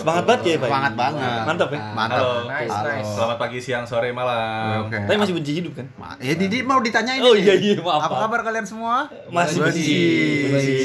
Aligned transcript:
Semangat 0.00 0.24
banget 0.24 0.40
ya, 0.42 0.56
Pak? 0.56 0.68
Semangat 0.68 0.94
banget. 0.94 1.40
Mantap 1.44 1.68
ya? 1.68 1.80
Mantap. 1.92 2.18
Halo. 2.18 2.32
Nice, 2.42 2.72
Halo. 2.72 2.88
nice. 2.88 3.10
Selamat 3.10 3.36
pagi, 3.38 3.58
siang, 3.58 3.84
sore, 3.84 4.08
malam. 4.10 4.88
Oke. 4.88 4.96
Tapi 4.98 5.16
masih 5.18 5.34
benci 5.34 5.52
hidup 5.54 5.72
kan? 5.74 5.86
Ma- 5.94 6.16
Eh, 6.18 6.34
Didi 6.34 6.58
mau 6.62 6.78
ditanyain 6.78 7.20
Oh 7.20 7.32
iya 7.32 7.54
iya 7.54 7.76
maaf. 7.78 8.00
Apa 8.02 8.16
kabar 8.26 8.40
kalian 8.42 8.64
semua? 8.64 9.08
Masih 9.28 9.56
benci. 9.58 9.80
benci. 9.80 9.96
Benci 10.48 10.76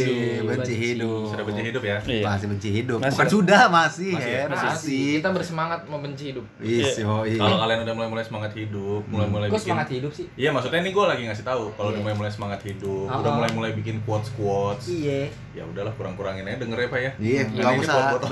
Benci, 0.46 0.62
Benci. 0.62 0.73
hidup. 0.78 1.26
Sudah 1.28 1.44
benci 1.44 1.62
hidup 1.64 1.84
ya? 1.84 1.98
Iya. 2.02 2.23
Masih 2.23 2.48
benci 2.48 2.70
hidup. 2.72 2.98
Masih. 2.98 3.16
Bukan 3.16 3.28
sudah, 3.30 3.64
masih. 3.68 4.12
Masih. 4.48 5.08
Kita 5.18 5.30
bersemangat 5.32 5.80
membenci 5.86 6.23
hidup. 6.30 6.45
Is, 6.59 6.95
yoi. 6.98 7.36
Kalau 7.36 7.58
kalian 7.58 7.80
udah 7.82 7.94
mulai-mulai 7.94 8.23
semangat 8.23 8.52
hidup, 8.54 9.02
mulai-mulai 9.08 9.48
Kok 9.48 9.55
bikin 9.55 9.66
semangat 9.66 9.90
hidup 9.91 10.12
sih? 10.12 10.26
Iya, 10.36 10.50
maksudnya 10.52 10.80
ini 10.80 10.91
gue 10.91 11.05
lagi 11.05 11.23
ngasih 11.23 11.44
tahu 11.44 11.63
kalau 11.73 11.90
udah 11.90 11.95
Iya. 11.95 12.05
mulai-mulai 12.05 12.32
semangat 12.32 12.59
hidup, 12.62 13.08
Ah, 13.08 13.18
udah 13.18 13.27
ah. 13.27 13.36
mulai-mulai 13.36 13.72
bikin 13.73 13.95
quotes-quotes. 14.04 14.86
Iya. 14.88 15.32
Ya 15.55 15.63
udahlah 15.63 15.95
kurang-kurangin 15.95 16.44
aja 16.44 16.58
denger 16.58 16.77
ya, 16.77 16.88
Pak 16.88 17.00
ya. 17.00 17.12
Iya, 17.18 17.41
Ini 17.44 17.55
nggak 17.58 17.73
usah. 17.82 17.95
buat 18.12 18.23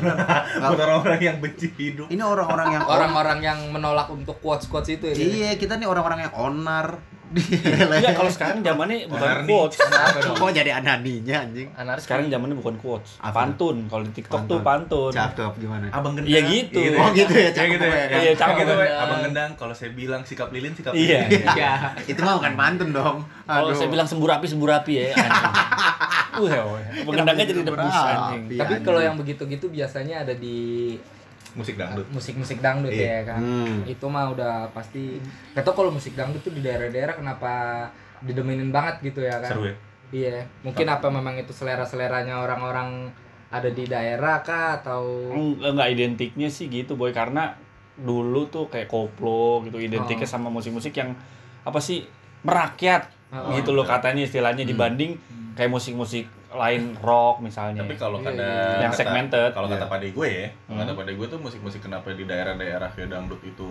orang-orang 0.79 1.21
yang 1.21 1.37
benci 1.41 1.67
hidup. 1.69 2.07
Ini 2.09 2.23
orang-orang 2.23 2.67
yang 2.73 2.83
Orang-orang 2.87 3.39
yang 3.43 3.59
menolak 3.69 4.07
untuk 4.09 4.39
quotes-quotes 4.41 4.89
itu 4.89 5.05
ya. 5.11 5.15
Iya, 5.15 5.49
kita 5.57 5.77
nih 5.77 5.87
orang-orang 5.89 6.29
yang 6.29 6.33
onar. 6.33 7.01
Enggak, 7.33 8.13
kalau 8.13 8.31
sekarang 8.31 8.57
zamannya 8.61 9.09
bukan 9.09 9.27
nih. 9.43 9.47
quotes. 9.49 9.77
Kok 10.37 10.51
jadi 10.53 10.71
ananinya 10.77 11.35
anjing? 11.43 11.67
Anarki. 11.73 12.03
Sekarang 12.05 12.25
zamannya 12.29 12.55
bukan 12.55 12.75
quotes. 12.77 13.17
Apa? 13.17 13.33
Pantun. 13.43 13.89
Kalau 13.89 14.03
di 14.05 14.13
TikTok 14.13 14.41
tuh 14.45 14.59
pantun. 14.61 15.11
Cakep 15.11 15.53
gimana? 15.57 15.89
Abang 15.89 16.13
gendang. 16.13 16.29
Iya 16.29 16.41
gitu. 16.45 16.79
Oh, 16.93 17.09
gitu 17.11 17.33
ya, 17.33 17.49
cakep 17.49 17.71
gitu 17.73 17.85
ya. 17.85 17.95
ya. 17.97 18.17
Iya, 18.21 18.31
cakep. 18.37 18.57
gitu, 18.61 18.71
Pak. 18.71 18.85
Gendang. 18.85 19.01
Abang 19.01 19.19
gendang 19.25 19.51
kalau 19.57 19.73
saya 19.73 19.91
bilang 19.91 20.21
sikap 20.21 20.49
lilin, 20.53 20.73
sikap 20.73 20.93
Iya. 20.93 21.25
lilin. 21.27 21.41
Iya. 21.57 21.71
Itu 22.05 22.19
mah 22.21 22.37
bukan 22.37 22.53
pantun 22.53 22.89
dong. 22.93 23.17
Kalau 23.43 23.73
saya 23.73 23.89
bilang 23.89 24.05
semburapi 24.05 24.45
semburapi 24.45 24.93
ya. 24.93 25.05
anjing. 25.13 25.53
Uh, 26.33 26.49
ya, 26.49 26.65
pengendangnya 27.05 27.45
jadi 27.45 27.61
debus 27.61 27.93
anjing. 27.93 28.57
Tapi 28.57 28.81
kalau 28.81 28.97
yang 28.97 29.13
begitu-gitu 29.13 29.69
biasanya 29.69 30.25
ada 30.25 30.33
di 30.33 30.97
Musik 31.53 31.75
dangdut. 31.75 32.05
musik-musik 32.09 32.57
dangdut 32.59 32.89
Iya. 32.89 33.21
ya 33.21 33.21
kan. 33.29 33.39
Hmm. 33.39 33.77
Itu 33.85 34.05
mah 34.07 34.29
udah 34.29 34.53
pasti. 34.69 35.21
Gak 35.53 35.61
tau 35.61 35.73
kalau 35.73 35.89
musik 35.89 36.13
dangdut 36.13 36.41
tuh 36.41 36.49
di 36.49 36.59
daerah-daerah 36.59 37.13
kenapa 37.13 37.53
didemenin 38.19 38.69
banget 38.69 39.03
gitu 39.03 39.21
ya 39.21 39.37
kan. 39.37 39.51
Seru 39.51 39.63
ya? 39.65 39.75
Iya. 40.09 40.37
Mungkin 40.61 40.85
apa 40.87 41.07
memang 41.07 41.35
itu 41.35 41.49
selera-seleranya 41.49 42.37
orang-orang 42.37 43.09
ada 43.49 43.69
di 43.69 43.85
daerah 43.85 44.41
kah 44.41 44.81
atau 44.81 45.29
Enggak 45.59 45.89
identiknya 45.91 46.49
sih 46.49 46.65
gitu 46.67 46.93
boy 46.93 47.09
karena 47.09 47.53
dulu 47.93 48.49
tuh 48.49 48.65
kayak 48.65 48.89
koplo 48.89 49.61
gitu 49.61 49.77
identiknya 49.77 50.25
Oh. 50.25 50.33
sama 50.33 50.49
musik-musik 50.49 50.89
yang 50.91 51.13
apa 51.61 51.77
sih 51.77 52.01
merakyat 52.41 53.13
Oh. 53.29 53.53
gitu 53.53 53.69
loh 53.71 53.81
katanya 53.83 54.21
istilahnya 54.23 54.61
dibanding 54.63 55.17
kayak 55.53 55.69
musik-musik 55.69 56.25
lain 56.49 56.93
rock 56.99 57.39
misalnya. 57.39 57.81
Tapi 57.81 57.95
kalau 57.95 58.17
Iya, 58.19 58.25
kata 58.27 58.41
iya. 58.41 58.77
Yang 58.79 58.93
kata- 58.93 58.99
segmented. 58.99 59.49
Kalau 59.51 59.67
kata 59.67 59.79
Iya. 59.79 59.91
pade 59.91 60.07
gue 60.09 60.27
ya, 60.29 60.47
Hmm. 60.67 60.77
kata 60.77 60.91
pade 60.93 61.11
gue 61.13 61.27
tuh 61.27 61.39
musik-musik 61.39 61.81
kenapa 61.81 62.09
di 62.11 62.23
daerah-daerah 62.23 62.89
kayak 62.89 63.09
dangdut 63.09 63.41
itu 63.41 63.69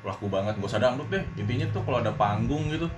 laku 0.00 0.26
banget. 0.26 0.56
Gak 0.56 0.64
usah 0.66 0.80
dangdut 0.80 1.08
deh. 1.08 1.20
Intinya 1.36 1.66
tuh 1.68 1.82
kalau 1.82 2.00
ada 2.00 2.12
panggung 2.12 2.68
gitu 2.68 2.88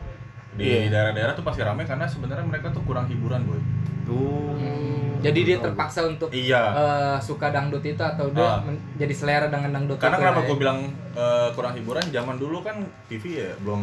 di 0.54 0.64
Iya. 0.66 0.88
daerah-daerah 0.88 1.32
tuh 1.32 1.42
pasti 1.42 1.60
ramai 1.60 1.82
karena 1.82 2.04
sebenarnya 2.04 2.44
mereka 2.44 2.68
tuh 2.68 2.82
kurang 2.82 3.06
hiburan, 3.06 3.40
boy. 3.42 3.60
Tuh. 4.02 4.52
Hmm, 4.52 5.22
jadi 5.22 5.40
dia 5.40 5.56
terpaksa 5.58 6.02
untuk 6.04 6.28
Iya. 6.28 6.62
eh, 6.74 7.16
suka 7.18 7.48
dangdut 7.48 7.80
itu 7.80 8.02
atau 8.02 8.26
dia 8.28 8.42
Ah. 8.42 8.58
men- 8.60 8.82
jadi 8.94 9.14
selera 9.14 9.46
dengan 9.46 9.70
dangdut 9.72 9.94
Karena 9.96 10.16
itu 10.16 10.22
kenapa 10.22 10.40
ya? 10.40 10.46
gue 10.46 10.56
bilang 10.58 10.78
eh, 11.12 11.48
kurang 11.52 11.72
hiburan? 11.72 12.00
Zaman 12.04 12.34
dulu 12.36 12.60
kan 12.60 12.76
TV 13.04 13.38
ya 13.38 13.52
belum 13.58 13.82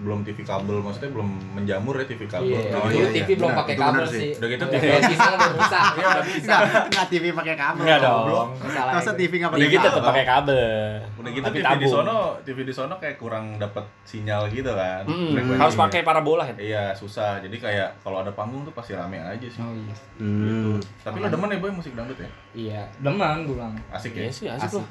belum 0.00 0.22
TV 0.22 0.40
kabel, 0.42 0.78
maksudnya 0.78 1.10
belum 1.10 1.26
menjamur 1.52 1.98
ya 1.98 2.06
TV 2.06 2.22
kabel. 2.24 2.54
Iya, 2.56 2.70
Oh, 2.72 2.86
dulu 2.86 3.02
iya, 3.04 3.10
TV 3.12 3.28
iya. 3.28 3.36
belum 3.36 3.52
pakai 3.52 3.74
kabel 3.76 4.04
sih. 4.06 4.14
sih. 4.16 4.30
Udah 4.32 4.48
gitu 4.48 4.64
Udah 4.64 4.72
TV. 4.72 4.86
bisa 5.04 5.26
udah 5.34 5.50
bisa, 5.52 5.80
udah 5.92 6.24
bisa. 6.24 6.54
Enggak, 6.56 6.84
enggak 6.86 7.06
TV 7.10 7.24
pakai 7.34 7.54
kabel. 7.56 7.82
Enggak 7.82 7.98
dong. 8.00 8.48
Masa. 8.88 9.10
TV 9.12 9.32
enggak 9.34 9.50
Udah 9.50 9.58
pakai 9.58 9.68
gitu 9.68 9.78
kabel? 9.80 9.90
tetap 9.92 10.08
pakai 10.08 10.24
kabel. 10.24 10.88
Udah 11.18 11.30
gitu 11.34 11.44
Tapi 11.44 11.58
TV 11.58 11.72
di 11.76 11.86
sono, 11.88 12.18
TV 12.40 12.58
di 12.62 12.72
sono 12.72 12.94
kayak 12.96 13.16
kurang 13.16 13.44
dapat 13.58 13.84
sinyal 14.04 14.42
gitu 14.48 14.70
kan. 14.72 15.02
Frekuensinya. 15.04 15.58
harus 15.58 15.76
pakai 15.76 16.00
parabola 16.08 16.48
kan. 16.48 16.56
Iya 16.56 16.96
susah, 16.96 17.36
jadi 17.38 17.56
kayak 17.60 17.88
kalau 18.00 18.24
ada 18.24 18.32
panggung 18.32 18.64
tuh 18.64 18.72
pasti 18.72 18.96
rame 18.96 19.20
aja 19.20 19.44
sih. 19.44 19.60
Oh 19.60 19.68
iya. 19.68 19.94
Hmm. 20.16 20.80
Tapi 21.04 21.20
lo 21.20 21.28
demen 21.28 21.52
ya 21.52 21.60
boy 21.60 21.68
musik 21.68 21.92
dangdut 21.92 22.16
ya? 22.16 22.30
Iya, 22.56 22.80
demen 22.98 23.44
gue 23.44 23.52
bilang. 23.52 23.76
Asik 23.92 24.16
ya? 24.16 24.24
Iya 24.24 24.32
sih 24.32 24.46
asik 24.48 24.64
Asik. 24.64 24.80
loh. 24.80 24.88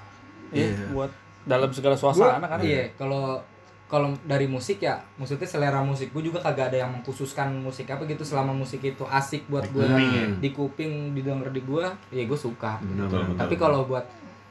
Iya, 0.54 0.68
Iya. 0.70 0.88
buat 0.94 1.12
dalam 1.44 1.70
segala 1.74 1.98
suasana 1.98 2.46
kan. 2.46 2.62
Iya, 2.62 2.94
kalau 2.94 3.42
kalau 3.88 4.12
dari 4.28 4.52
musik 4.52 4.84
ya, 4.84 5.00
maksudnya 5.16 5.48
selera 5.48 5.80
musik 5.80 6.12
gue 6.12 6.20
juga 6.22 6.44
kagak 6.44 6.76
ada 6.76 6.84
yang 6.84 6.92
mengkhususkan 6.92 7.56
musik 7.56 7.88
apa 7.88 8.04
gitu 8.04 8.20
selama 8.20 8.52
musik 8.52 8.84
itu 8.84 9.08
asik 9.08 9.48
buat 9.48 9.64
gue 9.72 9.88
ya? 9.88 10.28
di 10.44 10.52
kuping 10.52 11.16
didengar 11.16 11.48
di 11.56 11.64
gue, 11.64 11.88
ya 12.12 12.24
gue 12.28 12.36
suka. 12.36 12.84
Betul, 12.84 13.32
betul. 13.32 13.40
Tapi 13.40 13.56
kalau 13.56 13.88
buat 13.88 14.04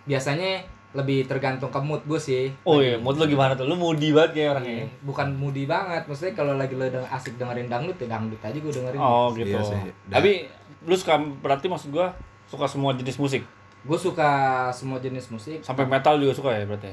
biasanya 0.08 0.64
lebih 0.96 1.18
tergantung 1.22 1.68
ke 1.68 1.76
mood 1.78 2.00
gue 2.02 2.16
sih. 2.16 2.48
Oh 2.62 2.80
iya, 2.80 2.96
mood 2.96 3.14
lu 3.14 3.28
gimana 3.28 3.52
tuh? 3.52 3.64
Lu 3.64 3.74
moody 3.74 4.10
banget 4.10 4.30
kayak 4.32 4.48
orangnya. 4.50 4.74
Iya, 4.78 4.86
bukan 5.02 5.28
moody 5.30 5.64
banget 5.64 6.02
maksudnya 6.02 6.32
kalau 6.32 6.54
lagi 6.54 6.72
lo 6.72 6.84
asik 7.06 7.36
dengerin 7.36 7.68
dangdut 7.68 7.96
ya 7.96 8.08
dangdut 8.08 8.40
aja 8.40 8.56
gue 8.56 8.72
dengerin 8.74 8.96
Oh 8.98 9.28
gitu. 9.30 9.52
Iya 9.52 9.60
sih. 9.60 9.80
Tapi 10.06 10.30
lu 10.82 10.94
suka 10.94 11.14
berarti 11.38 11.66
maksud 11.66 11.90
gua 11.90 12.08
suka 12.46 12.64
semua 12.64 12.90
jenis 12.92 13.16
musik. 13.16 13.44
gue 13.78 13.94
suka 13.96 14.30
semua 14.72 14.98
jenis 14.98 15.28
musik 15.28 15.62
Sampai 15.62 15.84
metal 15.84 16.16
juga 16.16 16.32
suka 16.32 16.50
ya 16.50 16.64
berarti. 16.64 16.90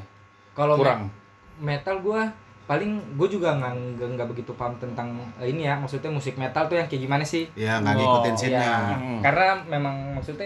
kalau 0.52 0.78
Kurang. 0.78 1.10
me- 1.58 1.74
metal 1.74 1.98
gue 2.00 2.22
paling 2.64 2.92
gue 3.18 3.28
juga 3.30 3.50
nggak 3.52 3.74
nggak 3.98 4.10
nggak 4.14 4.28
begitu 4.30 4.54
paham 4.54 4.78
tentang 4.78 5.10
eh, 5.36 5.48
ini 5.48 5.64
ya 5.64 5.74
maksudnya 5.74 6.08
musik 6.08 6.36
metal 6.36 6.64
tuh 6.64 6.76
yang 6.76 6.86
kayak 6.86 7.02
gimana 7.02 7.26
sih 7.26 7.50
Ya 7.54 7.78
enggak 7.78 7.98
Oh, 7.98 8.00
ngikutin 8.00 8.36
scene-nya. 8.36 8.62
Ya, 8.62 8.78
Hmm. 8.94 9.20
karena 9.20 9.46
memang 9.68 9.96
maksudnya 10.14 10.46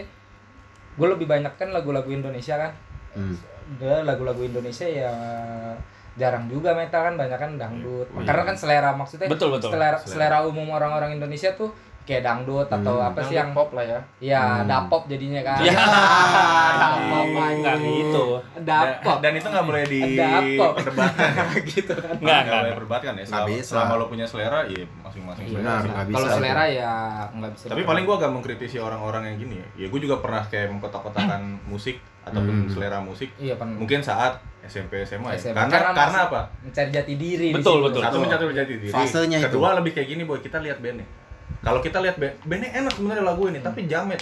gue 0.93 1.07
lebih 1.09 1.27
banyak 1.27 1.51
kan 1.53 1.69
lagu-lagu 1.69 2.07
Indonesia 2.07 2.55
kan 2.57 2.71
Hmm. 3.17 3.35
Lagu-lagu 4.05 4.39
Indonesia 4.39 4.85
ya 4.85 5.11
jarang 6.17 6.49
juga 6.49 6.73
metal 6.73 7.01
kan 7.03 7.13
banyak 7.13 7.37
kan 7.37 7.51
dangdut 7.57 8.09
Iya. 8.09 8.25
karena 8.25 8.43
kan 8.45 8.55
selera 8.57 8.89
maksudnya 8.93 9.29
Betul, 9.29 9.53
betul. 9.53 9.69
selera 9.69 9.97
selera 10.01 10.37
umum 10.41 10.65
orang-orang 10.73 11.13
Indonesia 11.13 11.53
tuh 11.53 11.69
kayak 12.07 12.23
dangdut 12.23 12.63
atau 12.65 12.95
Hmm. 12.95 13.07
apa 13.07 13.19
sih 13.21 13.35
yang 13.35 13.51
pop 13.51 13.69
lah 13.71 13.83
ya. 13.83 13.99
ya 14.17 14.41
Hmm. 14.57 14.65
dapop 14.65 15.03
jadinya 15.05 15.43
kan 15.43 15.59
Ya. 15.67 15.75
dapop 16.73 17.25
Enggak 17.27 17.75
gitu. 17.77 18.25
dapop 18.61 19.17
Dan, 19.17 19.23
dan 19.27 19.33
itu 19.35 19.47
nggak 19.47 19.65
boleh 19.65 19.83
Dapop. 20.15 20.71
diperdebatkan 20.73 21.27
ya? 21.29 21.43
gitu 21.69 21.93
kan 21.93 22.13
Enggak, 22.13 22.17
Nggak 22.17 22.39
enggak. 22.39 22.39
boleh 22.39 22.47
enggak. 22.47 22.63
diperdebatkan 22.69 23.11
ya. 23.11 23.17
Nggak 23.17 23.27
Selama, 23.29 23.47
bisa. 23.51 23.69
selama 23.69 23.93
lo 23.93 24.05
punya 24.07 24.25
selera, 24.25 24.59
ya 24.65 24.81
masing-masing 24.97 25.43
Iya, 25.43 25.51
selera 25.53 25.73
nggak 25.83 26.05
bisa. 26.05 26.15
kalau 26.17 26.29
selera 26.33 26.63
ya 26.65 26.91
nggak 27.29 27.51
bisa 27.51 27.63
Tapi 27.67 27.81
paling 27.83 28.03
gua 28.03 28.15
agak 28.17 28.31
mengkritisi 28.31 28.77
orang-orang 28.77 29.23
yang 29.25 29.37
gini 29.37 29.55
ya. 29.57 29.67
Ya 29.75 29.87
gua 29.87 29.99
juga 29.99 30.15
pernah 30.17 30.43
kayak 30.43 30.67
mengkotak-kotakan 30.71 31.41
musik 31.65 31.95
ataupun 32.23 32.55
Hmm. 32.57 32.69
selera 32.69 32.99
musik. 32.99 33.29
iya 33.37 33.55
kan 33.55 33.67
Mungkin 33.69 33.99
saat 33.99 34.35
SMP 34.61 34.99
SMA 35.01 35.31
ya. 35.31 35.39
SMA. 35.41 35.55
Karena 35.65 35.91
Karena 35.93 36.19
apa? 36.25 36.41
mencari 36.59 36.89
jati 36.89 37.13
diri 37.15 37.47
di 37.49 37.55
Betul, 37.55 37.79
situ. 37.79 37.85
betul. 37.87 38.01
Satu 38.01 38.17
mencari 38.19 38.43
jati 38.51 38.73
diri. 38.77 38.89
Fasenya 38.89 39.37
itu. 39.37 39.47
Kedua 39.49 39.75
lebih 39.75 39.91
kayak 39.91 40.07
gini 40.07 40.23
boy, 40.23 40.39
kita 40.39 40.59
lihat 40.59 40.77
bandnya. 40.77 41.07
Kalau 41.67 41.79
kita 41.79 41.97
lihat 41.99 42.15
band, 42.15 42.33
bandnya 42.41 42.71
enak 42.73 42.93
sebenarnya 42.93 43.23
lagu 43.25 43.43
ini, 43.45 43.59
tapi 43.59 43.79
jamet, 43.85 44.21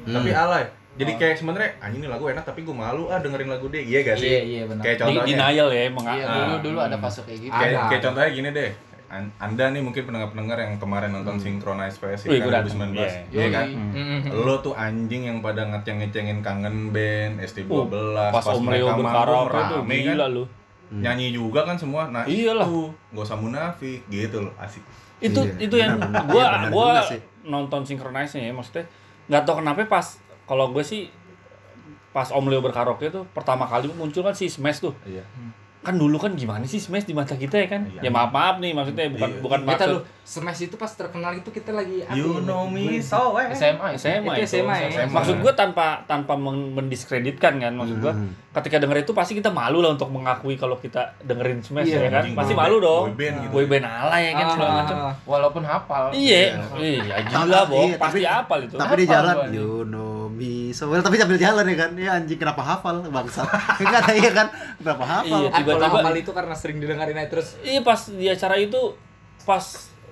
Hmm. 0.00 0.14
tapi 0.14 0.30
alay. 0.32 0.64
Jadi 0.92 1.12
Oh. 1.12 1.16
kayak 1.16 1.36
sebenarnya 1.36 1.70
anjing 1.78 2.00
ini 2.00 2.08
lagu 2.08 2.24
enak 2.26 2.42
tapi 2.42 2.60
gue 2.60 2.74
malu 2.74 3.06
ah 3.06 3.16
dengerin 3.16 3.46
lagu 3.46 3.68
dia. 3.68 3.78
Iya 3.80 3.98
gak 4.02 4.16
sih? 4.16 4.26
iya 4.26 4.40
iya 4.42 4.62
benar 4.64 4.82
Kayak 4.82 4.96
Di, 4.96 5.02
contohnya. 5.02 5.28
denial 5.30 5.68
ya 5.70 5.82
emang. 5.86 6.04
Iya, 6.04 6.24
Ah. 6.24 6.34
dulu 6.34 6.54
dulu 6.62 6.78
ada 6.80 6.96
fase 6.98 7.20
kayak 7.22 7.38
gitu. 7.40 7.52
kayak, 7.52 7.80
kayak 7.86 8.02
contohnya 8.02 8.30
gini 8.30 8.48
deh. 8.50 8.70
An- 9.08 9.32
Anda 9.38 9.64
nih 9.68 9.82
mungkin 9.82 10.02
pendengar-pendengar 10.04 10.58
yang 10.60 10.74
kemarin 10.76 11.10
nonton 11.10 11.34
Synchronize 11.36 11.96
PS 11.96 12.20
Wih, 12.24 12.38
kan 12.38 12.46
gua 12.46 12.52
dateng. 12.54 12.78
2019. 12.94 13.10
Iya. 13.10 13.22
Iya 13.32 13.46
kan? 13.50 13.66
Hmm. 13.66 14.20
Lo 14.40 14.54
tuh 14.56 14.72
anjing 14.72 15.22
yang 15.24 15.38
pada 15.40 15.62
ngeceng-ngecengin 15.64 16.38
kangen 16.40 16.76
band 16.90 17.32
ST12 17.40 17.66
Oh, 17.66 17.86
Pas 18.30 18.46
Leo 18.46 18.86
berkaraoke 18.92 19.50
tuh 19.68 19.78
rame 19.82 19.94
gila 20.00 20.14
kan. 20.16 20.30
lu. 20.32 20.44
Nyanyi 20.92 21.26
juga 21.30 21.60
kan 21.64 21.74
semua. 21.74 22.06
Nah, 22.08 22.22
Iyalah. 22.24 22.66
itu 22.66 22.82
gak 23.10 23.24
usah 23.24 23.34
munafik 23.36 24.02
gitu 24.06 24.42
loh, 24.42 24.54
asik. 24.56 24.82
Itu 25.20 25.40
Iya, 25.44 25.54
itu 25.60 25.76
yang 25.76 26.00
Iya, 26.00 26.08
benar 26.26 26.68
gua 26.72 26.86
juga 26.98 27.02
sih. 27.12 27.20
nonton 27.44 27.80
sinkronize 27.84 28.36
ya 28.36 28.52
maksudnya 28.52 28.84
nggak 29.28 29.42
tahu 29.46 29.60
kenapa 29.62 29.86
pas 29.86 30.06
kalau 30.48 30.72
gue 30.74 30.82
sih 30.82 31.08
pas 32.10 32.26
Om 32.34 32.50
Leo 32.50 32.58
berkaraoke 32.58 33.06
tuh 33.08 33.22
pertama 33.30 33.62
kali 33.70 33.86
muncul 33.94 34.26
kan 34.26 34.34
si 34.34 34.50
Smash 34.50 34.82
tuh. 34.82 34.90
Iya. 35.06 35.22
Kan 35.80 35.96
dulu 35.96 36.16
kan 36.16 36.32
gimana 36.32 36.60
sih 36.62 36.76
Smash 36.76 37.02
di 37.02 37.12
mata 37.12 37.32
kita 37.34 37.56
ya 37.56 37.64
kan? 37.66 37.88
Iya. 37.90 38.00
Ya 38.02 38.10
maaf 38.10 38.28
maaf 38.28 38.56
nih 38.56 38.70
maksudnya 38.70 39.08
bukan 39.08 39.30
Iya. 39.30 39.40
bukan 39.40 39.58
kita 39.62 39.68
maksud 39.80 39.88
lu 39.90 39.98
Smash 40.22 40.60
itu 40.62 40.76
pas 40.76 40.86
terkenal 40.90 41.32
itu 41.32 41.48
kita 41.48 41.72
lagi 41.72 42.04
You 42.12 42.36
ya? 42.36 42.44
know 42.44 42.62
me 42.64 43.00
so 43.00 43.32
well. 43.32 43.48
SMA 43.48 43.86
itu. 43.90 44.04
SMA 44.04 44.28
Itu 44.30 44.44
itu. 44.44 44.52
SMA 44.54 44.74
ya? 44.76 44.88
SMA. 45.00 45.10
Maksud 45.10 45.36
gue 45.38 45.52
tanpa 45.52 45.86
tanpa 46.04 46.36
men- 46.36 46.76
mendiskreditkan 46.76 47.56
kan 47.56 47.72
maksud 47.72 47.96
gue 47.98 48.12
Hmm. 48.12 48.28
ketika 48.52 48.76
denger 48.76 49.00
itu 49.00 49.12
pasti 49.12 49.32
kita 49.32 49.48
malu 49.48 49.80
lah 49.80 49.90
untuk 49.90 50.08
mengakui 50.08 50.54
kalau 50.54 50.76
kita 50.76 51.16
dengerin 51.18 51.58
Smash 51.60 51.88
Iya, 51.88 51.98
ya 52.02 52.10
kan? 52.12 52.24
Pasti 52.34 52.52
malu 52.52 52.76
dong. 52.76 53.02
boy 53.06 53.16
band 53.16 53.36
gitu. 53.40 53.50
Boy 53.50 53.64
band 53.66 53.84
alay 53.84 54.22
ya 54.22 54.32
kan 54.34 54.46
segala 54.50 54.68
Ah, 54.68 54.76
macam. 54.76 54.96
Walaupun 55.24 55.62
hafal. 55.64 56.04
Iya, 56.12 56.60
iya 56.76 57.16
gila 57.22 57.40
Tapi- 57.56 57.70
bohong, 57.70 57.90
iya, 57.90 57.96
pasti 57.96 58.20
apal 58.22 58.58
itu. 58.62 58.76
Tapi 58.76 58.94
di 58.94 59.06
Hafal 59.06 59.16
jalan, 59.16 59.36
you 59.50 59.70
know 59.86 60.19
me 60.70 60.72
so 60.72 60.86
well. 60.86 61.00
Tapi 61.00 61.16
sambil 61.16 61.34
jalan 61.36 61.64
ya 61.64 61.76
kan, 61.76 61.90
ya 61.92 62.10
anjing 62.14 62.38
kenapa 62.38 62.62
hafal 62.62 63.02
bangsa? 63.04 63.42
Enggak 63.76 64.00
ada 64.04 64.14
ya 64.14 64.30
kan, 64.30 64.46
kenapa 64.76 65.04
hafal? 65.04 65.40
Iya. 65.42 65.50
Ah, 65.50 65.58
kalau 65.58 65.76
Tiba-tiba- 65.76 65.98
hafal 65.98 66.14
itu 66.16 66.30
karena 66.30 66.54
sering 66.54 66.78
didengarin 66.78 67.16
aja 67.16 67.28
terus 67.28 67.58
Iya 67.60 67.80
pas 67.80 68.00
di 68.06 68.26
acara 68.26 68.54
itu 68.54 68.94
pas 69.40 69.64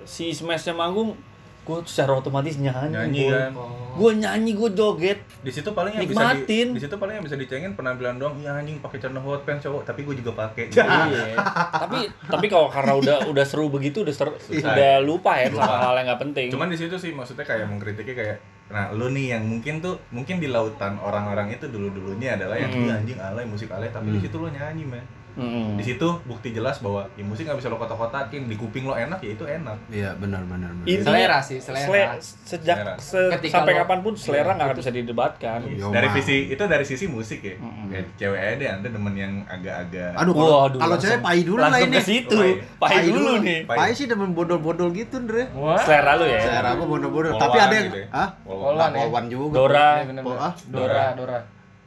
si 0.02 0.30
Smash-nya 0.30 0.72
manggung 0.72 1.14
gue 1.60 1.84
secara 1.84 2.16
otomatis 2.16 2.56
nyanyi, 2.56 2.96
Nyanyi 2.96 3.22
boy. 3.22 3.32
kan. 3.34 3.52
gue 3.92 4.10
nyanyi 4.16 4.52
gue 4.54 4.70
joget 4.72 5.20
Di 5.38 5.52
situ 5.52 5.68
paling 5.68 5.92
yang 5.92 6.00
bisa 6.02 6.16
di, 6.16 6.24
Nikmatin. 6.40 6.66
di 6.72 6.80
situ 6.80 6.96
paling 6.96 7.14
yang 7.14 7.20
bisa 7.22 7.36
dicengin 7.36 7.72
penampilan 7.74 8.16
doang. 8.16 8.40
Iya 8.40 8.56
anjing 8.56 8.80
pakai 8.80 8.96
celana 8.96 9.20
hot 9.20 9.44
pants 9.44 9.60
cowok, 9.62 9.84
tapi 9.84 10.00
gue 10.02 10.16
juga 10.16 10.32
pakai. 10.34 10.72
iya 10.72 11.36
tapi 11.70 11.98
tapi 12.08 12.46
kalau 12.46 12.66
karena 12.66 12.96
udah 12.96 13.16
udah 13.28 13.44
seru 13.44 13.68
begitu 13.68 14.00
udah 14.00 14.10
seru, 14.10 14.32
Iya. 14.48 14.64
udah 14.64 14.92
lupa 15.02 15.36
ya 15.36 15.52
Lupa. 15.52 15.60
sama 15.62 15.76
hal 15.78 15.94
yang 15.94 16.06
nggak 16.08 16.20
penting 16.24 16.46
Cuman 16.48 16.68
di 16.68 16.78
situ 16.78 16.96
sih 16.96 17.12
maksudnya 17.12 17.44
kayak 17.44 17.68
mengkritiknya 17.68 18.16
kayak 18.16 18.36
nah 18.68 18.92
lu 18.92 19.08
nih 19.08 19.32
yang 19.32 19.48
mungkin 19.48 19.80
tuh 19.80 19.96
mungkin 20.12 20.44
di 20.44 20.48
lautan 20.52 21.00
orang-orang 21.00 21.56
itu 21.56 21.64
dulu-dulunya 21.72 22.36
adalah 22.36 22.60
yang 22.60 22.68
Hmm. 22.68 22.84
"Ih, 22.84 22.92
anjing 22.92 23.18
alay 23.20 23.48
musik 23.48 23.72
alay 23.72 23.88
tapi 23.88 24.12
di 24.12 24.20
situ 24.20 24.36
lo 24.36 24.52
nyanyi 24.52 24.84
man. 24.84 25.04
Mm-mm. 25.34 25.74
Di 25.74 25.84
situ 25.84 26.08
bukti 26.22 26.50
jelas 26.50 26.78
bahwa 26.78 27.04
ya 27.12 27.22
musik 27.22 27.44
nggak 27.44 27.56
bisa 27.56 27.66
lo 27.66 27.76
kotak-kotakin, 27.76 28.44
di 28.44 28.54
kuping 28.54 28.84
lo 28.84 28.92
enak 28.92 29.18
ya 29.18 29.30
itu 29.30 29.44
enak. 29.44 29.76
Iya, 29.86 30.10
benar 30.14 30.42
benar 30.42 30.70
benar. 30.72 30.98
Selera 30.98 31.38
sih, 31.38 31.58
selera. 31.58 31.84
sele- 31.84 32.10
sejak 32.44 32.76
Selera. 32.76 32.94
se- 32.96 33.30
Ketika 33.34 33.54
sampai 33.54 33.72
lo- 33.72 33.78
kapan 33.80 33.98
pun 34.00 34.12
selera 34.14 34.40
Iya, 34.40 34.52
nggak 34.52 34.64
akan 34.64 34.72
itu- 34.72 34.80
bisa 34.80 34.92
didebatkan 34.92 35.58
Yo, 35.68 35.86
dari 35.88 36.06
man. 36.06 36.16
sisi 36.16 36.36
itu 36.48 36.62
dari 36.64 36.84
sisi 36.84 37.04
musik 37.06 37.40
ya. 37.40 37.54
Mm-mm. 37.56 37.86
Kayak 37.88 38.04
cewek 38.14 38.38
aja 38.40 38.54
deh, 38.54 38.68
anda 38.72 38.88
demen 38.88 39.14
yang 39.14 39.32
agak-agak 39.44 40.10
Aduh, 40.14 40.32
kalau 40.32 40.48
Waduh, 40.64 40.78
kalau 40.78 40.90
langsung- 40.90 41.02
cewek 41.04 41.20
pai 41.20 41.40
dulu 41.40 41.56
lah 41.56 41.66
langsung 41.68 41.86
ini. 41.86 41.94
ke 41.94 42.02
situ 42.02 42.38
Pai. 42.78 42.90
pai 42.90 43.06
dulu 43.06 43.32
nih 43.40 43.58
Pai. 43.64 43.76
Pai 43.76 43.90
sih 43.92 44.06
demen 44.06 44.30
bodol-bodol 44.32 44.88
gitu, 44.90 45.16
Dre. 45.20 45.50
Wah. 45.52 45.76
selera 45.78 46.14
lu 46.14 46.24
ya 46.24 46.38
Selera 46.40 46.70
gua 46.74 46.86
bodol-bodol. 46.88 47.32
Tapi 47.34 47.56
ada 47.56 47.74
yang 47.74 47.86
gitu 47.86 47.98
ya. 47.98 48.06
Hah? 48.10 48.28
Polwan. 48.42 48.90
Polwan 48.90 49.24
ya? 49.24 49.30
Juga. 49.30 49.54
Dora 49.54 49.88
Iya, 49.98 50.22
ah? 50.34 50.52
Dora, 50.66 51.04
Dora. 51.14 51.38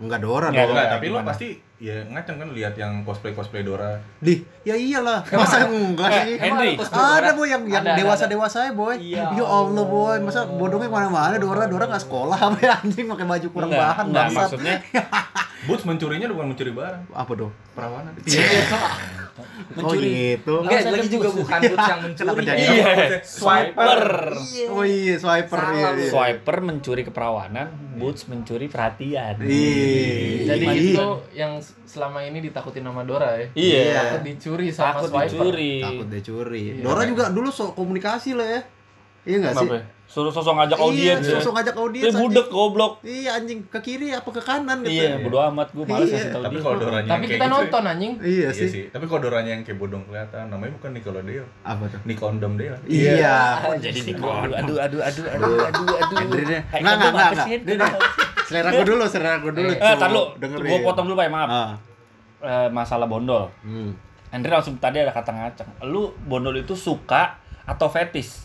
Enggak 0.01 0.19
Dora 0.25 0.49
Nggak, 0.49 0.65
dong. 0.65 0.73
Enggak, 0.73 0.85
Dora, 0.89 0.93
tapi 0.97 1.05
lo 1.13 1.19
pasti 1.21 1.47
ya 1.81 1.97
ngaceng 2.09 2.37
kan 2.41 2.49
lihat 2.53 2.73
yang 2.73 3.05
cosplay 3.05 3.37
cosplay 3.37 3.61
Dora. 3.61 4.01
Di, 4.17 4.41
ya 4.65 4.73
iyalah. 4.73 5.21
Masa 5.29 5.69
enggak 5.69 6.09
sih? 6.25 6.35
Eh, 6.35 6.37
Henry 6.41 6.73
Ada 6.81 7.37
boy 7.37 7.45
yang 7.45 7.63
yang 7.69 7.85
Ada, 7.85 7.93
ada, 7.93 7.99
dewasa 8.01 8.23
dewasa 8.25 8.57
ya 8.65 8.73
boy. 8.73 8.97
Iya. 8.97 9.29
Ya 9.37 9.45
Allah 9.45 9.85
boy, 9.85 10.17
masa 10.25 10.49
bodongnya 10.49 10.89
ke 10.89 10.95
mana-mana 10.97 11.37
Dora 11.37 11.69
Dora 11.69 11.85
nggak 11.85 12.03
sekolah 12.09 12.37
apa 12.49 12.57
ya 12.57 12.73
anjing 12.81 13.05
pakai 13.05 13.25
baju 13.29 13.47
kurang 13.53 13.71
bahan 13.71 14.05
enggak, 14.09 14.25
bangsat. 14.33 14.41
maksudnya 14.57 14.75
Boots 15.61 15.85
mencurinya 15.85 16.25
bukan 16.27 16.47
mencuri 16.49 16.71
barang, 16.71 17.03
Apa 17.11 17.31
dong? 17.35 17.53
perawanan. 17.71 18.11
mencuri. 19.71 19.85
Oh 19.85 19.93
gitu. 19.95 20.53
Enggak, 20.59 20.89
lagi 20.89 21.07
juga 21.07 21.29
bukan 21.31 21.59
boots 21.63 21.87
yang 21.87 21.99
mencuri. 22.01 22.19
Kenapa 22.19 22.41
jadi? 22.43 22.61
Iya, 22.61 22.91
Swiper. 23.21 24.01
Oh 24.69 24.83
iya, 24.83 25.15
swiper 25.15 25.59
iya. 25.71 25.89
iya. 25.95 26.09
swiper 26.09 26.57
mencuri 26.59 27.01
keperawanan 27.03 27.67
boots 27.93 28.25
mencuri 28.25 28.65
perhatian 28.67 29.37
Iya. 29.39 30.51
Jadi 30.51 30.65
Iya. 30.65 30.81
itu 30.91 31.07
yang 31.31 31.53
selama 31.85 32.19
ini 32.21 32.41
ditakutin 32.41 32.81
sama 32.81 33.03
Dora 33.03 33.35
ya. 33.35 33.45
iya 33.53 33.93
Takut 34.09 34.21
dicuri 34.25 34.67
sama 34.69 34.97
takut 34.97 35.09
swiper. 35.11 35.27
dicuri 35.29 35.73
takut 35.79 36.07
dia 36.07 36.21
curi. 36.21 36.63
Iya. 36.73 36.83
Dora 36.83 37.01
juga 37.05 37.23
dulu 37.29 37.49
sok 37.49 37.71
komunikasi 37.73 38.33
lah 38.33 38.47
ya. 38.49 38.61
Iya 39.21 39.35
enggak 39.37 39.53
sih? 39.61 39.69
Ya? 39.69 39.81
Suruh 40.11 40.27
sosok 40.27 40.59
ngajak 40.59 40.75
iya, 40.75 40.83
audiens. 40.83 41.23
Iya, 41.23 41.39
sosok 41.39 41.53
ngajak 41.55 41.75
audiens. 41.79 42.03
Dia 42.11 42.19
budek 42.19 42.47
goblok. 42.51 42.93
Iya 42.99 43.29
anjing, 43.39 43.63
ke 43.71 43.79
kiri 43.79 44.11
apa 44.11 44.27
ke 44.27 44.43
kanan 44.43 44.83
gitu. 44.83 44.91
Iya, 44.91 45.07
ya? 45.07 45.17
bodo 45.23 45.37
amat 45.39 45.67
gue 45.71 45.85
males 45.87 46.03
iya. 46.03 46.15
ngasih 46.19 46.31
tahu. 46.35 46.43
Tapi 46.43 46.57
kalau 46.59 46.77
doranya 46.83 47.09
Tapi 47.15 47.23
kita 47.23 47.31
gitu 47.31 47.45
ya. 47.47 47.53
nonton 47.55 47.81
ya. 47.81 47.91
anjing. 47.95 48.13
Iya, 48.19 48.27
iya 48.27 48.49
sih. 48.51 48.67
Iya 48.67 48.73
sih. 48.75 48.83
Tapi 48.91 49.05
kalau 49.07 49.21
doranya 49.23 49.51
yang 49.55 49.63
kayak 49.63 49.79
bodong 49.79 50.03
kelihatan, 50.03 50.43
namanya 50.51 50.71
bukan 50.75 50.89
Nickelodeon. 50.99 51.47
Apa 51.63 51.83
tuh? 51.87 51.99
Nikondom 52.03 52.51
dia. 52.59 52.75
Iya. 52.91 53.13
iya. 53.15 53.37
Oh, 53.63 53.75
jadi 53.79 53.99
Nicondom. 54.03 54.51
Aduh 54.51 54.77
aduh 54.83 54.99
aduh 54.99 55.25
aduh 55.31 55.55
aduh 55.63 55.87
aduh. 55.95 56.17
Enggak 56.75 56.93
enggak 56.99 57.11
enggak. 57.71 57.93
Selera 58.51 58.69
gue 58.75 58.85
dulu, 58.91 59.03
selera 59.07 59.39
gue 59.39 59.53
dulu. 59.55 59.71
Eh, 59.71 59.95
tar 59.95 60.09
lu. 60.11 60.23
Gue 60.43 60.79
potong 60.83 61.07
dulu, 61.07 61.15
Pak, 61.15 61.31
maaf. 61.31 61.47
Ah. 61.47 61.71
Eh, 62.43 62.67
masalah 62.67 63.07
bondol. 63.07 63.47
Hmm. 63.63 63.95
Hendri 64.27 64.51
langsung 64.51 64.75
tadi 64.75 64.99
ada 64.99 65.15
kata 65.15 65.31
ngaceng. 65.31 65.69
Lu 65.87 66.11
bondol 66.27 66.59
itu 66.59 66.75
suka 66.75 67.39
atau 67.63 67.87
fetis? 67.87 68.43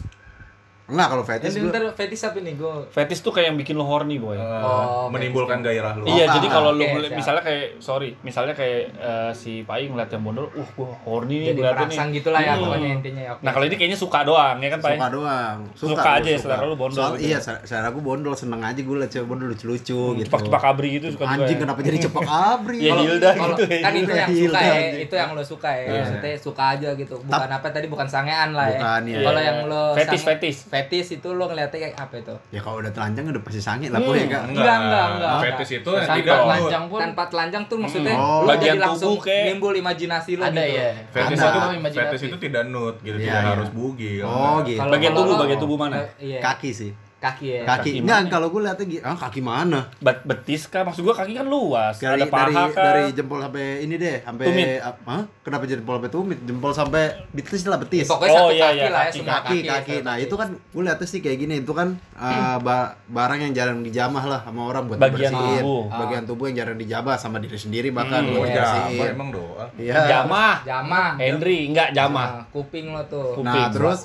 Enggak 0.86 1.06
kalau 1.08 1.24
fetish 1.24 1.50
gue. 1.52 1.66
ntar 1.66 1.82
fetis 1.92 2.22
apa 2.22 2.38
nih 2.38 2.54
gue? 2.54 2.74
fetish 2.88 3.18
tuh 3.18 3.30
kayak 3.30 3.50
yang 3.50 3.56
bikin 3.56 3.74
lu 3.74 3.82
horny 3.82 4.16
boy 4.16 4.32
Eh, 4.32 4.44
Oh, 4.62 5.06
menimbulkan 5.08 5.58
gairah 5.58 5.94
lu. 5.94 6.06
Iya, 6.06 6.24
Oh, 6.24 6.32
jadi 6.32 6.46
kalau 6.46 6.70
ngeliat- 6.72 6.94
siap. 7.04 7.18
misalnya 7.18 7.42
kayak 7.42 7.66
sorry, 7.78 8.14
misalnya 8.20 8.54
kayak 8.54 8.94
eh, 8.94 9.30
si 9.32 9.62
Pai 9.62 9.84
ngeliat 9.84 10.06
yang 10.08 10.22
bondol, 10.22 10.46
uh 10.48 10.68
gua 10.72 10.94
horny 11.02 11.36
nih 11.40 11.46
Jadi 11.48 11.58
ngeliatnya 11.60 11.86
nih. 12.00 12.14
gitu 12.14 12.28
lah 12.28 12.40
ya 12.40 12.52
Hmm. 12.52 12.62
pokoknya 12.62 12.88
intinya 12.92 13.18
ya. 13.20 13.30
oke. 13.32 13.42
Nah, 13.42 13.50
kalau 13.50 13.64
ini 13.64 13.74
kayaknya 13.74 13.98
suka 13.98 14.18
doang 14.22 14.56
ya 14.56 14.68
kan, 14.68 14.78
Pai? 14.80 14.94
Suka 14.94 15.08
doang. 15.10 15.56
Suka 15.74 16.02
aja 16.12 16.28
ya, 16.28 16.38
selera 16.38 16.64
lu 16.64 16.76
bondol 16.76 16.94
Soal, 16.96 17.12
gitu. 17.12 17.26
iya, 17.26 17.38
se- 17.40 17.62
selera 17.64 17.88
gue 17.88 18.02
bondol, 18.04 18.34
seneng 18.34 18.60
aja 18.62 18.78
gue 18.78 18.96
liat 18.96 19.10
cewek 19.10 19.26
bondol 19.26 19.46
lucu-lucu 19.48 20.00
gitu. 20.14 20.22
Cepak-cepak 20.24 20.62
abri 20.64 20.88
gitu 20.92 21.06
suka 21.10 21.24
juga. 21.24 21.34
Anjing 21.36 21.50
ya. 21.52 21.62
kenapa 21.62 21.80
jadi 21.82 21.98
cepak 22.00 22.22
abri? 22.24 22.78
Ya, 22.86 22.92
Hilda 22.96 23.30
Kalau- 23.32 23.58
gitu. 23.58 23.64
kan 23.76 23.92
itu 23.92 24.12
yang 24.12 24.30
suka 24.30 24.60
ya, 24.62 24.74
itu 24.96 25.14
yang 25.16 25.30
lo 25.32 25.42
suka 25.42 25.70
ya. 25.72 25.82
Iya. 25.82 25.98
Maksudnya 25.98 26.34
suka 26.38 26.62
aja 26.72 26.88
gitu. 26.94 27.14
Bukan 27.20 27.50
apa 27.50 27.68
tadi 27.68 27.86
bukan 27.86 28.06
sangean 28.06 28.50
lah 28.52 28.66
ya. 28.68 28.78
Bukan, 28.78 29.00
iya. 29.04 29.18
Kalau 29.24 29.40
yang 29.42 29.58
lo 29.66 29.82
Fetish, 29.92 30.22
sange- 30.22 30.30
fetish. 30.32 30.58
Fetish 30.78 31.08
itu 31.14 31.28
lo 31.30 31.44
ngeliatnya 31.46 31.78
kayak 31.80 31.96
apa 31.96 32.14
itu? 32.16 32.34
Ya 32.50 32.60
kalau 32.60 32.78
udah 32.78 32.90
telanjang 32.90 33.24
udah 33.26 33.40
pasti 33.40 33.58
sange 33.58 33.88
lah 33.88 33.96
Hmm, 33.96 34.06
boy 34.06 34.16
ya 34.16 34.26
Kak. 34.26 34.42
Enggak, 34.46 34.76
enggak, 34.78 35.06
enggak. 35.10 35.32
Fetish 35.42 35.72
itu 35.74 35.90
yang 35.90 36.02
Tanpa 36.02 36.16
tidak 36.16 36.36
telanjang 36.38 36.84
pun 36.86 36.98
Tanpa 36.98 37.22
telanjang 37.26 37.62
tuh 37.64 37.76
maksudnya 37.78 38.12
Hmm. 38.12 38.22
Oh. 38.22 38.38
lo 38.38 38.46
jadi 38.46 38.56
Bagian 38.58 38.76
langsung 38.78 39.10
tubuh 39.10 39.22
kayak- 39.22 39.44
nimbul 39.48 39.74
imajinasi 39.74 40.30
lo 40.32 40.42
ada 40.42 40.62
gitu. 40.62 40.76
ya. 40.76 40.88
Fetish 41.08 41.38
Ada. 41.38 41.48
itu, 41.48 41.58
Imajinasi. 41.76 42.06
fetish 42.06 42.24
itu 42.26 42.36
tidak 42.38 42.62
nude 42.66 42.96
gitu, 43.00 43.16
Iya, 43.16 43.24
tidak 43.24 43.40
iya. 43.40 43.50
harus 43.50 43.68
bugil. 43.70 44.22
Oh 44.22 44.56
gitu. 44.62 44.80
Bagian 44.84 45.12
tubuh, 45.12 45.32
lo- 45.32 45.40
bagian 45.40 45.58
tubuh 45.58 45.78
mana? 45.78 45.96
Iya. 46.16 46.38
Kaki 46.40 46.70
sih. 46.70 46.90
Kaki 47.28 47.46
ya. 47.48 47.62
Kaki. 47.64 47.90
Kaki 47.90 47.90
Enggak, 47.98 48.18
kalau 48.28 48.48
gue 48.48 48.60
liatnya 48.60 48.86
gitu, 48.86 49.02
ah 49.02 49.16
kaki 49.16 49.40
mana? 49.40 49.80
Bet 49.98 50.22
betis 50.22 50.64
kah? 50.64 50.82
Maksud 50.82 51.02
gua 51.02 51.14
kaki 51.14 51.34
kan 51.34 51.44
luas. 51.44 51.94
Dari, 51.96 52.16
ada 52.16 52.26
paha 52.26 52.44
dari, 52.44 52.54
kah? 52.70 52.84
dari 52.84 53.04
jempol 53.12 53.38
sampai 53.40 53.64
ini 53.80 53.94
deh, 53.96 54.16
sampai 54.20 54.44
Tumit. 54.44 54.66
Hah? 54.80 55.22
Kenapa 55.40 55.62
jempol 55.64 55.94
sampai 55.96 56.10
tumit? 56.10 56.38
Jempol 56.40 56.70
sampai 56.70 57.02
betis 57.30 57.62
lah 57.64 57.76
betis. 57.76 58.06
Pokoknya 58.06 58.32
Oh, 58.32 58.46
satu 58.46 58.52
iya, 58.52 58.64
kaki 58.64 58.76
iya, 58.76 58.86
lah 58.86 59.00
ya, 59.00 59.04
kaki, 59.04 59.16
semua 59.16 59.34
kaki 59.36 59.56
kaki 59.58 59.66
satu 59.92 60.04
nah 60.04 60.14
kaki. 60.14 60.24
itu 60.24 60.34
kan 60.36 60.48
gue 60.54 60.82
lihatnya 60.82 61.06
sih 61.06 61.20
kayak 61.20 61.38
gini 61.38 61.54
itu 61.58 61.72
kan 61.72 61.88
uh, 62.14 62.56
ba- 62.58 62.92
barang 63.06 63.40
yang 63.40 63.52
jarang 63.52 63.78
dijamah 63.80 64.24
lah 64.24 64.40
sama 64.40 64.60
orang 64.64 64.82
buat 64.84 64.98
Bagian 64.98 65.32
dibersihin. 65.32 65.60
tubuh. 65.60 65.82
bagian 65.88 66.22
tubuh 66.24 66.44
yang 66.46 66.56
jarang 66.58 66.76
dijamah 66.76 67.16
sama 67.16 67.36
diri 67.36 67.56
sendiri 67.56 67.88
bahkan 67.90 68.22
Hmm, 68.22 68.34
buat 68.34 68.46
Iya, 68.46 68.54
dibersihin 68.54 69.08
emang 69.12 69.28
doa. 69.30 69.64
iya 69.76 69.94
Jamah. 70.06 70.54
Jamah. 70.62 71.10
Henry 71.16 71.58
enggak 71.66 71.90
jamah. 71.90 72.28
Nah, 72.28 72.44
kuping 72.48 72.86
lo 72.88 73.02
tuh. 73.04 73.34
Kuping. 73.34 73.46
nah 73.46 73.66
terus. 73.68 74.00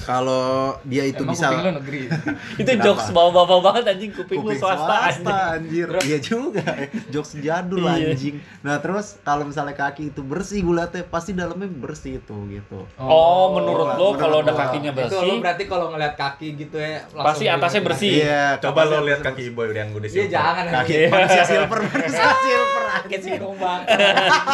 Kalau 0.00 0.46
dia 0.82 1.04
itu 1.04 1.20
Emang 1.20 1.32
bisa 1.32 1.46
kuping 1.48 1.60
lu 1.60 1.70
negeri. 1.74 2.00
Itu 2.60 2.68
Kenapa? 2.68 2.84
jokes 2.84 3.06
bawa-bawa 3.08 3.60
banget 3.64 3.84
anjing 3.88 4.10
kuping, 4.10 4.36
lu 4.36 4.42
kuping 4.44 4.58
swasta, 4.58 4.94
anjing. 5.04 5.26
anjir 5.28 5.88
iya 6.02 6.18
juga 6.18 6.64
jokes 7.08 7.32
jadul 7.36 7.82
Iya. 7.84 8.12
anjing 8.12 8.36
nah 8.60 8.76
terus 8.76 9.16
kalau 9.20 9.42
misalnya 9.42 9.72
kaki 9.72 10.10
itu 10.10 10.20
bersih 10.20 10.60
gue 10.60 10.74
liatnya 10.74 11.02
pasti 11.04 11.30
dalamnya 11.30 11.66
bersih 11.68 12.18
itu 12.18 12.36
gitu 12.48 12.78
Oh, 12.96 13.54
menurut 13.54 13.94
lo 13.94 14.14
kalau 14.14 14.40
gua. 14.40 14.54
kakinya 14.54 14.90
Itu 14.90 14.98
lo 14.98 15.06
bersih, 15.08 15.36
berarti 15.38 15.64
kalau 15.64 15.86
ngeliat 15.88 16.14
kaki 16.14 16.48
gitu 16.56 16.76
ya 16.76 17.02
langsung 17.08 17.26
Pasti 17.28 17.44
atasnya 17.46 17.80
gitu. 17.80 17.88
bersih. 17.88 18.10
iya 18.18 18.44
Coba 18.58 18.80
lo 18.82 18.98
lihat 19.00 19.20
bersih. 19.20 19.46
kaki 19.46 19.52
boy 19.52 19.66
yang 19.70 19.88
gue 19.90 20.02
di 20.02 20.08
Iya 20.10 20.26
jangan 20.28 20.64
kaki 20.68 20.92
Iya. 20.94 21.08
manusia 21.08 21.42
silver 21.44 21.78
manusia 21.88 22.26
silver 22.34 22.82
Kayak 22.88 23.04
anjing 23.10 23.22
singkong 23.30 23.56
bakar. 23.56 23.96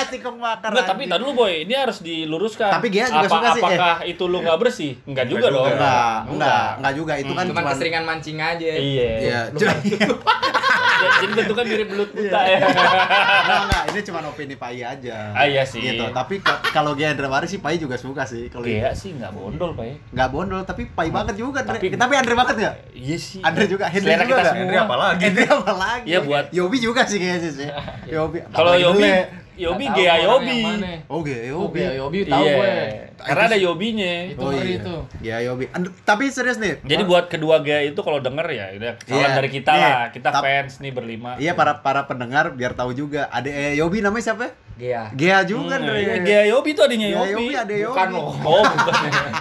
Sikong 0.13 0.39
bakar 0.39 0.69
Enggak, 0.71 0.87
tapi 0.87 1.03
tadi 1.05 1.17
dulu 1.17 1.33
boy, 1.35 1.53
ini 1.61 1.75
harus 1.75 1.99
diluruskan. 1.99 2.71
Tapi 2.73 2.87
Gia 2.89 3.07
juga 3.09 3.27
suka 3.27 3.49
sih, 3.51 3.63
eh. 3.63 3.65
Apakah 3.65 3.97
itu 4.05 4.25
lu 4.25 4.39
nggak 4.41 4.59
bersih? 4.59 4.93
Enggak 5.05 5.25
juga 5.37 5.47
Enggak 5.47 5.53
dong. 5.53 5.67
enggak 5.67 6.15
enggak 6.27 6.67
enggak 6.77 6.93
juga 6.95 7.13
itu 7.15 7.25
kan 7.27 7.45
Cuman 7.45 7.47
cuman 7.53 7.63
keseringan 7.71 8.05
mancing 8.05 8.39
aja. 8.39 8.71
Iya. 8.71 9.11
Iya, 9.19 9.41
cuma 9.51 9.75
Ya, 10.95 11.11
Jadi 11.21 11.33
bentuknya 11.35 11.65
mirip 11.67 11.89
belut 11.91 12.11
buta 12.13 12.41
ya. 12.41 12.59
enggak, 12.65 13.61
enggak, 13.61 13.83
ini 13.91 14.01
cuma 14.05 14.19
opini 14.25 14.55
Pai 14.55 14.79
aja. 14.79 15.17
Ah, 15.33 15.45
iya 15.45 15.61
sih. 15.63 15.83
Gitu. 15.83 16.05
Tapi 16.09 16.39
ka- 16.39 16.63
kalau 16.71 16.95
Gia 16.95 17.11
Andre 17.11 17.27
Waris 17.27 17.51
sih 17.51 17.59
Pai 17.59 17.77
juga 17.77 17.95
suka 17.95 18.25
sih 18.25 18.47
kalau 18.47 18.65
Iya 18.65 18.95
sih 18.95 19.13
nggak 19.13 19.31
bondol, 19.31 19.75
ya. 19.77 19.99
Enggak 20.11 20.29
bondol, 20.31 20.63
tapi 20.63 20.87
Pai 20.87 21.11
banget 21.11 21.35
juga. 21.37 21.61
Andre. 21.61 21.77
Tapi- 21.77 21.99
Tapi, 21.99 22.13
Andre 22.15 22.35
banget 22.35 22.55
enggak? 22.57 22.75
Iya 22.95 23.17
sih. 23.19 23.41
Andre 23.43 23.65
juga, 23.67 23.85
Henry 23.87 24.07
Selera 24.07 24.23
juga 24.23 24.31
kita 24.31 24.41
nggak? 24.41 24.55
semua. 24.55 24.65
Henry 24.65 24.79
apa 24.79 24.95
lagi? 24.97 25.21
Henry 25.21 25.45
apa 25.47 25.73
lagi? 25.75 26.07
Iya, 26.07 26.19
buat- 26.23 26.49
Yobi 26.51 26.79
juga 26.79 27.03
sih 27.05 27.19
kayaknya 27.19 27.51
sih. 27.53 27.69
Yobi. 28.07 28.39
Kalau 28.49 28.73
apalagi 28.73 28.85
Yobi. 28.87 29.11
Yobi 29.57 29.85
tahu 29.85 29.99
orang 30.01 30.21
Yobi. 30.21 30.51
yang 30.51 30.67
mana. 30.77 30.93
Oh, 31.07 31.21
Gea 31.21 31.39
Oh, 31.47 31.47
Yobi. 31.65 31.81
Yobi, 31.81 31.97
Yobi 31.97 32.19
tahu 32.27 32.43
Iya. 32.43 32.55
gue. 32.55 32.73
Karena 33.17 33.45
ada 33.47 33.57
Yobinya. 33.57 34.13
Itu 34.27 34.39
Oh, 34.39 34.51
ngeri 34.51 34.67
iya. 34.67 34.79
itu. 34.79 34.95
Ya 35.21 35.37
Yobi. 35.41 35.65
And- 35.71 35.95
tapi 36.03 36.25
serius 36.29 36.57
nih. 36.57 36.79
Jadi 36.81 37.03
buat 37.03 37.25
kedua 37.27 37.57
gaya 37.61 37.83
itu 37.85 38.01
kalau 38.01 38.19
denger 38.19 38.47
ya 38.49 38.67
udah 38.75 38.93
salam 39.01 39.21
Iya. 39.23 39.29
dari 39.33 39.49
kita 39.49 39.71
Nih, 39.71 39.81
lah. 39.81 40.07
Kita 40.11 40.29
tap- 40.31 40.43
fans 40.43 40.75
nih 40.79 40.91
berlima. 40.91 41.31
Iya 41.37 41.53
para 41.53 41.79
para 41.79 42.05
pendengar 42.05 42.51
biar 42.53 42.73
tahu 42.73 42.91
juga. 42.93 43.27
Ada 43.29 43.47
eh, 43.47 43.73
Yobi 43.77 44.01
namanya 44.01 44.25
siapa? 44.25 44.51
Iya. 44.75 45.07
Gea 45.13 45.39
juga 45.45 45.79
Hmm, 45.79 45.87
iya, 45.95 46.19
Gaya 46.19 46.45
Yobi 46.49 46.71
itu 46.71 46.83
adanya 46.83 47.07
Gea 47.07 47.15
Yobi. 47.17 47.31
Yobi 47.33 47.55
ada 47.55 47.75
Yobi. 47.77 47.95
Bukan 47.95 48.09
loh. 48.11 48.27
Oh, 48.37 48.63
bukan. 48.65 48.95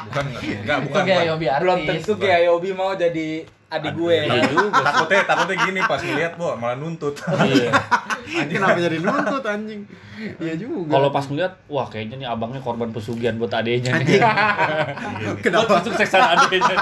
Bukan, 0.05 0.25
enggak, 0.29 0.77
Itu 0.77 0.86
bukan. 0.86 1.03
kayak 1.03 1.17
bukan. 1.17 1.32
Yobi 1.32 1.46
artis. 1.48 1.62
Belum 1.63 1.79
tentu 1.84 2.12
Gea 2.15 2.39
Yobi 2.43 2.70
mau 2.72 2.91
jadi 2.93 3.27
adik 3.73 3.93
gue. 3.93 4.15
Iya 4.23 4.43
juga. 4.47 4.81
Takutnya, 4.83 5.21
takutnya 5.25 5.55
gini 5.65 5.79
pas 5.81 5.99
ngeliat, 5.99 6.33
wah 6.37 6.53
malah 6.53 6.77
nuntut. 6.77 7.15
Iya. 7.43 7.69
Anjing 8.23 8.55
kenapa 8.55 8.79
jadi 8.79 8.97
nuntut 8.97 9.43
anjing? 9.43 9.81
Iya 10.39 10.53
juga. 10.55 10.91
Kalau 10.93 11.09
pas 11.09 11.25
ngeliat, 11.25 11.53
wah 11.67 11.85
kayaknya 11.85 12.15
nih 12.23 12.27
abangnya 12.29 12.61
korban 12.61 12.89
pesugihan 12.89 13.35
buat 13.35 13.51
adenya 13.51 13.91
anjing. 13.93 14.21
nih. 14.23 15.35
Kenapa 15.41 15.81
kesuksesan 15.81 16.21
adenya. 16.37 16.75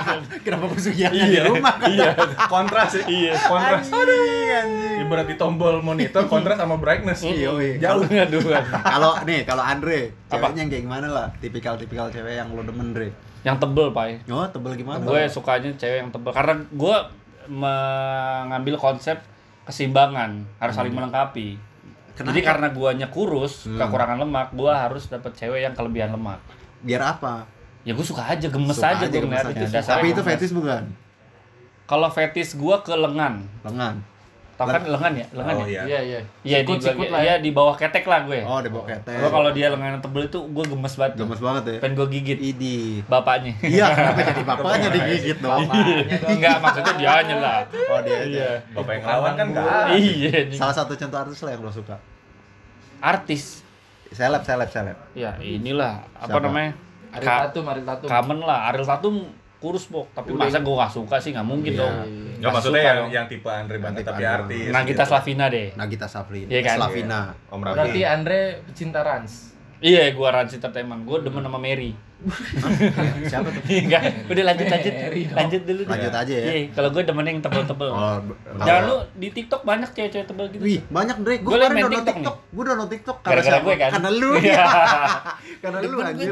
kenapa 0.44 0.66
pesugihannya 0.72 1.24
Iya. 1.26 1.42
di 1.42 1.50
rumah? 1.50 1.76
Iya. 1.88 2.10
kontras 2.46 2.90
sih. 2.94 3.04
Iya. 3.08 3.34
Kontras. 3.42 3.88
Anjing, 3.88 4.50
anjing. 4.52 4.98
Ibarat 5.02 5.26
di 5.26 5.36
tombol 5.40 5.76
monitor, 5.82 6.24
kontras 6.28 6.60
sama 6.60 6.76
brightness. 6.78 7.24
Iya, 7.24 7.50
iya. 7.58 7.76
Jauh. 7.80 8.04
Aduh. 8.06 8.42
Kalau 8.84 9.12
nih, 9.24 9.40
kalau 9.48 9.64
Andre, 9.64 10.12
ceweknya 10.28 10.60
yang 10.62 10.70
kayak 10.70 10.84
gimana 10.86 11.08
lah? 11.08 11.28
Tipikal-tipikal 11.40 12.12
cewek 12.12 12.36
yang 12.38 12.52
lo 12.52 12.62
demen, 12.62 12.92
Andre. 12.92 13.31
Yang 13.42 13.58
tebel, 13.62 13.88
Pai. 13.90 14.22
Oh, 14.30 14.46
tebel 14.46 14.78
gimana? 14.78 15.02
Gue 15.02 15.26
sukanya 15.26 15.70
cewek 15.74 16.06
yang 16.06 16.12
tebel 16.14 16.30
karena 16.30 16.54
gue 16.70 16.96
mengambil 17.50 18.76
konsep 18.78 19.18
keseimbangan, 19.66 20.46
harus 20.58 20.74
saling 20.74 20.94
melengkapi. 20.94 21.58
Kenapa? 22.14 22.34
Jadi 22.34 22.40
karena 22.44 22.68
guanya 22.70 23.08
kurus, 23.08 23.66
Hmm. 23.66 23.80
kekurangan 23.80 24.20
lemak, 24.20 24.48
gua 24.54 24.78
harus 24.88 25.08
dapet 25.08 25.32
cewek 25.34 25.64
yang 25.64 25.74
kelebihan 25.74 26.12
lemak. 26.14 26.38
biar 26.82 26.98
apa? 27.14 27.46
Ya 27.86 27.94
gue 27.94 28.02
suka 28.02 28.26
aja, 28.26 28.50
gemes 28.50 28.74
Suka 28.74 28.98
aja, 28.98 29.06
gue 29.06 29.22
aja. 29.22 29.54
Dasarnya 29.54 30.02
Tapi 30.02 30.08
itu 30.18 30.22
fetis 30.26 30.50
bukan? 30.50 30.84
Kalau 31.86 32.10
fetis 32.10 32.58
gua 32.58 32.82
ke 32.82 32.90
lengan. 32.90 33.46
Lengan. 33.62 34.02
Tau 34.62 34.70
kan 34.70 34.84
lengan 34.86 35.14
ya? 35.14 35.26
Lengan 35.32 35.54
Oh 35.54 35.64
ya? 35.64 35.68
iya. 35.68 35.82
Iya, 35.82 36.00
iya. 36.02 36.20
Iya 36.42 36.58
di, 36.62 36.74
bagi- 36.74 37.10
lah 37.10 37.20
iya, 37.20 37.34
ya. 37.34 37.36
di 37.42 37.50
bawah 37.50 37.74
ketek 37.74 38.06
lah 38.06 38.20
gue. 38.24 38.40
Oh, 38.42 38.62
di 38.62 38.70
bawah 38.70 38.86
ketek. 38.86 39.18
Gua 39.18 39.30
kalau 39.30 39.50
dia 39.50 39.68
lengan 39.68 39.98
tebel 39.98 40.24
itu 40.26 40.40
gue 40.40 40.66
gemes 40.68 40.94
banget. 40.94 41.12
tuh. 41.14 41.20
Gemes 41.24 41.40
banget 41.40 41.64
ya. 41.66 41.78
Pengen 41.80 41.94
gue 41.96 42.08
gigit 42.12 42.40
Idi. 42.40 42.78
bapaknya. 43.04 43.54
Iya, 43.60 43.86
kenapa 43.90 44.20
jadi 44.24 44.44
bapaknya 44.44 44.90
digigit 44.92 45.38
dong? 45.40 45.66
Enggak, 46.28 46.56
maksudnya 46.60 46.94
dia 46.94 47.12
lah. 47.36 47.58
Oh, 47.90 48.00
dia 48.00 48.18
aja. 48.18 48.28
Iya. 48.28 48.50
Bapak 48.72 48.92
yang 48.92 49.02
ngelawan 49.02 49.32
kan 49.34 49.46
enggak 49.50 49.66
ada. 49.66 49.92
Iya. 49.92 50.32
Salah 50.54 50.76
satu 50.76 50.94
contoh 50.94 51.18
artis 51.18 51.40
lah 51.42 51.52
yang 51.52 51.62
lo 51.62 51.70
suka. 51.70 51.98
Artis. 53.00 53.66
Seleb, 54.12 54.44
seleb, 54.44 54.68
seleb. 54.68 54.98
Ya 55.14 55.40
inilah 55.40 56.04
apa 56.14 56.28
Siapa? 56.30 56.44
namanya? 56.44 56.72
Ariel 57.12 57.26
Ka- 57.26 57.40
Tatum, 57.48 57.66
Ariel 57.66 57.86
Tatum. 57.86 58.08
Kamen 58.08 58.40
lah. 58.42 58.60
Ariel 58.70 58.84
Tatum 58.86 59.16
kurus 59.62 59.86
bok. 59.86 60.10
Tapi 60.12 60.34
Udah. 60.34 60.50
masa 60.50 60.60
gue 60.60 60.76
gak 60.76 60.90
suka 60.92 61.16
sih 61.16 61.32
nggak 61.32 61.46
mungkin 61.46 61.72
Iya. 61.72 61.80
dong. 61.80 61.94
Enggak 61.94 62.36
Nggak 62.36 62.52
maksudnya 62.52 62.74
suka 62.74 62.90
yang 62.90 62.98
dong. 62.98 63.10
yang 63.14 63.26
tipe 63.30 63.48
Andre 63.48 63.76
banget 63.78 63.98
tipe 63.98 64.10
tapi 64.10 64.24
Andre. 64.24 64.36
artis. 64.36 64.66
Nagita 64.68 64.90
gitu. 64.98 65.08
Slavina 65.08 65.46
deh. 65.48 65.68
Nagita 65.76 66.08
Safrin. 66.08 66.48
Iya 66.50 66.62
kan? 66.62 66.76
Slavina. 66.76 67.22
Om 67.48 67.60
Berarti 67.62 67.80
Rafi. 67.94 68.02
Andre 68.04 68.40
pecinta 68.66 69.00
Rans. 69.00 69.34
Iya, 69.80 70.04
gua 70.12 70.30
Rans 70.32 70.52
Entertainment. 70.52 71.02
Gua 71.04 71.18
demen 71.20 71.42
sama 71.42 71.58
Mary. 71.58 71.94
Siapa 73.32 73.48
tuh? 73.48 73.62
Enggak, 73.66 74.02
udah 74.26 74.44
lanjut 74.46 74.68
lanjut. 74.68 74.94
Mary 74.94 75.22
dong. 75.24 75.38
Lanjut 75.38 75.62
dulu. 75.64 75.82
deh. 75.82 75.92
Lanjut 75.92 76.14
aja 76.14 76.34
ya. 76.34 76.46
Iya, 76.46 76.60
kalau 76.72 76.90
gua 76.90 77.02
demen 77.02 77.26
yang 77.26 77.40
tebel-tebel. 77.40 77.90
Oh, 77.90 78.18
Jangan 78.62 78.82
lu 78.84 78.96
di 79.16 79.28
TikTok 79.32 79.62
banyak 79.62 79.90
cewek-cewek 79.92 80.26
tebel 80.26 80.46
gitu. 80.50 80.62
Wih, 80.62 80.80
banyak 80.88 81.18
Dre. 81.20 81.36
Gue 81.40 81.54
kemarin 81.56 81.82
download 81.82 82.06
TikTok. 82.06 82.36
Gue 82.48 82.64
download 82.64 82.90
TikTok 82.90 83.18
Gara-gara 83.22 83.46
siapa? 83.52 83.66
gue 83.66 83.76
kan? 83.76 83.90
Karena 83.92 84.10
lu. 84.12 84.32
Iya. 84.38 84.66
Karena 85.64 85.78
lu 85.82 85.98
anjir. 86.00 86.32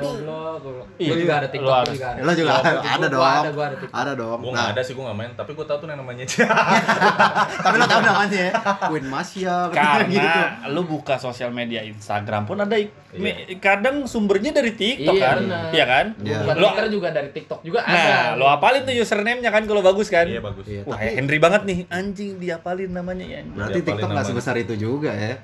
Iya. 0.98 1.14
Juga 1.16 1.34
ada 1.36 1.48
Lu 1.48 1.54
TikTok, 1.54 1.84
juga 1.90 2.08
ada. 2.08 2.20
Lo 2.20 2.32
juga 2.34 2.50
Iya, 2.50 2.90
ada, 2.90 3.08
dong. 3.08 3.24
ada, 3.24 3.50
gua 3.50 3.66
ada 3.66 3.76
TikTok. 3.78 3.96
Ada 3.96 4.12
dong. 4.14 4.38
Gua 4.40 4.50
Nah, 4.50 4.56
nggak 4.60 4.70
ada 4.72 4.82
sih, 4.82 4.94
gua 4.94 5.04
nggak 5.06 5.18
main. 5.18 5.32
Tapi 5.34 5.52
gua 5.54 5.66
tahu 5.66 5.78
tuh 5.80 5.88
yang 5.88 6.00
namanya 6.00 6.26
tapi 7.64 7.76
lo 7.76 7.86
tahu 7.86 8.02
namanya 8.02 8.40
ya? 8.40 8.52
Queen 8.86 9.06
Masya 9.06 9.56
Karena 9.70 10.08
gitu. 10.08 10.40
lu 10.72 10.82
buka 10.86 11.16
sosial 11.18 11.50
media 11.50 11.82
Instagram 11.82 12.46
pun 12.46 12.58
ada 12.58 12.76
Iya. 12.78 13.58
kadang 13.58 14.06
sumbernya 14.06 14.54
dari 14.54 14.72
TikTok 14.72 15.16
Iya, 15.16 15.26
kan. 15.26 15.38
Iya 15.80 15.86
kan? 15.86 16.06
Iya. 16.20 16.38
Bukan 16.42 16.56
Lo 16.56 16.68
Twitter 16.70 16.88
juga 16.92 17.08
dari 17.10 17.30
TikTok 17.32 17.60
juga 17.62 17.80
Nah, 17.82 17.96
ada. 17.96 18.36
lo 18.36 18.46
apalin 18.46 18.84
tuh 18.84 18.94
username-nya 18.94 19.50
kan 19.50 19.64
kalau 19.64 19.80
bagus 19.82 20.08
kan? 20.08 20.26
Iya 20.26 20.40
bagus. 20.40 20.66
Iya, 20.66 20.84
Wah, 20.84 20.94
tapi 20.94 21.16
Henry 21.16 21.38
banget 21.38 21.62
nih. 21.64 21.80
Anjing 21.88 22.36
diapalin 22.38 22.92
namanya 22.92 23.24
ya. 23.24 23.40
berarti 23.46 23.80
TikTok 23.82 24.10
nggak 24.10 24.28
sebesar 24.28 24.56
itu 24.58 24.74
juga 24.76 25.10
ya? 25.10 25.40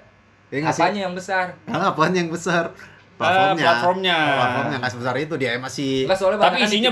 Iya 0.47 0.59
nggak 0.61 0.75
sih? 0.75 0.83
Apanya 0.83 0.99
yang 1.01 1.15
besar? 1.15 1.45
Nah, 1.63 1.89
apaan 1.89 2.11
yang 2.11 2.27
besar? 2.27 2.75
Platformnya. 3.15 3.63
platformnya. 3.63 4.17
Platformnya 4.19 4.77
nggak 4.77 4.91
sebesar 4.91 5.15
itu. 5.15 5.33
Dia 5.35 5.55
masih. 5.55 6.03
Lah 6.03 6.17
soalnya 6.19 6.37
Tapi 6.41 6.57
isinya. 6.61 6.89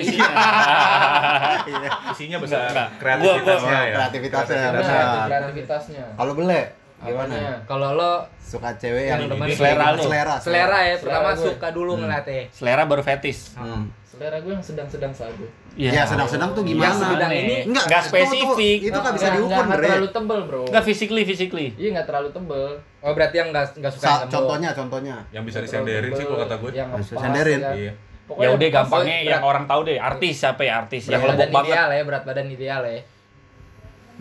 Isinya. 0.00 0.24
Iya. 1.64 1.90
Isinya 2.10 2.38
besar. 2.38 2.60
Enggak, 2.64 2.72
enggak. 2.72 2.88
Kreativitasnya 2.96 3.60
Gua- 3.70 3.84
ya. 3.84 3.94
kreativitasnya, 3.94 4.56
benar. 4.70 5.04
itu 5.04 5.18
kreativitasnya. 5.26 6.04
Kalau 6.14 6.32
bele, 6.32 6.60
gimana? 7.04 7.34
Kalau 7.64 7.90
lo 7.92 8.12
Suka 8.40 8.70
cewek 8.72 9.04
yang 9.06 9.20
Yang 9.26 9.56
selera 9.56 9.86
lu. 9.90 10.02
Selera. 10.02 10.34
selera 10.38 10.78
ya, 10.80 10.94
Selera 10.94 11.00
pertama 11.00 11.30
gue. 11.30 11.42
suka 11.44 11.68
dulu 11.70 11.92
ngeliatnya. 11.96 12.42
Selera 12.48 12.82
baru 12.84 13.02
fetis. 13.02 13.38
Hmm. 13.54 13.88
Selera 14.04 14.38
gue 14.38 14.52
yang 14.52 14.62
sedang-sedang 14.62 15.10
saja. 15.10 15.46
Ya, 15.74 16.06
sedang-sedang 16.06 16.54
tuh 16.54 16.62
Yang 16.62 16.70
gimana? 16.70 16.94
sedang 16.94 17.18
Aneh. 17.26 17.40
ini 17.40 17.56
Enggak, 17.66 17.84
enggak 17.84 17.98
itu- 18.00 18.10
spesifik. 18.12 18.78
Itu 18.84 18.94
nggak 18.96 19.14
bisa 19.16 19.28
diukur, 19.32 19.50
nggak 19.64 19.74
Bre. 19.74 19.88
terlalu 19.90 20.08
tebel, 20.08 20.40
bro. 20.46 20.62
Enggak 20.64 20.84
physically, 20.84 21.22
physically. 21.24 21.68
Iya, 21.74 21.88
nggak 21.92 22.06
terlalu 22.06 22.28
tebel. 22.30 22.64
Oh 23.00 23.10
berarti 23.10 23.36
yang 23.36 23.48
nggak 23.50 23.66
nggak 23.74 23.92
suka 23.92 24.04
Sa- 24.04 24.12
yang 24.16 24.30
contohnya, 24.30 24.70
contohnya. 24.72 25.16
Yang 25.30 25.44
bisa 25.44 25.58
disenderin 25.60 26.10
sih 26.12 26.24
kalau 26.24 26.38
kata 26.40 26.54
gue. 26.56 26.70
Yang 26.72 26.88
senderin. 27.10 27.58
ya 27.58 27.66
kan? 27.66 27.74
Iya. 27.76 27.92
Pokoknya 28.24 28.44
Ya 28.44 28.50
udah 28.54 28.68
gampangnya 28.70 29.16
berat- 29.16 29.28
yang 29.28 29.42
orang 29.42 29.64
tahu 29.66 29.80
deh, 29.82 29.96
artis 29.98 30.34
siapa 30.38 30.62
ya 30.62 30.72
artis 30.78 31.02
Berat 31.02 31.12
yang 31.12 31.22
lebok 31.26 31.34
badan 31.34 31.50
banget. 31.50 31.68
ideal 31.68 31.88
ya, 31.90 32.02
berat 32.04 32.22
badan 32.22 32.46
ideal 32.48 32.82
ya. 32.84 33.00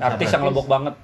Artis 0.02 0.28
yang 0.28 0.44
lebok 0.44 0.66
banget. 0.66 0.96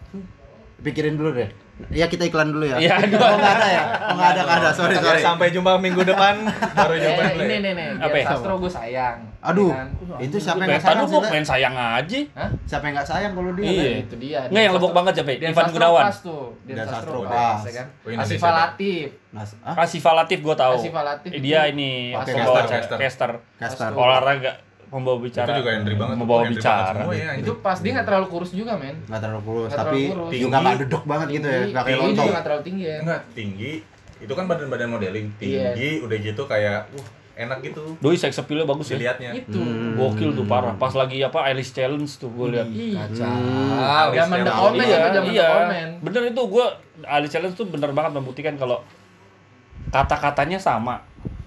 Pikirin 0.81 1.13
dulu 1.13 1.29
deh. 1.33 1.49
Ya 1.87 2.05
kita 2.05 2.27
iklan 2.27 2.51
dulu 2.51 2.67
ya. 2.67 2.75
Iya, 2.75 2.93
aduh. 3.01 3.15
Oh, 3.15 3.39
ada 3.39 3.67
ya? 3.67 3.83
Oh, 4.05 4.13
nggak 4.13 4.29
ada, 4.29 4.41
nggak 4.43 4.57
ada. 4.59 4.69
Sorry, 4.69 4.93
Ya, 4.93 5.01
sorry. 5.01 5.21
sampai 5.23 5.47
jumpa 5.49 5.79
minggu 5.79 6.03
depan 6.03 6.43
baru 6.77 6.93
Eh, 6.93 6.99
nyobain 7.01 7.35
ini 7.39 7.55
nih 7.59 7.71
nih, 7.73 7.87
Apa 7.97 8.15
ya? 8.15 8.25
Sastro 8.27 8.53
gue 8.59 8.71
sayang. 8.71 9.17
Aduh, 9.39 9.71
Ya 9.71 9.79
kan? 9.79 9.89
itu 10.19 10.37
siapa 10.37 10.59
yang 10.59 10.69
nggak 10.69 10.83
Tadi 10.83 10.99
sayang? 10.99 11.23
Le? 11.23 11.29
main 11.31 11.45
sayang 11.47 11.75
aja. 11.75 12.19
Hah? 12.35 12.49
Siapa 12.67 12.83
yang 12.83 12.93
nggak 12.93 13.07
sayang 13.07 13.31
kalau 13.31 13.51
dia? 13.55 13.65
Iya. 13.65 13.89
Itu 14.03 14.15
dia. 14.19 14.39
Enggak 14.51 14.63
yang 14.67 14.73
lebok 14.75 14.91
banget 14.91 15.13
siapa? 15.15 15.31
Ivan 15.33 15.67
Gunawan. 15.71 16.03
Sastro 16.05 16.37
Sastro 16.67 17.17
pas, 17.23 17.31
pas. 17.31 17.59
Indonesia 18.03 18.21
Asifa 18.21 18.47
dah. 18.47 18.55
Latif. 18.59 19.07
Ah? 19.63 19.73
Kasih 19.79 20.01
Latif 20.03 20.39
gua 20.43 20.55
tahu. 20.59 20.75
Asifa 20.75 21.01
Latif. 21.01 21.29
Dia 21.39 21.59
ini 21.71 22.11
caster. 22.11 23.31
Caster. 23.55 23.89
Olahraga 23.95 24.68
pembawa 24.89 25.17
bicara. 25.17 25.47
Itu 25.47 25.61
juga 25.61 25.71
Henry 25.71 25.95
banget. 25.95 26.15
Membawa 26.17 26.41
bicara. 26.45 26.99
semua 26.99 27.13
ya. 27.13 27.31
Itu 27.37 27.51
pas 27.61 27.77
dia 27.77 27.91
nggak 27.93 28.07
terlalu 28.09 28.27
kurus 28.27 28.51
juga, 28.51 28.73
men. 28.75 28.97
Nggak 29.05 29.21
terlalu 29.21 29.41
kurus, 29.45 29.69
Nggak 29.69 29.79
tapi 29.79 29.99
terlalu 30.01 30.09
kurus. 30.11 30.29
juga 30.29 30.35
Tinggi. 30.49 30.63
nggak 30.65 30.77
dedok 30.81 31.03
banget 31.05 31.27
gitu 31.29 31.47
ya, 31.47 31.61
nggak 31.61 31.69
kayak 31.79 31.85
Tinggi 31.85 32.01
lontong. 32.03 32.17
juga 32.19 32.33
nggak 32.33 32.45
terlalu 32.45 32.63
tinggi 32.65 32.83
ya. 32.83 32.97
Enggak, 32.99 33.21
tinggi. 33.31 33.71
Itu 34.19 34.33
kan 34.33 34.45
badan-badan 34.45 34.87
modeling 34.89 35.27
tinggi, 35.37 35.89
udah 36.01 36.17
gitu 36.17 36.41
kayak 36.43 36.79
uh 36.91 37.07
enak 37.39 37.63
gitu 37.63 37.95
Doi 38.03 38.19
sex 38.19 38.35
appeal-nya 38.35 38.67
bagus 38.67 38.91
ya. 38.91 38.99
dilihatnya. 38.99 39.31
Itu. 39.31 39.55
Hmm. 39.55 39.95
Gokil 39.95 40.35
tuh 40.35 40.43
parah. 40.43 40.75
Pas 40.75 40.91
lagi 40.91 41.23
apa 41.23 41.47
Alice 41.47 41.71
Challenge 41.71 42.03
tuh 42.03 42.27
gue 42.27 42.47
lihat. 42.51 42.67
Ih, 42.67 42.91
Kacau. 42.91 44.11
Zaman 44.11 44.37
The 44.37 44.51
Iya, 44.51 44.59
Omen 44.59 44.75
iya, 44.75 44.97
itu 44.99 45.07
zaman 45.15 45.31
iya. 45.31 45.47
The 45.47 45.55
Omen. 45.63 45.89
Bener 46.03 46.21
itu 46.27 46.41
gue 46.43 46.65
Alice 47.07 47.31
Challenge 47.31 47.55
tuh 47.55 47.63
bener 47.65 47.95
banget 47.95 48.11
membuktikan 48.11 48.59
kalau 48.59 48.83
kata-katanya 49.87 50.59
sama, 50.59 50.99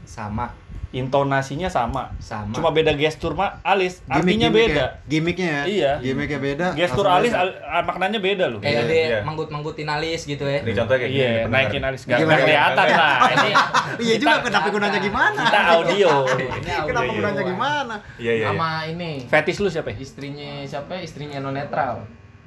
Sama, 0.02 0.49
intonasinya 0.92 1.66
sama. 1.66 2.12
sama. 2.18 2.52
Cuma 2.52 2.68
beda 2.68 2.92
gestur 2.92 3.32
mak 3.32 3.58
Alis, 3.62 4.00
Gimik- 4.02 4.12
artinya 4.14 4.49
gimiknya- 4.49 4.52
beda. 4.52 4.84
Gimiknya 5.06 5.49
ya. 5.49 5.62
Iya. 5.64 5.92
Gimiknya 5.99 6.38
beda. 6.38 6.66
Gestur 6.72 7.06
Alis 7.06 7.32
al- 7.32 7.56
ah, 7.62 7.80
maknanya 7.80 8.16
beda 8.18 8.44
loh. 8.46 8.61
kayak 8.61 8.72
Iya, 8.75 8.82
dia 8.87 9.00
iya. 9.02 9.18
manggut-manggutin 9.22 9.88
alis 9.88 10.22
gitu 10.22 10.44
ya. 10.44 10.61
Ini 10.61 10.72
contohnya 10.75 11.00
kayak 11.00 11.11
gini. 11.11 11.18
Iya, 11.18 11.30
pendengar. 11.42 11.52
naikin 11.58 11.82
Alis 11.82 12.02
gak, 12.04 12.18
kelihatan 12.20 12.87
lah. 12.88 13.16
Ini 13.26 13.50
Iya 13.99 14.14
juga, 14.20 14.30
Kita- 14.30 14.44
kenapa 14.44 14.68
gunanya 14.68 14.99
gimana? 15.00 15.40
kita 15.42 15.61
audio. 15.72 16.11
Kenapa 16.28 17.02
Iya, 17.02 17.12
gunanya 17.14 17.40
iya. 17.40 17.50
gimana? 17.50 17.94
Iya, 18.16 18.32
iya. 18.34 18.46
Sama 18.49 18.70
ini. 18.87 19.12
Fetish 19.26 19.58
lu 19.58 19.68
siapa 19.68 19.88
ya? 19.88 19.96
Istrinya 19.99 20.50
siapa? 20.62 20.92
Istrinya 20.99 21.38
non 21.38 21.54
netral. 21.54 22.04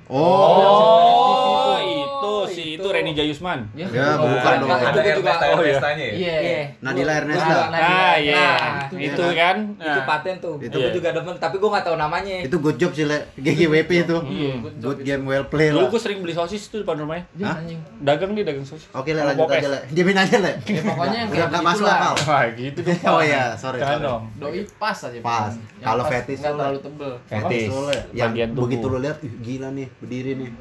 Oh. 0.07 1.65
Oh, 1.65 1.77
itu 1.81 2.31
si 2.47 2.63
itu 2.71 2.77
itu. 2.77 2.87
Reni 2.87 3.11
Jayusman. 3.11 3.59
Ya, 3.73 3.87
Ya, 3.89 4.07
oh, 4.15 4.27
bukan 4.27 4.53
dong. 4.59 4.69
Ada 4.69 4.89
Itu 4.91 4.99
gua 5.01 5.15
juga- 5.15 5.33
oh, 5.49 5.61
iya. 5.61 5.75
Ya? 5.75 5.91
Iya. 6.13 6.35
Iya. 6.37 6.61
Nadila 6.79 7.13
Ernesta. 7.15 7.55
Nah, 7.65 7.69
Ah, 7.75 8.15
iya. 8.15 8.33
Nah, 8.35 8.53
itu 8.91 9.23
iya. 9.23 9.33
kan. 9.35 9.57
Itu 9.73 9.89
Nah. 9.91 10.05
paten 10.05 10.35
tuh. 10.39 10.55
Itu- 10.57 10.67
Itu 10.67 10.77
gue 10.79 10.91
juga 10.93 11.09
demen, 11.11 11.35
tapi 11.35 11.55
gue 11.57 11.67
nggak 11.67 11.83
tahu 11.83 11.95
namanya. 11.95 12.35
Itu 12.41 12.55
good 12.59 12.77
job 12.77 12.91
sih, 12.91 13.03
Le. 13.03 13.19
GGWP 13.35 13.91
itu. 13.99 14.17
Iya, 14.19 14.51
Hmm. 14.53 14.61
good 14.77 14.97
itu. 14.97 15.05
game 15.05 15.23
well 15.25 15.45
play 15.45 15.69
Dulu 15.69 15.79
lah. 15.79 15.89
gue 15.89 15.99
sering 15.99 16.19
beli 16.19 16.33
sosis 16.33 16.61
tuh 16.67 16.81
depan 16.81 16.95
rumahnya. 16.97 17.25
Ya, 17.33 17.45
Hah? 17.47 17.59
anjing. 17.59 17.79
Dagang 17.99 18.31
dia 18.31 18.43
dagang 18.43 18.63
sosis. 18.63 18.87
Oke, 18.91 19.11
Le, 19.11 19.21
lanjut 19.23 19.49
aja, 19.49 19.67
Le. 19.67 19.79
Diamin 19.89 20.17
aja, 20.17 20.37
Le. 20.37 20.51
Ya 20.63 20.81
pokoknya 20.81 21.17
yang 21.17 21.29
kayak 21.29 21.47
nggak 21.49 21.63
masuk 21.65 21.85
akal. 21.87 22.13
Wah, 22.25 22.43
gitu 22.51 22.79
dong. 22.79 22.99
Oh 23.15 23.21
iya, 23.21 23.43
sorry, 23.55 23.79
Jangan 23.79 23.99
dong. 24.01 24.21
Doi 24.35 24.61
pas 24.75 24.97
aja. 24.97 25.19
Pas. 25.19 25.53
Kalau 25.77 26.03
fetish 26.03 26.39
nggak 26.39 26.49
tuh, 26.49 26.57
terlalu 26.57 26.79
tebel. 26.81 27.11
Fetis. 27.25 27.67
Betul, 27.67 27.83
Le. 27.85 27.97
Yang 28.11 28.31
begitu 28.53 28.85
lu 28.85 28.97
lihat, 28.99 29.17
ih, 29.21 29.33
gila 29.39 29.67
nih, 29.71 29.87
berdiri 29.97 30.31
nih. 30.35 30.51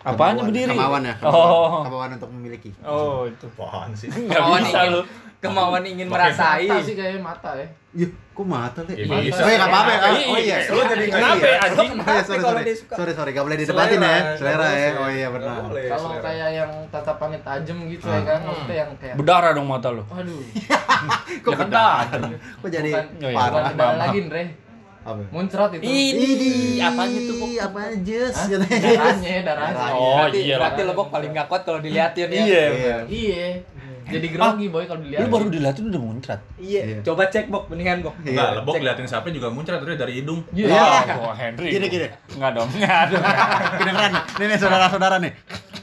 Apaan 0.00 0.14
Kemauan- 0.34 0.46
berdiri? 0.46 0.72
Kemauan 0.72 1.02
ya. 1.02 1.14
Oh. 1.20 1.82
Kemauan 1.82 2.10
untuk 2.14 2.30
memiliki. 2.30 2.70
Oh, 2.80 3.24
itu. 3.24 3.46
Apaan 3.50 3.90
sih? 3.92 4.08
Enggak 4.08 4.38
Kemauan 4.38 4.62
bisa 4.62 4.78
ingin- 4.80 4.94
lu. 4.94 5.02
Kemauan 5.38 5.84
ingin 5.84 6.06
Makin 6.06 6.18
merasai. 6.18 6.66
Mata 6.66 6.82
sih 6.82 6.94
kayaknya 6.94 7.20
mata 7.20 7.50
ya. 7.54 7.66
Iya, 7.88 8.06
kok 8.10 8.42
mata, 8.44 8.80
Le? 8.82 8.92
Ya, 8.92 9.06
Oh 9.08 9.22
bisa. 9.22 9.40
iya, 9.40 9.54
nggak 9.56 9.70
apa-apa 9.70 9.90
ya. 9.90 9.98
Iya, 9.98 10.26
Oh 10.26 10.36
iya. 10.36 10.56
lu 10.68 10.82
jadi 10.84 11.04
kenapa 11.08 11.46
ya, 11.46 11.56
anjing? 11.60 11.90
Oh 11.90 12.04
iya, 12.04 12.22
sorry, 12.22 12.42
sorry. 12.42 12.62
Sorry, 12.74 13.12
sorry, 13.12 13.30
gak 13.32 13.44
boleh 13.46 13.56
didebatin 13.56 13.98
ya. 13.98 14.16
Selera, 14.34 14.34
Selera 14.34 14.66
ya. 14.68 14.90
Oh 14.96 15.08
iya, 15.08 15.26
benar. 15.30 15.54
Kalau 15.70 16.10
kayak 16.18 16.48
yang 16.52 16.70
tatapannya 16.90 17.40
tajam 17.40 17.78
gitu 17.86 18.04
ya 18.04 18.20
kan, 18.20 18.38
maksudnya 18.40 18.76
yang 18.76 18.90
kayak 18.96 19.14
Berdarah 19.14 19.50
dong 19.52 19.66
mata 19.66 19.88
lu. 19.88 20.02
Waduh, 20.04 20.38
Kok 21.44 21.50
Ya 21.50 21.56
benar? 21.56 22.02
tajam. 22.04 22.30
Kok 22.34 22.68
jadi 22.68 22.90
Oh 22.98 23.30
iya, 23.30 23.38
parah? 23.38 23.94
lagi, 23.96 24.18
Andre. 24.20 24.42
Apa? 25.08 25.22
Muncrat 25.32 25.70
itu. 25.72 25.82
Ini 25.88 26.84
apaan 26.84 27.08
itu, 27.16 27.32
Pok? 27.40 27.48
Hah? 27.56 27.70
Katanya. 27.72 28.28
Darahnya, 28.68 29.36
darahnya. 29.40 29.88
Oh, 29.96 30.26
iya. 30.28 30.56
berarti 30.60 30.82
lebok 30.84 31.08
paling 31.08 31.32
gak 31.32 31.48
kuat 31.48 31.62
kalau 31.64 31.80
diliatin 31.80 32.28
ya. 32.28 32.42
Iya. 32.44 32.64
Iya. 32.68 32.96
Iya. 33.08 33.46
Jadi 34.08 34.26
grogi 34.32 34.66
boy 34.72 34.84
kalau 34.88 35.04
dilihat. 35.04 35.20
Lu 35.20 35.28
baru 35.28 35.46
dilatih 35.52 35.82
udah 35.84 36.00
muncrat. 36.00 36.40
Iya. 36.56 36.82
Iya. 36.84 36.98
Coba 37.04 37.28
cek 37.28 37.52
bok, 37.52 37.68
mendingan 37.68 38.00
bok. 38.00 38.16
Iya. 38.24 38.32
Enggak, 38.32 38.48
lebok 38.60 38.72
Cek. 38.72 38.80
ngeliatin 38.80 39.06
siapa 39.08 39.28
juga 39.28 39.48
muncrat 39.52 39.78
dari 39.84 39.96
dari 40.00 40.12
hidung. 40.20 40.40
Iya. 40.52 40.68
Iya. 40.72 41.14
Oh, 41.20 41.32
Henry. 41.36 41.68
Gini, 41.76 41.86
gini. 41.92 42.06
Enggak 42.36 42.50
dong. 42.56 42.68
Enggak 42.72 43.02
dong. 43.12 43.24
Kedengeran 43.84 44.10
nih. 44.12 44.22
Nih, 44.40 44.46
nih 44.48 44.58
saudara-saudara 44.60 45.16
nih. 45.20 45.32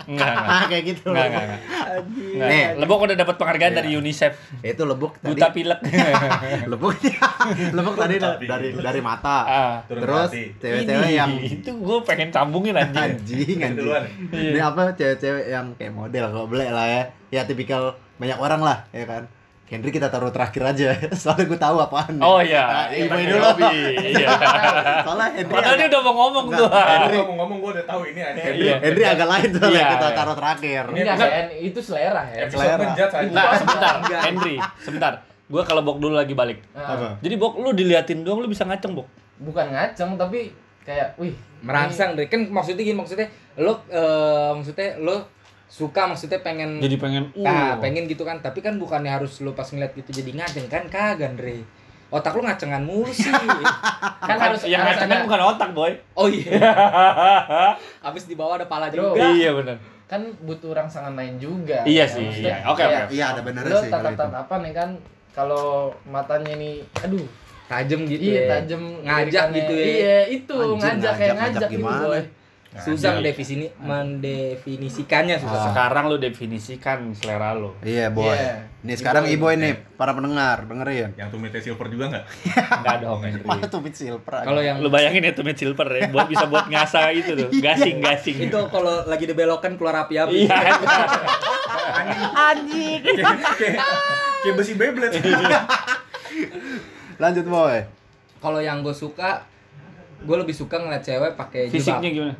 Enggak, 0.05 0.29
enggak. 0.35 0.51
Ah, 0.51 0.63
kayak 0.65 0.83
gitu. 0.85 1.07
Enggak, 1.09 1.25
enggak, 1.25 1.43
enggak. 1.43 1.59
Enggak. 2.05 2.47
Nih. 2.47 2.65
Lebok 2.77 2.99
udah 3.01 3.15
dapat 3.15 3.35
penghargaan 3.35 3.73
dari 3.73 3.89
UNICEF. 3.93 4.33
Itu 4.61 4.83
lebuk 4.83 5.17
tadi. 5.17 5.29
Buta 5.31 5.47
pilek. 5.49 5.79
Lebuk. 6.71 6.93
lebuk 7.77 7.95
tadi 7.95 8.15
da- 8.17 8.37
dari 8.37 8.67
dari 8.73 9.01
mata. 9.01 9.37
ah. 9.41 9.73
Terus 9.85 10.29
cewek-cewek 10.57 11.11
yang 11.11 11.31
itu 11.37 11.71
gue 11.71 11.97
pengen 12.03 12.29
sambungin 12.29 12.73
anjing. 12.73 13.15
anjing 13.17 13.57
anjing. 13.57 13.87
Iya. 14.31 14.49
Ini 14.51 14.59
apa 14.61 14.81
cewek-cewek 14.91 15.45
yang 15.47 15.65
kayak 15.73 15.91
model 15.91 16.25
kalau 16.29 16.45
boleh 16.45 16.67
lah 16.67 16.85
ya. 16.85 17.03
Ya 17.31 17.41
tipikal 17.43 17.93
banyak 18.15 18.37
orang 18.37 18.61
lah 18.61 18.77
ya 18.89 19.03
kan. 19.03 19.25
Henry 19.65 19.89
kita 19.89 20.07
taruh 20.07 20.29
terakhir 20.29 20.61
aja. 20.63 20.93
Soalnya 21.17 21.45
gue 21.47 21.57
tahu 21.57 21.77
apaan. 21.79 22.15
Oh 22.19 22.37
iya, 22.37 22.63
Nah, 22.63 22.85
iya, 22.87 23.01
ibu 23.01 23.09
pakai 23.11 23.25
dulu. 23.25 23.41
Robby. 23.41 23.73
Iya. 24.13 24.29
Soalnya 25.05 25.27
Henry 25.33 25.51
Padahal 25.51 25.75
dia 25.75 25.87
udah 25.87 26.01
mau 26.01 26.13
ngomong 26.15 26.45
tuh. 26.51 26.67
Henry. 26.69 27.17
ngomong-ngomong 27.17 27.57
gue 27.59 27.71
udah 27.73 27.85
tahu 27.85 28.01
ini 28.05 28.19
anjing. 28.21 28.45
Henry, 28.45 28.61
Iya. 28.63 28.75
Henry 28.79 29.03
agak 29.03 29.27
lain 29.27 29.49
soalnya 29.51 29.73
Iya, 29.75 29.85
kita 29.91 30.05
iya. 30.05 30.15
taruh 30.15 30.35
terakhir. 30.35 30.83
Ini 30.87 30.99
Enggak, 31.03 31.29
itu 31.57 31.79
selera 31.79 32.23
ya. 32.27 32.37
Episode 32.45 32.61
Selera. 32.61 32.85
aja. 32.85 33.05
Nah, 33.27 33.51
sebentar, 33.55 33.93
Henry, 34.21 34.55
sebentar. 34.79 35.13
Gue 35.45 35.61
kalau 35.61 35.81
Bok 35.81 35.97
dulu 35.97 36.13
lagi 36.13 36.33
balik. 36.33 36.61
Nah, 36.71 36.85
Apa? 36.87 37.07
Jadi 37.19 37.35
Bok 37.35 37.57
lu 37.57 37.69
diliatin 37.71 38.21
doang 38.21 38.39
lu 38.39 38.47
bisa 38.47 38.63
ngaceng, 38.63 38.93
Bok. 38.93 39.09
bukan 39.35 39.67
ngaceng 39.67 40.15
tapi 40.15 40.53
kayak 40.81 41.17
wih 41.17 41.33
merangsang 41.59 42.13
deh 42.13 42.23
kan 42.23 42.45
maksudnya 42.47 42.79
gini 42.79 42.95
maksudnya 42.95 43.27
lo 43.57 43.83
eh, 43.85 44.51
maksudnya 44.53 44.95
lo 44.95 45.27
suka 45.65 46.05
maksudnya 46.05 46.39
pengen 46.39 46.77
Jadi 46.77 46.95
pengen 46.95 47.23
uh. 47.31 47.41
nah 47.41 47.75
pengen 47.77 48.05
gitu 48.05 48.21
kan 48.21 48.37
tapi 48.39 48.59
kan 48.59 48.77
bukannya 48.77 49.09
harus 49.09 49.41
lo 49.41 49.51
pas 49.51 49.65
ngeliat 49.65 49.91
gitu 49.93 50.13
jadi 50.13 50.31
ngaceng 50.33 50.67
kan 50.67 50.85
kagak 50.85 51.33
Andre 51.33 51.65
otak 52.07 52.31
lo 52.31 52.45
ngacengan 52.45 52.81
mulu 52.81 53.09
sih 53.09 53.27
kan 54.29 54.37
harus 54.37 54.61
yang 54.63 54.81
harus 54.81 54.95
ngaceng 54.95 55.09
kan 55.09 55.17
ada- 55.17 55.25
bukan 55.25 55.41
otak, 55.47 55.69
Boy. 55.71 55.91
oh 56.13 56.27
iya 56.27 56.53
habis 58.05 58.23
di 58.25 58.35
bawah 58.35 58.55
ada 58.55 58.65
pala 58.65 58.87
Bro. 58.87 59.13
juga 59.13 59.25
iya 59.31 59.51
benar. 59.51 59.77
kan 60.05 60.21
butuh 60.39 60.71
rangsangan 60.71 61.17
lain 61.17 61.41
juga 61.41 61.81
Iya 61.81 62.01
Ya, 62.01 62.05
sih, 62.05 62.21
maksudnya 62.23 62.55
iya. 62.55 62.69
Oke, 62.69 62.77
kayak 62.79 63.09
oke. 63.09 63.13
Iya, 63.17 63.25
ada 63.25 63.41
lo 63.41 63.49
sih 63.49 63.57
kalau 63.57 63.81
itu. 63.81 63.89
tatap-tatapan 63.89 64.59
nih 64.61 64.73
kan 64.75 64.89
kalau 65.33 65.65
matanya 66.05 66.51
ini 66.53 66.71
aduh 66.95 67.25
tajem 67.65 68.05
gitu 68.05 68.21
iya 68.23 68.37
ya. 68.37 68.49
tajam 68.53 68.81
ngajak 69.01 69.45
gitu 69.51 69.73
ya 69.73 69.85
iya 69.89 70.17
itu 70.29 70.53
Anjing, 70.55 70.77
ngajak 70.79 70.93
kayak 71.11 71.33
ngajak, 71.33 71.35
ngajak 71.35 71.51
ngajak 71.51 71.69
gitu 71.69 71.81
gimana? 71.81 72.01
boy 72.05 72.21
susah 72.77 72.91
Anjing. 73.13 73.23
mendefinisi 73.23 73.67
mendefinisikannya 73.77 75.35
susah 75.37 75.55
Ah. 75.57 75.67
Sekarang 75.69 76.03
lu 76.05 76.17
definisikan 76.17 77.07
selera 77.11 77.51
lu. 77.51 77.71
Iya, 77.79 78.09
boy. 78.09 78.29
Iya. 78.29 78.67
Nih 78.81 78.95
sekarang 78.95 79.25
Iboy. 79.25 79.55
Iboy 79.55 79.63
nih, 79.63 79.73
para 79.93 80.11
pendengar, 80.11 80.61
dengerin. 80.63 81.15
Yang 81.15 81.29
tumite 81.31 81.57
silver 81.57 81.87
juga 81.87 82.05
nggak? 82.11 82.23
Enggak 82.75 82.95
dong. 82.99 83.19
Mana 83.47 83.65
tuh 83.65 83.79
Pit 83.79 83.95
Silver 83.95 84.33
kalau 84.43 84.59
yang 84.59 84.77
Lu 84.77 84.87
bayangin 84.87 85.23
ya 85.23 85.31
Tumit 85.31 85.55
Silver 85.55 85.87
ya, 85.87 86.05
buat 86.07 86.27
bisa 86.27 86.45
buat 86.45 86.67
ngasah 86.67 87.09
itu 87.11 87.31
tuh, 87.33 87.49
gasing-gasing. 87.65 88.37
itu 88.45 88.59
kalau 88.67 89.01
lagi 89.03 89.23
dibelokan 89.23 89.73
keluar 89.73 90.05
api-api 90.05 90.45
Iya. 90.45 90.59
Kayak 93.55 93.79
kayak 94.43 94.55
besi 94.55 94.73
Beyblade. 94.75 95.17
Lanjut, 97.17 97.45
Boy. 97.45 97.87
kalau 98.37 98.59
yang 98.59 98.83
gue 98.83 98.91
suka 98.91 99.41
gue 100.21 100.35
lebih 100.35 100.53
suka 100.53 100.77
ngeliat 100.77 101.01
cewek 101.01 101.33
pakai 101.33 101.69
Fisiknya 101.69 102.09
jilbab 102.09 102.29
gimana? 102.29 102.33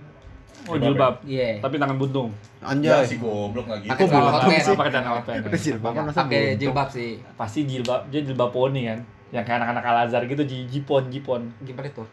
Oh, 0.66 0.76
jilbab. 0.76 1.14
iya 1.24 1.58
Tapi 1.58 1.76
tangan 1.76 1.96
buntung. 1.96 2.30
Ya 2.58 2.68
Anjay. 2.68 3.06
si 3.06 3.16
goblok 3.16 3.64
nggak 3.64 3.80
gitu. 3.80 3.92
pakai 3.92 4.02
Kok 4.02 4.10
celana 4.12 4.32
hotpants. 4.32 4.62
sih? 4.62 4.74
Pakai 4.74 4.92
celana 4.92 5.10
hotpants. 5.12 5.44
Udah 5.44 5.60
silver 5.60 5.90
kan 5.92 6.04
masa 6.04 6.20
pakai 6.22 6.42
jilbab 6.56 6.88
sih 6.90 7.10
Pasti 7.36 7.60
jilbab, 7.64 8.02
dia 8.08 8.22
jilbab 8.22 8.50
poni 8.50 8.82
kan. 8.84 9.00
Yang 9.28 9.44
kayak 9.44 9.58
anak-anak 9.60 9.84
Al-Azhar 9.86 10.22
gitu, 10.24 10.42
ji- 10.44 10.68
jipon, 10.68 11.04
jipon. 11.08 11.42
gimana 11.60 11.86
itu 11.86 12.04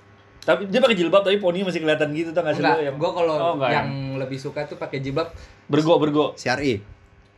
Tapi 0.41 0.67
dia 0.67 0.79
pakai 0.79 0.95
jilbab 0.95 1.23
tapi 1.23 1.39
poni 1.39 1.63
masih 1.63 1.79
kelihatan 1.79 2.11
gitu 2.11 2.31
tuh 2.31 2.41
nggak 2.41 2.53
sih 2.53 2.61
enggak 2.61 2.77
lu 2.77 2.85
yang 2.85 2.97
gue 2.97 3.11
kalau 3.13 3.35
Oh, 3.37 3.53
enggak, 3.55 3.71
yang 3.71 3.89
lebih 4.19 4.35
suka 4.37 4.61
tuh 4.65 4.75
pakai 4.75 4.99
jilbab 4.99 5.31
bergo 5.65 5.97
bergo. 5.97 6.35
CRI. 6.35 6.83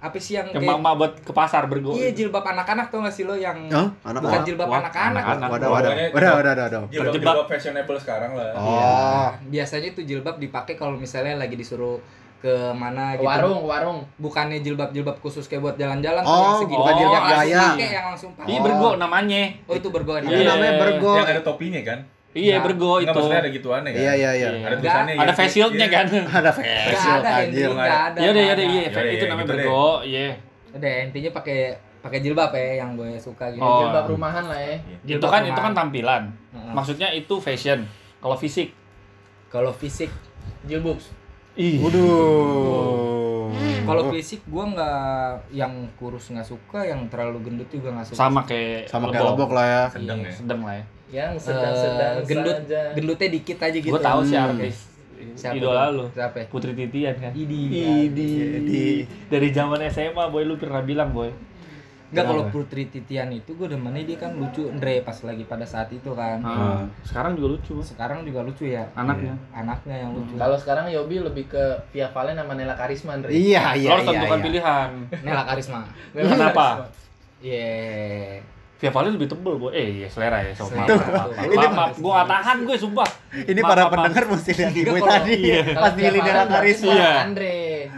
Apa 0.05 0.17
sih 0.17 0.37
yang 0.37 0.47
Yang 0.47 0.61
kayak 0.61 0.77
mama 0.77 0.91
buat 0.95 1.13
ke 1.19 1.33
pasar 1.33 1.65
bergo. 1.65 1.91
iya 1.93 2.13
jilbab 2.13 2.45
anak-anak 2.45 2.87
tuh 2.89 3.01
nggak 3.01 3.11
sih 3.11 3.25
lo 3.25 3.33
yang 3.33 3.57
Hah? 3.67 3.89
Anak 4.05 4.21
bukan 4.21 4.41
jilbab 4.45 4.69
anak-anak 4.69 5.23
anak-anak. 5.25 5.49
Wadah, 5.49 5.69
wadah. 5.71 5.91
Wadah, 5.91 6.13
wadah, 6.13 6.33
wadah, 6.37 6.53
wadah. 6.63 6.81
Jilbab 6.89 7.13
jilbab 7.15 7.37
fashionable 7.47 7.97
sekarang 7.97 8.33
lah. 8.35 8.53
Oh. 8.55 9.29
biasanya 9.47 9.89
tuh 9.91 10.05
jilbab 10.05 10.37
dipakai 10.37 10.75
kalau 10.75 10.95
misalnya 10.95 11.35
lagi 11.37 11.55
disuruh 11.55 11.97
ke 12.39 12.53
mana 12.71 13.17
ke 13.17 13.19
gitu 13.19 13.27
warung 13.27 13.57
ke 13.59 13.67
warung 13.67 13.99
bukannya 14.17 14.61
jilbab-jilbab 14.61 15.17
khusus 15.19 15.49
kayak 15.49 15.65
buat 15.65 15.77
jalan-jalan 15.77 16.21
Oh, 16.21 16.37
yang 16.37 16.57
segini 16.61 16.77
bukan 16.77 16.95
jilbab 16.95 17.09
yang 17.11 17.25
langsung 17.25 17.41
gaya. 17.41 17.65
pakai, 17.65 17.89
yang 17.89 18.07
langsung 18.07 18.31
pakai 18.35 18.49
Iya 18.53 18.61
bergo 18.61 18.91
namanya. 18.95 19.43
oh 19.65 19.75
itu 19.75 19.89
bergo 19.89 20.13
Itu 20.19 20.29
Iya. 20.31 20.49
namanya 20.51 20.73
bergo. 20.77 21.13
Yang 21.17 21.29
ada 21.31 21.43
topinya 21.43 21.81
kan? 21.81 21.99
Iya 22.35 22.59
Nah, 22.59 22.63
bergo 22.67 22.93
Enggak 22.93 23.05
itu. 23.05 23.15
maksudnya 23.15 23.41
ada 23.41 23.51
gituannya 23.51 23.91
kan? 23.91 24.01
Iya, 24.03 24.13
iya, 24.13 24.31
iya. 24.33 24.49
Iya. 24.51 24.67
Ada 24.67 24.77
tulisannya 24.77 25.13
Ada 25.15 25.23
gitu. 25.25 25.39
face 25.39 25.53
shieldnya 25.55 25.87
Iya. 25.87 25.95
kan. 25.95 26.05
Ada 26.35 26.51
facial 26.51 27.17
ada 27.17 27.31
anjir. 27.41 27.69
Nggak 27.71 27.87
ada 28.05 28.19
Iya 28.19 28.31
deh, 28.31 28.43
iya 28.43 28.53
deh, 28.53 28.65
ada. 28.67 28.75
iya. 28.75 28.83
Itu 28.83 28.99
iya, 28.99 29.25
namanya 29.25 29.39
gitu 29.41 29.53
bergo, 29.55 29.87
iya. 30.03 30.27
Udah 30.75 30.93
intinya 31.01 31.31
pakai 31.33 31.59
pakai 32.01 32.19
jilbab 32.21 32.51
ya 32.53 32.69
yang 32.77 32.91
gue 32.95 33.11
suka 33.17 33.49
gitu. 33.49 33.63
Oh. 33.63 33.81
jilbab 33.81 34.05
rumahan 34.05 34.45
lah 34.45 34.59
ya 34.59 34.77
Itu 34.77 35.15
Jilbab 35.15 35.31
kan 35.31 35.41
rumahan. 35.41 35.49
itu 35.49 35.61
kan 35.63 35.73
tampilan. 35.73 36.23
Maksudnya 36.75 37.09
itu 37.11 37.35
fashion. 37.39 37.87
Kalau 38.19 38.35
fisik, 38.35 38.69
Kalau 39.47 39.71
fisik, 39.71 40.11
jilbabs 40.65 41.15
ih. 41.55 41.79
Waduh. 41.79 43.14
Kalau 43.85 44.03
fisik 44.11 44.41
gue 44.45 44.65
nggak 44.65 44.99
yang 45.53 45.73
kurus 45.95 46.33
nggak 46.33 46.49
suka, 46.49 46.81
yang 46.85 47.07
terlalu 47.09 47.39
gendut 47.47 47.69
juga 47.69 47.89
nggak 47.95 48.07
suka. 48.11 48.19
sama 48.19 48.41
kayak 48.45 48.89
Sama 48.89 49.13
kayak 49.13 49.25
lebok 49.33 49.51
lah 49.53 49.67
ya. 49.67 49.85
Sedang 49.93 50.21
ya. 50.21 50.33
Sedang 50.33 50.61
lah 50.65 50.75
ya. 50.77 50.85
yang 51.15 51.33
Eh, 51.33 51.41
sedang-sedang 51.41 52.15
gendut, 52.27 52.59
saja 52.67 52.81
gendutnya 52.97 53.29
dikit 53.31 53.59
aja 53.63 53.79
gitu. 53.79 53.93
Gue 53.95 54.03
tahu 54.03 54.21
sih 54.27 54.35
Hmm. 54.35 54.49
artis 54.51 54.77
Siapa 55.35 55.57
idola 55.57 55.89
lu. 55.89 56.05
Siapa? 56.13 56.37
ya? 56.43 56.47
Putri 56.51 56.73
Titian 56.77 57.17
kan. 57.17 57.33
Idi. 57.33 57.63
Di 57.71 57.85
di 58.61 58.83
Dari 59.31 59.49
zaman 59.55 59.81
SMA 59.89 60.25
boy 60.29 60.45
lu 60.45 60.59
pernah 60.59 60.83
bilang 60.85 61.15
boy. 61.15 61.31
Enggak 62.15 62.27
kalau? 62.31 62.45
Putri 62.49 62.87
Titian 62.87 63.29
itu 63.29 63.51
gue 63.53 63.67
demennya 63.67 64.07
dia 64.07 64.19
kan 64.23 64.39
lucu 64.39 64.71
Andre 64.71 65.03
pas 65.03 65.19
lagi 65.27 65.43
pada 65.43 65.67
saat 65.67 65.91
itu 65.91 66.15
kan. 66.15 66.39
Ah, 66.41 66.87
Sekarang 67.03 67.35
juga 67.35 67.59
lucu 67.59 67.75
Sekarang 67.83 68.23
juga 68.23 68.47
lucu 68.47 68.71
ya. 68.71 68.87
anaknya. 68.95 69.35
Anaknya 69.51 70.07
yang 70.07 70.15
lucu. 70.15 70.39
kalau 70.39 70.55
sekarang 70.55 70.87
Yobi 70.87 71.19
lebih 71.19 71.51
ke 71.51 71.65
Via 71.91 72.07
Valen 72.15 72.39
sama 72.39 72.55
Nela 72.55 72.79
Karisma 72.79 73.19
Andre 73.19 73.35
Iya, 73.35 73.75
iya, 73.75 73.89
Lo 73.91 73.95
harus 73.99 74.07
iya. 74.07 74.11
tentukan 74.15 74.39
iya. 74.39 74.45
pilihan. 74.47 74.91
Nela 75.27 75.43
Karisma. 75.43 75.81
Nela 76.15 76.31
Kenapa? 76.31 76.67
Iya. 77.43 77.75
Via 78.39 78.54
Valen 78.87 79.13
lebih 79.13 79.29
tebel 79.29 79.55
boy. 79.55 79.71
Eh 79.71 79.87
iya 79.97 80.09
selera 80.09 80.41
ya. 80.41 80.51
So, 80.51 80.67
maaf, 80.67 80.89
maaf, 80.89 81.07
maaf, 81.07 81.29
Ini 81.47 81.57
maaf, 81.57 81.73
maaf. 81.73 81.93
Gue 81.97 82.11
gak 82.11 82.27
tahan 82.27 82.57
gue 82.63 82.77
sumpah. 82.77 83.09
Ini 83.35 83.57
Maaf, 83.57 83.69
para 83.69 83.83
maaf, 83.83 83.93
pendengar 83.95 84.25
mesti 84.27 84.51
lihat 84.53 84.71
Enggak, 84.71 84.95
kalau- 84.97 85.15
tadi. 85.15 85.35
iya. 85.39 85.61
Pas 85.71 85.93
Nela 85.93 86.11
berarti 86.15 86.51
Karisma. 86.51 86.93
Iya. 86.93 87.11
Andre 87.21 87.55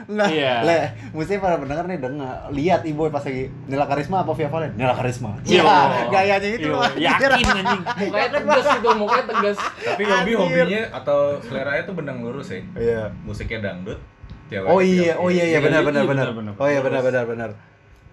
Enggak. 0.07 0.29
Iya. 0.29 0.53
Le, 0.63 0.79
mesti 1.13 1.33
para 1.37 1.57
pendengar 1.57 1.85
nih 1.87 1.99
dengar 1.99 2.35
lihat 2.51 2.81
Iboy 2.83 3.09
pas 3.09 3.23
lagi 3.23 3.45
Nela 3.65 3.87
Karisma 3.87 4.17
apa 4.21 4.33
Via 4.33 4.49
Valen? 4.49 4.73
Nela 4.75 4.93
Karisma. 4.93 5.31
Iya. 5.43 5.63
Iya, 5.63 5.79
gayanya 6.09 6.49
itu 6.51 6.59
Iya, 6.61 6.71
loh. 6.71 6.83
anjir. 6.83 7.01
Yakin 7.01 7.47
anjing. 7.57 7.83
mukanya 7.99 8.29
tegas 8.31 8.67
itu 8.73 8.89
mukanya 8.93 9.25
tegas 9.27 9.57
Tapi 9.59 10.03
Yobi 10.03 10.13
Anjir. 10.13 10.37
hobinya 10.37 10.83
atau 10.93 11.19
seleranya 11.41 11.83
tuh 11.83 11.95
benang 11.95 12.19
lurus 12.21 12.49
ya. 12.49 12.61
Iya. 12.75 13.03
Musiknya 13.23 13.59
dangdut. 13.65 13.99
cewek 14.47 14.63
Oh 14.65 14.79
iya, 14.79 15.19
oh 15.19 15.27
iya 15.27 15.43
iya 15.45 15.47
Iya, 15.49 15.59
benar 15.59 15.81
iya, 15.81 15.87
benar 15.87 16.01
iya, 16.01 16.09
benar. 16.09 16.27
benar, 16.29 16.39
benar. 16.39 16.53
Oh 16.57 16.69
iya 16.69 16.81
benar 16.81 17.01
benar 17.03 17.25
benar. 17.25 17.51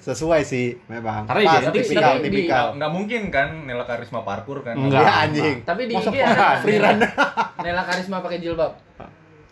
Sesuai 0.03 0.43
sih 0.43 0.75
memang. 0.85 1.23
Karena 1.23 1.41
Pas, 1.41 1.55
identik 1.57 1.79
sih. 1.79 1.87
tipikal 1.89 2.11
Tapi 2.11 2.19
di- 2.21 2.31
tipikal. 2.35 2.65
Nggak 2.75 2.91
mungkin 2.91 3.21
kan 3.29 3.47
Nela 3.63 3.83
Karisma 3.83 4.19
parkur 4.21 4.59
kan? 4.59 4.75
Enggak. 4.75 4.99
Ya 4.99 5.13
anjing. 5.23 5.57
tapi 5.63 5.81
di 5.85 5.93
Masa 5.93 6.09
IG 6.09 6.17
ada 6.19 6.47
free 6.59 6.75
run? 6.77 6.99
Nela 7.57 7.83
Karisma 7.83 8.17
pakai 8.19 8.37
jilbab 8.37 8.75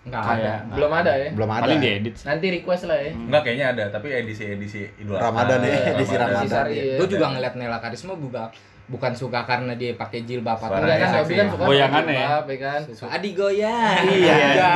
Enggak 0.02 0.24
ada. 0.28 0.54
Belum 0.68 0.92
ada 0.92 1.12
ya 1.14 1.30
Belum 1.32 1.48
ada. 1.48 1.62
Paling 1.62 1.80
diedit. 1.80 2.14
sih. 2.14 2.26
nanti 2.26 2.46
request 2.52 2.84
lah 2.86 2.98
ya 2.98 3.14
Enggak 3.14 3.42
kayaknya 3.44 3.66
ada, 3.70 3.84
tapi 3.90 4.08
edisi-edisi 4.12 4.82
Idul 4.98 5.14
Adha. 5.14 5.30
Ramadan 5.30 5.60
ya, 5.62 5.72
edisi 5.94 6.16
Ramadan. 6.16 6.64
Ya. 6.68 6.98
Gue 6.98 7.08
juga 7.08 7.26
ngeliat 7.30 7.54
Nela 7.56 7.78
Karisma 7.78 8.14
juga 8.14 8.52
bukan 8.88 9.14
suka 9.14 9.46
karena 9.46 9.72
dia 9.72 9.96
pakai 9.96 10.26
jilbab 10.26 10.58
atau 10.58 10.74
Enggak 10.76 11.00
kan 11.00 11.10
Yobi 11.16 11.32
kan 11.32 11.40
ya. 11.40 11.52
suka 11.54 11.64
Goyangan 11.64 12.02
ya. 12.02 12.12
jilbab, 12.12 12.44
ya 12.44 12.58
kan 12.60 12.82
suka 12.92 13.08
adi 13.10 13.30
goyang. 13.32 14.04
Iya, 14.04 14.36
iya. 14.52 14.70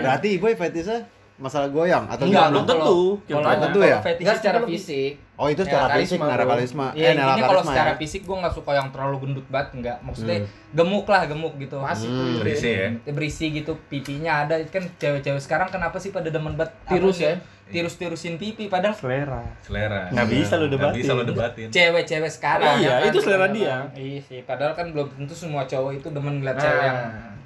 Berarti 0.00 0.28
Iboy 0.32 0.54
fetisnya 0.54 0.98
masalah 1.38 1.70
goyang 1.70 2.02
atau 2.04 2.26
Enggak, 2.26 2.50
belum 2.50 2.64
tentu. 2.64 2.98
Belum 3.24 3.42
tentu 3.46 3.78
ya? 3.80 3.98
fetish 3.98 4.22
Enggak 4.22 4.36
secara 4.36 4.58
fisik 4.62 5.12
Oh 5.38 5.46
itu 5.46 5.62
secara 5.62 5.86
fisik. 5.94 6.18
Karisma. 6.18 6.90
Iya, 6.90 7.04
Eh 7.04 7.14
Nela 7.14 7.32
ini 7.32 7.42
kalau 7.46 7.62
secara 7.62 7.90
ya. 7.90 7.96
fisik 7.96 8.26
gue 8.26 8.36
nggak 8.36 8.50
suka 8.52 8.74
yang 8.74 8.90
terlalu 8.90 9.16
gendut 9.22 9.46
banget, 9.46 9.68
enggak. 9.72 9.96
Maksudnya 10.02 10.42
Hmm. 10.42 10.50
gemuk 10.74 11.06
lah, 11.06 11.22
gemuk 11.24 11.54
gitu. 11.56 11.78
pas 11.78 11.94
Hmm. 11.94 12.42
Berisi 12.42 12.68
ya. 12.68 12.86
Berisi 13.06 13.44
gitu, 13.52 13.78
pipinya 13.86 14.42
ada. 14.42 14.58
Kan 14.66 14.90
cewek-cewek 14.92 15.38
sekarang 15.38 15.70
kenapa 15.70 15.94
sih 15.96 16.10
pada 16.10 16.26
demen 16.26 16.58
banget 16.58 16.74
Tirus 16.84 17.22
ya? 17.22 17.38
Tirus-tirusin 17.68 18.34
pipi 18.34 18.66
padahal 18.66 18.98
Selera. 18.98 19.46
Selera. 19.60 20.10
Nggak 20.10 20.26
bisa 20.26 20.54
lo 20.54 20.66
Nggak 20.66 20.74
debatin. 20.74 20.98
bisa 20.98 21.12
lo 21.12 21.22
debatin. 21.22 21.66
cewek-cewek 21.70 22.30
sekarang 22.32 22.74
Iya, 22.76 22.88
ya 22.88 22.94
kan? 22.98 23.06
itu 23.06 23.18
selera 23.20 23.46
dia. 23.48 23.76
Iya 23.94 24.18
sih, 24.20 24.40
padahal 24.42 24.74
kan 24.74 24.90
belum 24.90 25.06
tentu 25.14 25.34
semua 25.36 25.62
cowok 25.62 25.92
itu 25.94 26.08
demen 26.08 26.42
ngeliat 26.42 26.56
Nah. 26.56 26.64
cewek 26.64 26.82
yang 26.82 26.98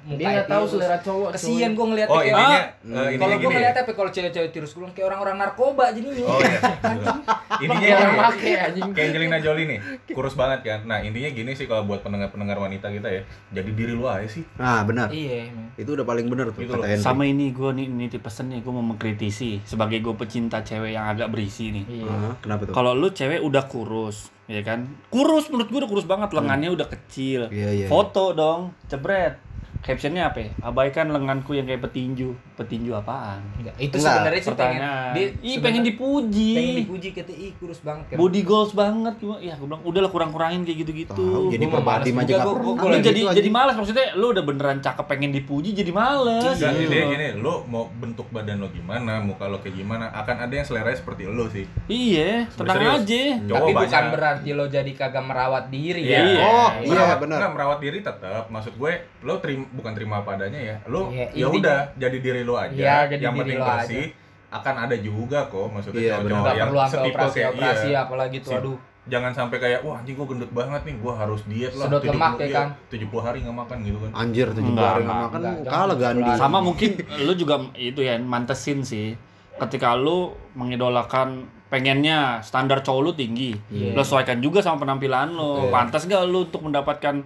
Dia 0.05 0.27
nggak 0.33 0.47
tahu 0.47 0.63
selera 0.67 0.97
cowok. 0.97 1.29
Kesian 1.31 1.71
gue 1.71 1.85
ngeliatnya 1.85 2.11
Oh, 2.11 2.19
intinya 2.19 2.59
Ah, 2.59 3.07
eh, 3.07 3.15
kalau 3.15 3.33
gue 3.33 3.41
gini. 3.41 3.55
ngeliatnya 3.55 3.81
apa 3.81 3.91
kalau 3.93 4.11
cewek-cewek 4.11 4.49
tirus 4.49 4.71
gue 4.73 4.83
kayak 4.91 5.07
orang-orang 5.07 5.35
narkoba 5.37 5.85
jadinya. 5.89 6.25
Oh 6.25 6.39
iya. 6.39 6.59
intinya 7.63 7.79
Kayak 7.79 7.97
orang 7.97 8.15
make 8.29 8.51
anjing. 8.57 8.89
Kayak 8.91 9.07
Angelina 9.09 9.37
Jolie 9.39 9.65
nih, 9.65 9.79
kurus 10.17 10.33
banget 10.33 10.59
kan. 10.61 10.79
Nah, 10.83 10.99
intinya 10.99 11.29
gini 11.29 11.51
sih 11.53 11.65
kalau 11.65 11.83
buat 11.83 12.01
pendengar-pendengar 12.01 12.57
wanita 12.57 12.87
kita 12.89 13.07
ya, 13.07 13.21
jadi 13.51 13.69
diri 13.69 13.93
lu 13.93 14.03
aja 14.03 14.27
sih. 14.27 14.43
Nah, 14.55 14.83
benar. 14.83 15.07
Iya. 15.07 15.47
Itu 15.75 15.95
udah 15.95 16.03
paling 16.03 16.27
benar 16.27 16.49
tuh 16.49 16.59
Gitu 16.59 16.73
kata. 16.73 16.99
Sama 16.99 17.23
ini 17.23 17.49
gue 17.49 17.69
nih 17.71 17.87
nitip 17.87 18.19
pesen 18.21 18.49
nih, 18.49 18.59
gue 18.59 18.71
mau 18.71 18.83
mengkritisi 18.83 19.63
sebagai 19.63 19.99
gue 19.99 20.13
pecinta 20.13 20.59
cewek 20.59 20.91
yang 20.91 21.07
agak 21.07 21.29
berisi 21.29 21.71
nih. 21.71 22.03
Iya. 22.03 22.11
Ah, 22.11 22.33
kenapa 22.37 22.67
tuh? 22.67 22.73
Kalau 22.73 22.91
lu 22.91 23.07
cewek 23.07 23.39
udah 23.39 23.63
kurus, 23.65 24.27
ya 24.45 24.59
kan? 24.61 24.83
Kurus 25.07 25.47
menurut 25.47 25.69
gue 25.69 25.79
udah 25.79 25.89
kurus 25.89 26.03
banget, 26.03 26.29
lengannya 26.31 26.69
udah 26.69 26.87
kecil. 26.89 27.47
Iya, 27.47 27.69
iya, 27.73 27.87
Foto 27.87 28.33
dong, 28.33 28.75
jebret. 28.85 29.39
Captionnya 29.83 30.31
apa 30.31 30.39
ya? 30.39 30.49
Abaikan 30.63 31.11
lenganku 31.11 31.51
yang 31.51 31.67
kayak 31.67 31.83
petinju. 31.83 32.31
Petinju 32.55 32.95
apaan? 32.95 33.43
Enggak, 33.59 33.75
itu 33.77 33.99
Enggak, 33.99 34.13
sebenarnya 34.15 34.39
sih 34.39 34.55
pengen 34.55 34.79
dia 35.11 35.27
Ih, 35.43 35.57
pengen 35.59 35.83
dipuji. 35.83 36.51
pengen 36.55 36.75
dipuji 36.79 37.07
kata 37.11 37.29
ih 37.29 37.51
kurus 37.53 37.83
banget 37.83 38.05
kan. 38.07 38.15
Body 38.15 38.41
goals 38.41 38.71
banget 38.71 39.19
gimana? 39.19 39.43
Ya, 39.43 39.53
gue 39.53 39.67
bilang 39.67 39.83
udahlah 39.83 40.07
kurang-kurangin 40.07 40.63
kayak 40.63 40.87
gitu-gitu. 40.87 41.11
Tahu, 41.19 41.51
jadi 41.51 41.65
males 41.67 42.07
aja 42.07 42.15
pernah. 42.39 42.63
lu 42.63 42.71
kalau 42.73 42.95
jadi 42.97 43.21
gitu 43.21 43.35
jadi 43.35 43.49
malas 43.51 43.75
maksudnya 43.75 44.07
lu 44.15 44.25
udah 44.31 44.43
beneran 44.43 44.79
cakep 44.79 45.05
pengen 45.05 45.31
dipuji 45.31 45.69
jadi 45.73 45.91
males. 45.91 46.55
Enggak, 46.55 46.71
gitu. 46.73 46.87
intinya 46.87 47.05
gini, 47.11 47.27
lu 47.35 47.53
mau 47.67 47.83
bentuk 47.91 48.27
badan 48.31 48.63
lo 48.63 48.71
gimana, 48.71 49.19
muka 49.19 49.51
lo 49.51 49.59
kayak 49.59 49.75
gimana, 49.75 50.15
akan 50.15 50.47
ada 50.47 50.53
yang 50.53 50.63
selera 50.63 50.95
seperti 50.95 51.27
lo 51.27 51.51
sih. 51.51 51.67
Iya, 51.85 52.47
tenang 52.55 52.77
Serius. 52.79 52.95
aja. 53.03 53.23
Cowok 53.43 53.59
Tapi 53.59 53.71
bukan 53.75 54.03
berarti 54.09 54.49
lo 54.53 54.65
jadi 54.65 54.91
kagak 54.93 55.23
merawat 55.23 55.65
diri 55.67 56.01
Iya. 56.01 56.15
ya. 56.15 56.39
Oh, 56.39 56.69
iya, 56.77 56.87
merawat, 56.87 57.17
benar. 57.19 57.37
Enggak, 57.37 57.51
merawat 57.51 57.79
diri 57.79 57.99
tetap. 57.99 58.43
Maksud 58.47 58.73
gue, 58.73 58.93
lo 59.19 59.35
terima 59.37 59.65
bukan 59.73 59.91
terima 59.91 60.21
apa 60.21 60.29
adanya 60.33 60.59
ya. 60.59 60.75
Lo 60.85 61.09
Iya, 61.09 61.27
ya 61.33 61.47
udah 61.47 61.79
jadi 61.93 62.17
diri 62.17 62.41
lo 62.41 62.55
aja. 62.55 62.71
Iya, 62.71 62.97
jadi 63.09 63.21
yang 63.25 63.35
penting 63.35 63.59
bersih. 63.59 64.05
Akan 64.49 64.75
ada 64.77 64.93
juga 64.93 65.49
kok 65.49 65.65
maksudnya 65.67 65.97
Iya, 65.99 66.13
cowok-cowok 66.15 66.53
yang 66.53 66.69
setipe 66.85 67.09
operasi 67.11 67.33
kayak 67.35 67.49
operasi 67.51 67.87
iya. 67.89 67.99
apalagi 68.01 68.37
tuh 68.39 68.51
Si- 68.51 68.57
aduh. 68.57 68.77
Jangan 69.03 69.35
sampai 69.35 69.57
kayak 69.59 69.83
wah 69.83 69.99
anjing 69.99 70.15
gue 70.15 70.23
gendut 70.23 70.47
banget 70.47 70.79
nih, 70.87 70.95
gue 70.95 71.11
harus 71.11 71.41
diet 71.43 71.73
lah. 71.75 71.91
Sedot 71.91 72.07
lemak 72.07 72.39
ya 72.39 72.47
70 72.47 72.55
kan? 72.55 72.67
iya, 72.71 73.03
70 73.03 73.19
hari 73.19 73.37
nggak 73.43 73.57
makan 73.57 73.77
gitu 73.81 73.97
kan. 73.99 74.09
Anjir 74.15 74.47
tuh 74.47 74.61
Enggak, 74.63 74.71
hari 74.87 75.01
enggak, 75.03 75.03
nggak 75.03 75.19
makan 75.19 75.39
enggak, 75.43 75.67
kalah 75.67 75.97
Gandhi. 75.97 76.31
Sama 76.37 76.57
mungkin 76.61 76.89
lu 77.19 77.33
juga 77.35 77.55
itu 77.75 77.99
ya 77.99 78.15
mantesin 78.15 78.79
sih. 78.81 79.17
Ketika 79.53 79.93
lu 79.93 80.31
mengidolakan 80.55 81.27
pengennya 81.67 82.39
standar 82.39 82.79
cowok 82.79 83.01
lu 83.01 83.11
tinggi, 83.11 83.51
Iya. 83.67 83.91
lu 83.91 84.01
sesuaikan 84.01 84.37
juga 84.39 84.61
sama 84.61 84.79
penampilan 84.79 85.29
lu. 85.29 85.67
Iya. 85.67 85.71
Pantas 85.73 86.05
gak 86.05 86.23
lu 86.23 86.47
untuk 86.47 86.61
mendapatkan 86.61 87.25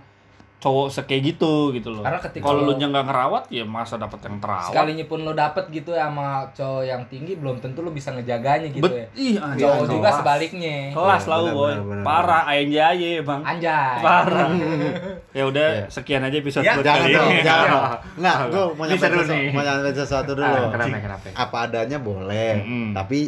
cowok 0.58 0.89
sekayak 0.89 1.22
gitu 1.28 1.70
gitu 1.72 1.89
loh. 1.91 2.02
Karena 2.02 2.17
ketika 2.20 2.41
kalau 2.43 2.65
lu 2.65 2.74
lo- 2.74 2.76
nya 2.76 2.88
nggak 2.88 3.06
ngerawat 3.06 3.43
ya 3.48 3.62
masa 3.62 3.93
dapat 3.96 4.17
yang 4.20 4.38
terawat. 4.38 4.67
Sekalinya 4.67 5.06
pun 5.06 5.22
lo 5.22 5.32
dapet 5.32 5.70
gitu 5.70 5.91
ya 5.91 6.10
sama 6.10 6.28
cowok 6.50 6.82
yang 6.82 7.02
tinggi 7.06 7.34
belum 7.34 7.58
tentu 7.58 7.80
lo 7.80 7.89
bisa 7.89 8.10
ngejaganya 8.10 8.65
gitu 8.67 8.82
Bet, 8.82 8.91
ya. 8.91 9.06
ih. 9.15 9.36
Cowok 9.38 9.86
juga 9.88 10.02
kelas. 10.04 10.17
sebaliknya. 10.17 10.78
Kelas 10.89 11.22
Iya, 11.22 11.30
lah 11.30 11.38
benar, 11.39 11.54
boy. 11.54 11.74
Parah 12.02 12.43
aja 12.48 12.82
aja 12.89 13.08
bang. 13.22 13.41
Anjay. 13.43 13.98
Parah. 14.02 14.48
ya 15.38 15.43
udah 15.46 15.67
Iya. 15.70 15.86
sekian 15.88 16.22
aja 16.22 16.36
episode 16.36 16.63
Ya, 16.63 16.74
Jangan 16.76 16.89
kali 17.00 17.13
dong, 17.13 17.30
ini. 17.30 17.41
jangan 17.43 17.67
dong. 17.70 17.86
Enggak, 18.17 18.36
gue 18.48 18.63
mau 18.67 18.84
nyampein 18.84 18.98
sesuatu, 19.13 19.32
nih. 19.32 19.48
mau 19.52 19.62
nyampein 19.62 19.96
sesuatu 19.96 20.32
dulu. 20.34 20.50
Ah, 20.50 20.70
kenapa 20.70 20.98
kenapa? 21.00 21.26
Apa 21.32 21.58
adanya 21.63 21.98
boleh, 22.00 22.52
Mm-mm. 22.58 22.88
tapi 22.91 23.20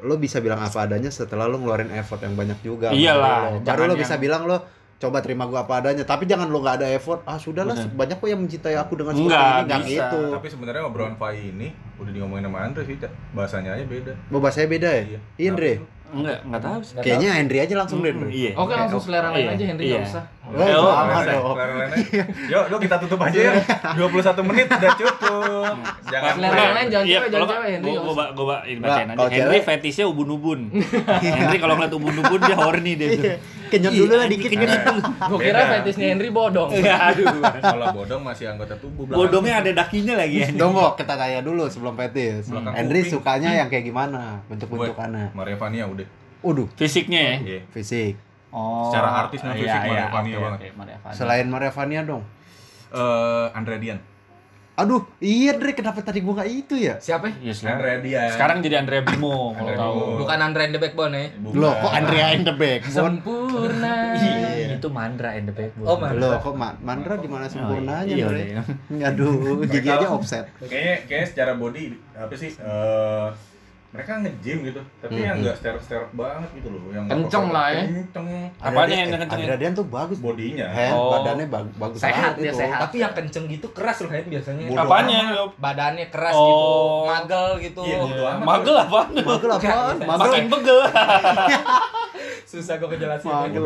lo 0.00 0.18
bisa 0.18 0.36
bilang 0.38 0.58
apa 0.58 0.78
adanya 0.80 1.08
setelah 1.08 1.46
lo 1.46 1.56
ngeluarin 1.56 1.94
effort 1.94 2.18
yang 2.20 2.34
banyak 2.34 2.58
juga. 2.60 2.90
Iyalah, 2.90 3.62
Baru 3.62 3.86
lo- 3.86 3.94
bisa 3.94 4.18
bilang 4.18 4.44
lo 4.44 4.58
coba 4.96 5.18
terima 5.20 5.44
gua 5.44 5.62
apa 5.62 5.78
adanya, 5.78 6.02
tapi 6.02 6.24
jangan 6.24 6.48
lo 6.48 6.58
nggak 6.58 6.80
ada 6.80 6.86
effort. 6.90 7.20
Ah 7.24 7.36
sudahlah, 7.36 7.74
Bener. 7.74 7.92
banyak 7.92 8.16
kok 8.16 8.28
yang 8.28 8.40
mencintai 8.40 8.76
aku 8.76 8.92
dengan 8.94 9.12
seperti 9.12 9.28
Enggak, 9.28 9.44
ini, 9.44 9.66
nggak 9.66 9.80
bisa. 9.82 9.92
gitu. 9.94 10.20
Tapi 10.32 10.46
sebenarnya 10.48 10.82
obrolan 10.84 11.14
Fai 11.14 11.38
ini 11.44 11.68
udah 11.96 12.12
diomongin 12.12 12.44
sama 12.46 12.58
Andre 12.62 12.82
sih, 12.84 12.96
bahasanya 13.32 13.70
aja 13.74 13.84
beda. 13.84 14.12
Mau 14.28 14.40
bahasanya 14.40 14.68
beda 14.68 14.88
ya? 14.88 15.02
Iya. 15.04 15.18
Iya, 15.36 15.48
Andre. 15.50 15.72
Enggak, 16.14 16.38
enggak 16.46 16.62
tahu 16.62 16.80
sih. 16.80 16.94
Kayaknya 16.96 17.30
Henry 17.34 17.58
aja 17.58 17.74
langsung 17.74 17.98
deh, 18.00 18.12
Andre. 18.14 18.28
Iya. 18.30 18.50
Oke 18.54 18.72
langsung 18.72 19.00
selera 19.02 19.28
lain 19.34 19.44
Iya, 19.44 19.52
aja 19.52 19.64
Henry 19.66 19.84
iya. 19.84 19.94
nggak 19.98 20.08
usah. 20.08 20.24
Oh, 20.44 20.60
Oh, 20.60 20.92
sama 20.92 21.24
dong. 21.24 21.56
lainnya. 21.56 22.24
Yuk, 22.46 22.64
lu 22.68 22.76
kita 22.76 22.96
tutup 23.00 23.16
aja 23.18 23.38
ya. 23.40 23.52
21 23.96 24.44
menit 24.44 24.68
udah 24.68 24.92
cukup. 24.92 25.74
Jangan 26.04 26.34
lain 26.36 26.52
jangan 26.86 27.04
Iya, 27.04 27.18
cewek, 27.18 27.28
jangan 27.32 27.48
cewek, 27.48 27.68
Henry 27.72 27.90
gua 27.90 28.02
gua 28.04 28.12
gua, 28.12 28.26
gua 28.36 28.56
ini 28.62 28.78
bacain 28.78 29.08
aja. 29.08 29.24
Henry 29.26 29.58
fetishnya 29.60 30.04
ubun-ubun. 30.04 30.60
Henry 31.40 31.56
kalau 31.56 31.74
ngeliat 31.74 31.92
ubun-ubun 31.92 32.40
dia 32.40 32.56
horny 32.56 32.92
dia 32.92 33.08
tuh. 33.10 33.24
Iya, 33.24 33.36
Kenyot 33.64 33.92
dulu 33.96 34.12
lah 34.14 34.26
dikit. 34.28 34.48
Kenyot 34.52 34.82
dulu. 34.84 35.00
Gue 35.02 35.38
kira 35.42 35.60
fetishnya 35.66 36.06
Henry 36.12 36.28
bodong. 36.28 36.68
Aduh. 36.76 37.26
Kalau 37.56 37.86
bodong 37.94 38.20
masih 38.22 38.44
anggota 38.46 38.74
tubuh 38.76 39.02
belakang. 39.02 39.18
Bodomnya 39.24 39.54
ada 39.58 39.70
dakinya 39.74 40.14
lagi 40.14 40.36
ya. 40.38 40.46
Dongok, 40.52 40.92
kita 40.94 41.16
tanya 41.16 41.40
dulu 41.40 41.64
sebelum 41.66 41.96
fetis. 41.96 42.52
Belakang 42.52 42.72
Henry 42.76 43.00
sukanya 43.02 43.50
yang 43.56 43.66
kayak 43.66 43.84
gimana? 43.84 44.44
Gue, 44.44 44.54
Bentuk-bentukannya. 44.54 45.32
Maria 45.32 45.56
Vania 45.56 45.84
udah. 45.88 46.06
Waduh, 46.44 46.68
Fisiknya 46.76 47.20
ya. 47.20 47.36
Iya. 47.40 47.60
fisik. 47.72 48.20
Oh. 48.54 48.86
Secara 48.86 49.26
artis 49.26 49.42
dan 49.42 49.50
iya, 49.50 49.58
fisik 49.58 49.80
iya, 49.82 49.90
Maria 49.90 50.06
Vania 50.06 50.36
oke, 50.38 50.44
banget. 50.46 50.60
Maria 50.78 50.96
Vania. 51.02 51.16
Selain 51.18 51.46
Maria 51.50 51.72
Vania 51.74 52.00
dong. 52.06 52.22
Eh, 52.94 53.46
Andre 53.50 53.76
Dian. 53.82 53.98
Aduh, 54.74 55.06
iya 55.22 55.54
Dre, 55.54 55.70
kenapa 55.70 56.02
tadi 56.02 56.18
gua 56.18 56.42
nggak 56.42 56.50
itu 56.50 56.74
ya? 56.74 56.98
Siapa? 56.98 57.30
ya? 57.30 57.34
Iya, 57.46 57.54
sekarang, 57.54 57.78
Andre 57.78 57.92
Dian. 58.02 58.30
sekarang 58.34 58.56
jadi 58.58 58.74
Andrea 58.82 59.02
Bimo 59.06 59.54
kalau 59.54 59.70
Andrea 59.70 59.78
tahu. 59.78 59.98
Bukan 60.18 60.38
Andre 60.42 60.62
and 60.66 60.74
the 60.74 60.80
Backbone 60.82 61.12
ya? 61.14 61.26
Bukan. 61.38 61.58
Loh, 61.62 61.72
kok 61.78 61.92
Andrea 61.94 62.26
in 62.34 62.42
the 62.42 62.54
backbone? 62.58 62.94
Sempurna. 63.22 63.94
Iya, 64.18 64.74
itu 64.74 64.88
Mandra 64.90 65.30
and 65.38 65.46
the 65.46 65.54
Backbone. 65.54 65.86
Oh, 65.86 65.96
Mandra. 65.98 66.18
Loh, 66.18 66.32
kok 66.42 66.54
Ma- 66.58 66.78
Mandra 66.82 67.14
di 67.22 67.28
mana 67.30 67.46
sempurnanya, 67.46 68.14
iya, 68.18 68.26
Dre? 68.26 68.42
iya. 68.50 69.06
Aduh, 69.14 69.62
gigi 69.62 69.86
aja 69.86 70.10
offset. 70.10 70.50
Kayaknya 70.58 70.94
kayaknya 71.06 71.26
secara 71.30 71.52
body 71.54 71.94
apa 72.18 72.34
sih? 72.34 72.50
eh 72.58 73.26
mereka 73.94 74.18
nge-gym 74.18 74.58
gitu, 74.64 74.80
tapi 74.98 75.22
yang 75.22 75.38
Mhm. 75.38 75.40
enggak 75.40 75.56
sterek-sterek 75.56 76.10
banget 76.12 76.50
gitu 76.52 76.68
loh, 76.68 76.82
yang 76.90 77.06
Kenceng 77.06 77.46
lah 77.48 77.70
ya. 77.70 77.82
Kenceng 77.86 78.26
Apanya 78.58 78.96
yang 78.96 79.10
kenceng? 79.14 79.30
Andrea 79.30 79.54
Dian 79.54 79.72
tuh 79.72 79.86
bagus. 79.86 80.18
bodinya. 80.18 80.66
Oh. 80.90 81.14
badannya 81.14 81.46
bag- 81.46 81.76
bagus 81.78 81.98
Sehat 82.00 82.34
banget 82.34 82.34
dia, 82.36 82.50
itu. 82.50 82.58
sehat. 82.58 82.80
Tapi 82.82 82.96
yang 82.98 83.12
kenceng 83.14 83.44
gitu 83.46 83.66
keras 83.70 83.96
loh 84.00 84.10
Hen 84.10 84.26
biasanya. 84.26 84.64
Bodoh 84.66 84.82
Apanya? 84.82 85.18
Badannya 85.54 86.06
keras 86.08 86.34
Oh. 86.34 86.42
gitu, 86.42 86.66
magel 87.08 87.46
gitu. 87.60 87.80
Iya, 87.82 87.98
amat. 88.34 88.42
Magel 88.42 88.76
apa? 88.76 89.00
Magel 89.14 89.50
apaan? 89.52 89.94
Magel 89.96 90.18
Makin 90.26 90.44
begel. 90.50 90.78
Susah 92.54 92.74
gue 92.76 92.88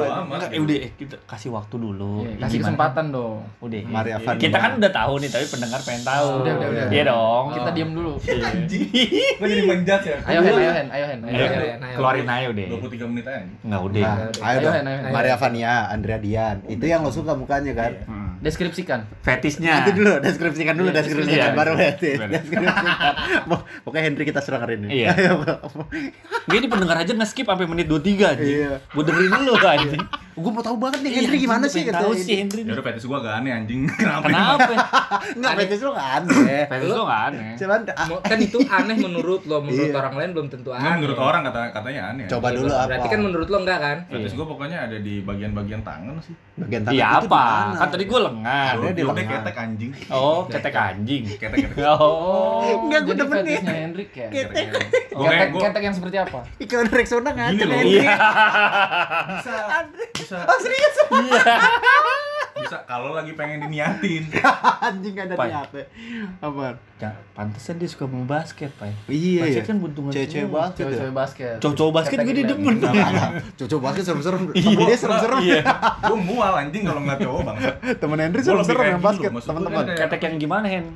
aja. 0.00 0.18
amat. 0.18 0.36
Enggak, 0.38 0.50
eh, 0.50 0.60
udah 0.60 0.76
kita 0.96 1.16
kasih 1.24 1.50
waktu 1.50 1.76
dulu. 1.76 2.24
Iya, 2.24 2.34
Kasih 2.38 2.48
Gimana? 2.50 2.62
kesempatan 2.64 3.04
dong. 3.08 3.38
Udah. 3.60 3.80
Maria 3.84 4.10
Iya. 4.10 4.24
Vania. 4.24 4.40
Kita 4.40 4.56
kan 4.56 4.70
udah 4.76 4.92
tahu 4.92 5.12
nih, 5.18 5.28
tapi 5.28 5.46
pendengar 5.46 5.80
pengen 5.82 6.02
tahu. 6.02 6.28
Udah, 6.40 6.52
udah, 6.54 6.68
udah. 6.68 6.86
Iya 6.88 7.02
dong. 7.04 7.44
Kita 7.52 7.70
diem 7.70 7.90
dulu. 7.92 8.12
Anjing. 8.18 8.86
Gue 9.36 9.46
jadi 9.46 9.62
menjat 9.62 10.00
ya. 10.02 10.16
Ayo 10.24 10.40
Hen, 10.40 10.54
ayo 10.54 10.72
Hen, 10.72 10.88
ayo 10.88 11.04
Hen. 11.06 11.20
Ayo, 11.20 11.30
Ayo, 11.30 11.44
Hen. 11.44 11.60
ayo, 11.60 11.74
ayo. 11.78 11.96
keluarin 11.96 12.26
aja 12.26 12.46
udah. 12.48 12.64
23 12.78 13.06
menit 13.06 13.24
aja. 13.24 13.40
Enggak 13.60 13.80
udah. 13.82 14.06
Ayo 14.08 14.40
Ayo, 14.40 14.58
dong. 14.60 14.74
Hen, 14.74 14.84
ayo. 14.86 15.00
Maria 15.10 15.36
Vania, 15.36 15.72
Andrea 15.88 16.18
Dian. 16.18 16.56
Itu 16.64 16.84
yang 16.84 17.00
lo 17.00 17.10
suka 17.10 17.32
mukanya 17.32 17.72
kan? 17.74 17.92
Iya. 18.38 18.44
Deskripsikan. 18.46 19.00
Fetishnya. 19.26 19.82
Nanti 19.82 19.92
dulu, 19.98 20.12
deskripsikan 20.22 20.74
dulu, 20.78 20.88
Iya, 20.94 20.96
deskripsikan 21.02 21.50
iya. 21.50 21.58
baru 21.58 21.72
fetis. 21.74 22.18
Bener. 22.22 22.38
Deskripsikan. 22.38 23.14
Pokoknya 23.82 24.02
Henry 24.06 24.24
kita 24.24 24.40
serang 24.40 24.62
hari 24.62 24.78
ini. 24.78 25.02
Iya. 25.02 25.10
Gini 26.54 26.66
pendengar 26.70 27.02
aja 27.02 27.12
nge-skip 27.12 27.50
sampai 27.50 27.66
menit 27.66 27.90
23 27.90 28.38
anjing. 28.38 28.56
Iya. 28.62 28.72
Gue 28.94 29.02
dengerin 29.02 29.42
dulu 29.42 29.58
anjing. 29.58 30.02
Gue 30.38 30.50
mau 30.50 30.62
tahu 30.62 30.76
banget 30.76 30.98
nih 31.00 31.10
Iya, 31.10 31.20
Henry 31.20 31.38
gimana 31.40 31.64
sih? 31.66 31.82
kata 31.82 31.98
Tahu 32.00 32.12
sih 32.14 32.34
Henry. 32.36 32.60
Ya 32.62 32.72
udah 32.72 32.84
fetis 32.84 33.04
gua 33.04 33.18
agak 33.18 33.34
aneh 33.36 33.50
anjing. 33.52 33.80
Kenapa? 33.98 34.24
Kenapa? 34.24 34.72
Enggak, 35.30 35.52
fetis 35.58 35.80
lo 35.80 35.90
nggak 35.90 36.10
aneh. 36.16 36.62
Fetish 36.64 36.88
lo 36.88 37.02
enggak 37.02 37.22
aneh. 37.28 37.50
Cuman 37.54 37.80
ah, 37.90 38.06
kan 38.22 38.38
itu 38.38 38.58
aneh 38.62 38.96
menurut 38.96 39.42
lo, 39.44 39.56
menurut 39.60 39.88
Iya. 39.88 39.96
orang 39.96 40.14
lain 40.14 40.30
belum 40.32 40.46
tentu 40.48 40.70
Enggak 40.70 40.84
aneh. 40.84 40.98
menurut 40.98 41.18
orang 41.18 41.42
kata 41.42 41.60
katanya 41.72 42.02
aneh. 42.08 42.24
coba 42.26 42.46
Iya, 42.48 42.56
dulu 42.56 42.70
apa? 42.70 42.86
Berarti 42.86 43.08
kan 43.08 43.20
menurut 43.20 43.48
lo 43.48 43.58
enggak 43.58 43.78
kan? 43.78 43.96
Fetis 44.08 44.32
gua 44.32 44.46
pokoknya 44.46 44.78
ada 44.80 44.96
di 44.96 45.14
bagian-bagian 45.20 45.82
tangan 45.82 46.14
sih. 46.20 46.34
bagian 46.56 46.82
tangan 46.82 46.94
Iya 46.94 47.06
itu 47.08 47.26
apa? 47.26 47.44
Kan 47.76 47.88
tadi 47.88 48.04
gue 48.04 48.20
lengan. 48.20 48.72
Ada 48.74 48.88
di 48.90 49.02
lengan. 49.04 49.28
ketek 49.32 49.56
anjing. 49.56 49.90
Oh, 50.08 50.40
ketek 50.46 50.74
anjing. 50.76 51.22
Ketek-ketek. 51.28 51.86
Oh. 51.98 52.57
Enggak, 52.58 53.00
gua 53.02 53.14
jadi 53.14 53.20
demen 53.20 53.36
nih. 53.36 53.44
fetishnya 53.44 53.74
Hendrik 53.74 54.10
ya. 54.12 54.28
Ketek. 54.28 54.66
Oke, 55.14 55.26
Ketek, 55.28 55.48
gua 55.50 55.60
ketek 55.68 55.82
yang 55.82 55.96
seperti 55.96 56.16
apa? 56.18 56.40
Iklan 56.58 56.86
Rexona 56.88 57.30
loh. 57.30 57.76
Henry. 57.78 57.98
Iya. 58.00 58.14
bisa 59.38 59.54
bisa 60.14 60.36
Oh 60.50 60.58
serius? 60.58 60.96
bisa 62.58 62.78
kalau 62.84 63.14
lagi 63.14 63.32
pengen 63.34 63.66
diniatin. 63.66 64.24
Anjing 64.86 65.12
gak 65.14 65.26
ada 65.30 65.34
niatnya. 65.38 65.84
Apaan? 66.42 66.76
Ya, 66.98 67.14
pantesan 67.30 67.78
dia 67.78 67.86
suka 67.86 68.04
mau 68.04 68.26
basket, 68.26 68.74
Pak. 68.74 68.90
Iya 69.06 69.46
Basket 69.46 69.62
ya. 69.62 69.64
kan 69.64 69.76
buntungan 69.78 70.10
Cewek-cewek 70.10 70.50
basket 70.50 70.74
ya. 70.74 70.82
Cewek-cewek 70.82 71.14
basket. 71.14 71.56
Cowok-cowok 71.56 71.92
basket 71.94 72.16
juga 72.18 72.32
dia 72.32 72.46
demen. 72.48 72.74
Cocok 73.54 73.78
banget 73.80 74.02
serem-serem. 74.02 74.42
Temen 74.56 74.82
dia 74.82 74.98
serem-serem. 74.98 75.38
Iya. 75.40 75.60
Gua 76.02 76.18
mual 76.18 76.52
anjing 76.58 76.82
kalau 76.82 77.00
ngeliat 77.00 77.20
cowok 77.20 77.40
bang. 77.44 77.56
Temen 77.94 78.18
Henry 78.18 78.40
serem-serem 78.40 78.82
yang 78.82 78.98
gitu, 78.98 79.06
basket, 79.06 79.30
teman-teman. 79.40 79.84
kan 79.86 79.96
Ketek 79.96 80.20
yang 80.20 80.36
gimana, 80.40 80.66
Hen? 80.66 80.86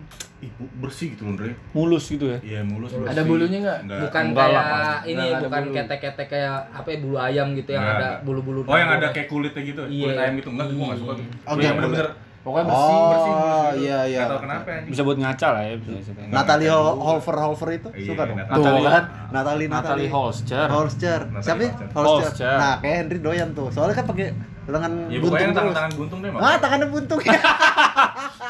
Ih, 0.42 0.50
bu- 0.52 0.74
bersih 0.80 1.14
gitu 1.14 1.22
Andre. 1.24 1.54
Mulus 1.70 2.04
gitu 2.04 2.26
ya. 2.26 2.38
Iya, 2.42 2.60
mulus 2.64 2.90
bersih. 2.90 3.06
Ada 3.08 3.22
bulunya 3.22 3.58
nggak? 3.62 3.78
Bukan 4.02 4.22
Enggak 4.26 4.48
lah, 4.48 4.58
kayak 4.58 4.74
pasti. 4.74 5.06
ini, 5.06 5.14
Enggak 5.14 5.30
ada 5.30 5.46
bukan 5.46 5.62
ketek-ketek 5.72 6.26
kayak 6.28 6.54
apa 6.74 6.88
ya 6.88 6.98
bulu 6.98 7.16
ayam 7.16 7.46
gitu 7.54 7.70
yang 7.70 7.84
Nggak 7.84 7.94
ada 7.96 8.08
bulu-bulu. 8.20 8.60
Oh, 8.64 8.74
yang 8.74 8.90
ada 8.90 8.98
nabur. 9.00 9.14
kayak 9.14 9.28
kulitnya 9.28 9.62
gitu, 9.62 9.82
Iya. 9.86 10.02
kulit 10.02 10.18
ayam 10.18 10.34
gitu. 10.36 10.48
Enggak, 10.50 10.66
gua 10.68 10.82
enggak 10.82 10.98
suka 10.98 11.12
tuh. 11.14 11.22
Oh, 11.22 11.30
Gua 11.46 11.62
yang 11.62 11.62
nggak 11.62 11.76
bener-bener 11.78 12.08
Pokoknya 12.42 12.66
bersih. 12.66 12.90
Oh, 12.90 13.06
bersih 13.06 13.32
mulus 13.32 13.46
gitu. 13.70 13.82
iya, 13.82 13.98
iya. 14.02 14.18
Nggak 14.18 14.28
tahu 14.28 14.40
kenapa 14.42 14.68
anjing. 14.68 14.90
Bisa 14.90 15.02
buat 15.02 15.18
ngaca 15.18 15.48
lah 15.48 15.62
ya, 15.62 15.74
bisa. 15.78 15.90
bisa. 15.94 16.10
Natalie. 16.26 16.70
Holfer 16.74 17.36
Holfer 17.38 17.68
itu 17.72 17.88
Iya, 17.92 18.06
suka 18.08 18.22
dong. 18.26 18.36
Natalie. 18.36 18.58
Tuh 18.58 18.90
kan, 18.90 19.04
Natalie 19.30 19.30
Natalie 19.32 19.68
Natalie 19.70 20.08
Holster. 20.10 20.66
Holster. 20.66 21.20
Siapa? 21.38 21.60
ya? 21.60 21.72
Holster. 21.92 22.54
Nah, 22.58 22.74
kayak 22.78 22.96
Henry 22.98 23.18
doyan 23.18 23.48
tuh. 23.52 23.70
Soalnya 23.70 23.94
kan 23.94 24.06
pakai 24.06 24.26
lengan 24.62 24.92
Ya 25.06 25.18
buntung 25.18 25.34
terus. 25.34 25.54
tangan-tangan 25.54 25.92
buntung 25.92 26.18
deh 26.18 26.28
Ah, 26.28 26.34
makanya. 26.34 26.58
tangannya 26.58 26.86
buntung. 26.88 27.18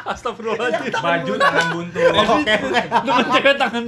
Astagfirullahaladzim. 0.03 0.93
Baju 0.95 1.33
tangan 1.39 1.67
buntung. 1.73 2.13
Oke, 2.13 2.53
oke. 2.55 2.83
Lu 3.01 3.11
kan 3.11 3.27
cewek 3.31 3.55
tangan 3.57 3.85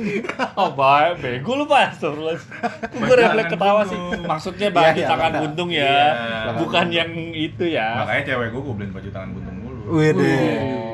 Oh 0.55 0.71
baik, 0.73 1.13
bego 1.19 1.53
lu 1.55 1.65
pak 1.65 1.93
Astagfirullahaladzim 1.93 2.49
Gue 2.95 3.15
refleks 3.15 3.29
tangan 3.29 3.47
ketawa 3.51 3.83
sih. 3.85 3.99
Maksudnya 4.23 4.69
Iya, 4.69 4.75
baju 4.75 4.97
iya, 4.97 5.09
tangan 5.09 5.31
benar. 5.31 5.43
buntung 5.43 5.69
Iya. 5.69 5.85
ya 5.85 6.53
Bukan 6.57 6.87
yang 6.91 7.11
itu 7.31 7.65
ya 7.67 7.89
Makanya 7.99 8.23
cewek 8.27 8.49
gue 8.51 8.61
gue 8.63 8.75
beliin 8.75 8.93
baju 8.93 9.09
tangan 9.11 9.31
buntung 9.33 9.54
Wede. 9.85 10.35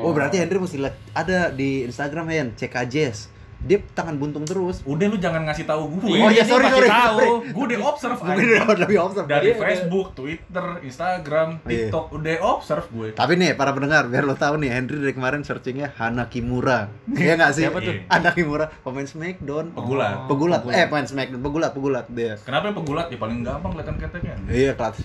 Oh. 0.03 0.11
Berarti 0.11 0.39
Henry 0.41 0.59
mesti 0.59 0.77
ada 1.15 1.51
di 1.51 1.87
Instagram 1.87 2.27
Hen, 2.31 2.47
cek 2.55 2.75
Jazz. 2.87 3.40
Dia 3.61 3.77
tangan 3.87 4.15
buntung 4.15 4.41
terus. 4.41 4.81
Udah 4.83 5.05
lu 5.05 5.15
jangan 5.15 5.45
ngasih 5.45 5.63
tahu 5.63 5.85
gue. 5.95 6.17
Oh, 6.17 6.27
iya, 6.27 6.41
sorry, 6.41 6.65
sorry, 6.65 6.87
tahu. 6.87 7.17
sorry. 7.19 7.29
Gue 7.51 7.63
udah 7.67 7.79
observe 7.85 8.19
anjing. 8.19 8.49
udah 8.57 8.79
lebih 8.79 8.97
observe. 8.99 9.27
dari 9.27 9.47
Iya, 9.47 9.55
Facebook, 9.55 10.07
Twitter, 10.11 10.65
Instagram, 10.81 11.49
Iya. 11.61 11.87
TikTok 11.87 12.05
udah 12.11 12.35
observe 12.43 12.85
gue. 12.87 13.07
Tapi 13.13 13.33
nih 13.35 13.53
para 13.53 13.71
pendengar, 13.71 14.05
biar 14.05 14.23
lo 14.23 14.33
tahu 14.33 14.57
nih 14.57 14.69
Henry 14.71 14.97
dari 14.97 15.13
kemarin 15.13 15.41
searchingnya 15.41 15.93
Hana 15.93 16.25
Kimura. 16.25 16.89
Iya 17.07 17.33
nggak 17.35 17.51
sih? 17.51 17.63
Siapa 17.63 17.79
tuh? 17.79 17.93
Hana 18.03 18.29
Kimura, 18.31 18.65
pemain 18.77 19.05
Smackdown. 19.05 19.65
Pegulat. 19.71 20.15
Pegulat. 20.25 20.61
Eh, 20.67 20.85
pemain 20.85 21.05
Smackdown, 21.05 21.41
pegulat, 21.41 21.71
pegulat 21.71 22.05
dia. 22.07 22.33
Kenapa 22.41 22.71
pegulat? 22.71 23.07
Ya 23.07 23.17
paling 23.17 23.41
gampang 23.41 23.71
kelihatan 23.71 23.95
keteknya. 23.95 24.35
Iya, 24.47 24.71
kelas. 24.73 24.97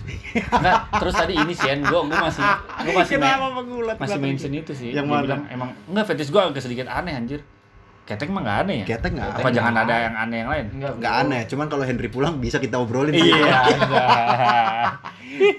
Enggak, 0.49 0.77
terus 0.97 1.13
tadi 1.13 1.33
ini 1.35 1.53
sih, 1.53 1.69
gue 1.69 1.99
gue 1.99 2.17
masih 2.19 2.41
gue 2.79 2.93
masih 2.95 3.15
Kenapa 3.15 3.37
main- 3.43 3.55
pegulat? 3.55 3.95
masih 3.97 4.17
mention 4.17 4.51
itu 4.51 4.71
sih. 4.71 4.89
Yang 4.91 5.05
mana? 5.05 5.21
bilang 5.21 5.41
emang 5.47 5.69
enggak 5.85 6.05
fetish 6.07 6.29
gue 6.29 6.41
agak 6.41 6.59
sedikit 6.59 6.87
aneh 6.87 7.13
anjir. 7.13 7.41
Ketek 8.07 8.31
mah 8.31 8.39
enggak 8.39 8.57
aneh 8.63 8.75
ya? 8.79 8.85
Ketek 8.95 9.11
nggak 9.19 9.29
Apa 9.35 9.49
jangan 9.51 9.75
ada 9.83 9.95
yang 9.99 10.15
aneh 10.15 10.37
yang 10.39 10.49
lain? 10.49 10.65
Enggak, 10.79 11.13
aneh, 11.27 11.41
cuman 11.51 11.67
kalau 11.67 11.83
Henry 11.83 12.07
pulang 12.07 12.39
bisa 12.39 12.55
kita 12.55 12.79
obrolin. 12.79 13.11
Iya, 13.11 13.35
enggak. 13.83 14.87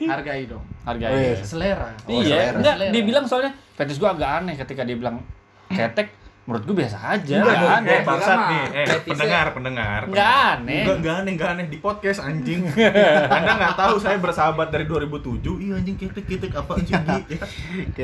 Hargai 0.16 0.48
dong. 0.48 0.64
Harganya. 0.88 1.12
Oh, 1.12 1.20
iya. 1.20 1.44
Selera. 1.44 1.88
Oh, 2.08 2.10
iya, 2.10 2.24
selera. 2.24 2.56
enggak, 2.56 2.74
Selera. 2.80 2.92
dia 2.96 3.02
bilang 3.04 3.24
soalnya 3.28 3.52
fetish 3.76 4.00
gue 4.00 4.08
agak 4.08 4.30
aneh 4.42 4.54
ketika 4.56 4.82
dia 4.82 4.96
bilang 4.96 5.20
ketek 5.68 6.08
menurut 6.48 6.64
gue 6.64 6.76
biasa 6.80 6.96
aja, 7.12 7.44
Enggak, 7.44 7.76
aneh. 7.76 7.92
Eh, 7.92 8.00
bangsat 8.08 8.38
nih. 8.48 8.64
Eh, 8.72 8.86
pendengar, 9.04 9.46
pendengar. 9.52 10.00
Enggak 10.08 10.32
aneh. 10.56 10.80
Enggak, 10.80 10.96
enggak 10.96 11.14
aneh, 11.20 11.32
enggak 11.36 11.50
aneh 11.52 11.66
di 11.68 11.76
podcast 11.76 12.24
anjing. 12.24 12.64
Anda 13.36 13.52
nggak 13.52 13.76
tahu 13.76 13.94
saya 14.00 14.16
bersahabat 14.16 14.72
dari 14.72 14.88
2007. 14.88 15.44
Iya 15.44 15.72
anjing 15.76 15.96
ketek-ketek 16.00 16.56
apa 16.56 16.72
anjing 16.80 17.04
ya. 17.04 17.20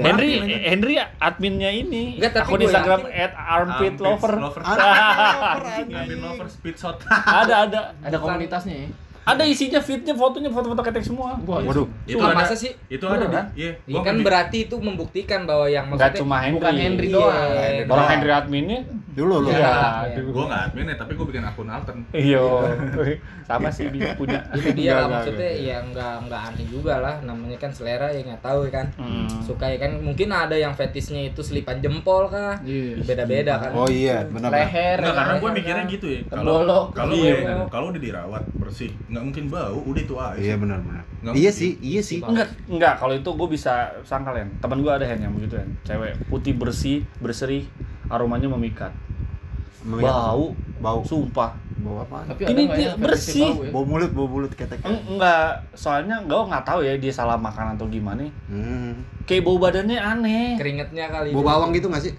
Henry, 0.05 0.29
Maafin, 0.29 0.45
anjing. 0.45 0.61
Henry 0.61 0.95
adminnya 1.01 1.71
ini. 1.73 2.05
Enggak, 2.21 2.33
tapi 2.37 2.45
akun 2.45 2.59
gue 2.61 2.65
Instagram 2.69 3.01
at 3.09 3.33
armpit 3.33 3.95
lover. 3.97 4.35
Armpit 4.45 6.19
lover 6.21 6.47
speed 6.53 6.77
shot. 6.77 7.01
ada 7.09 7.65
ada 7.65 7.81
Ada 8.05 8.17
komunitasnya 8.21 8.77
ya. 8.77 8.89
Ada 9.25 9.43
isinya 9.43 9.81
fitnya 9.81 10.13
fotonya 10.13 10.49
foto-foto 10.49 10.83
ketek 10.83 11.01
semua. 11.03 11.41
Waduh. 11.41 11.89
Itu 12.05 12.15
Cuma 12.15 12.29
ada 12.29 12.37
masa 12.37 12.55
sih? 12.55 12.77
Itu 12.87 13.05
ada 13.05 13.17
di 13.19 13.27
Beneran? 13.27 13.47
iya. 13.55 13.71
Iya 13.81 13.91
gua 13.91 14.03
kan 14.03 14.17
berarti 14.21 14.59
itu 14.63 14.77
membuktikan 14.79 15.41
bahwa 15.43 15.67
yang 15.67 15.89
maksudnya 15.89 16.21
cuma 16.21 16.37
Henry. 16.39 16.55
Bukan 16.55 16.75
Henry 16.75 17.07
Iya. 17.07 17.15
doang. 17.15 17.51
Henry 17.55 17.85
Orang. 17.89 18.09
Henry 18.11 18.31
adminnya. 18.31 18.81
Dulu 19.11 19.35
lu. 19.41 19.49
Iya. 19.49 19.73
Iya. 20.07 20.21
Gua 20.27 20.45
enggak 20.45 20.63
adminnya, 20.67 20.95
tapi 20.95 21.13
gua 21.15 21.27
bikin 21.27 21.43
akun 21.43 21.69
altern. 21.69 21.99
Iya. 22.11 22.45
Sama 23.45 23.69
sih 23.69 23.89
dia 23.89 24.13
punya. 24.15 24.41
itu 24.55 24.73
dia 24.75 24.97
lah 24.97 25.07
maksudnya 25.11 25.51
ya 25.53 25.77
enggak 25.79 26.15
enggak 26.19 26.41
aneh 26.47 26.67
juga 26.67 26.95
lah 26.97 27.21
namanya 27.21 27.57
kan 27.59 27.69
selera 27.69 28.09
ya 28.09 28.25
nggak 28.25 28.41
tahu 28.41 28.65
ya 28.65 28.73
kan 28.75 28.87
Hmm. 28.95 29.29
suka 29.41 29.67
ya 29.67 29.79
kan 29.79 30.01
mungkin 30.01 30.29
ada 30.29 30.55
yang 30.55 30.73
fetisnya 30.73 31.21
itu 31.27 31.41
selipan 31.41 31.77
jempol 31.79 32.25
kah 32.27 32.57
Iya. 32.63 33.05
beda-beda 33.05 33.59
kan 33.59 33.71
Oh 33.75 33.85
iya, 33.85 34.25
benar. 34.27 34.49
Leher. 34.49 34.97
Ya 34.99 35.13
karena 35.13 35.25
kan? 35.31 35.37
gue 35.39 35.51
mikirnya 35.55 35.85
gitu 35.87 36.07
ya. 36.09 36.21
Kalau 36.27 36.89
kalau 36.91 37.13
Iya, 37.13 37.35
kalau 37.69 37.87
udah 37.91 38.01
dirawat 38.01 38.43
bersih, 38.55 38.91
nggak 39.15 39.25
mungkin 39.25 39.45
bau, 39.47 39.79
udah 39.81 40.01
itu 40.01 40.15
aja. 40.17 40.35
Iya 40.37 40.55
benar 40.57 40.79
benar. 40.81 41.03
Nggak 41.23 41.33
Iya 41.33 41.49
mungkin. 41.49 41.53
sih, 41.55 41.71
iya 41.81 42.01
sih. 42.01 42.19
Enggak, 42.19 42.49
enggak. 42.67 42.95
Kalau 42.97 43.15
itu 43.15 43.31
gue 43.31 43.49
bisa 43.49 43.73
sangkal 44.03 44.35
ya. 44.35 44.45
Teman 44.59 44.83
gue 44.83 44.91
ada 44.91 45.03
Hen 45.03 45.21
yang 45.21 45.33
begitu 45.33 45.55
kan. 45.55 45.69
Cewek 45.85 46.19
putih 46.27 46.53
bersih, 46.53 47.07
berseri, 47.17 47.71
aromanya 48.07 48.51
memikat. 48.51 48.91
Memikat. 49.81 50.11
Bau, 50.11 50.45
Bau. 50.79 51.01
sumpah. 51.01 51.55
Bau 51.77 52.01
apa? 52.01 52.25
Tapi 52.27 52.43
ada 52.43 52.51
Ini 52.51 52.63
dia 52.71 52.91
bersih. 52.97 53.45
bau 53.47 53.61
ya? 53.61 53.71
Bau 53.71 53.85
mulut, 53.85 54.11
bau 54.11 54.27
mulut 54.27 54.51
ketek. 54.51 54.81
Eng- 54.81 55.05
Enggak, 55.11 55.63
soalnya 55.73 56.19
gue 56.21 56.41
nggak 56.41 56.65
tahu 56.65 56.81
ya 56.81 56.97
dia 56.97 57.13
salah 57.13 57.37
makan 57.37 57.77
atau 57.77 57.87
gimana. 57.87 58.25
Hmm. 58.47 58.99
Kayak 59.23 59.45
bau 59.45 59.57
badannya 59.57 59.97
aneh. 59.97 60.57
keringetnya 60.57 61.07
kali 61.07 61.31
Bau 61.31 61.41
bawang 61.43 61.71
gitu 61.71 61.87
nggak 61.87 62.03
sih? 62.03 62.13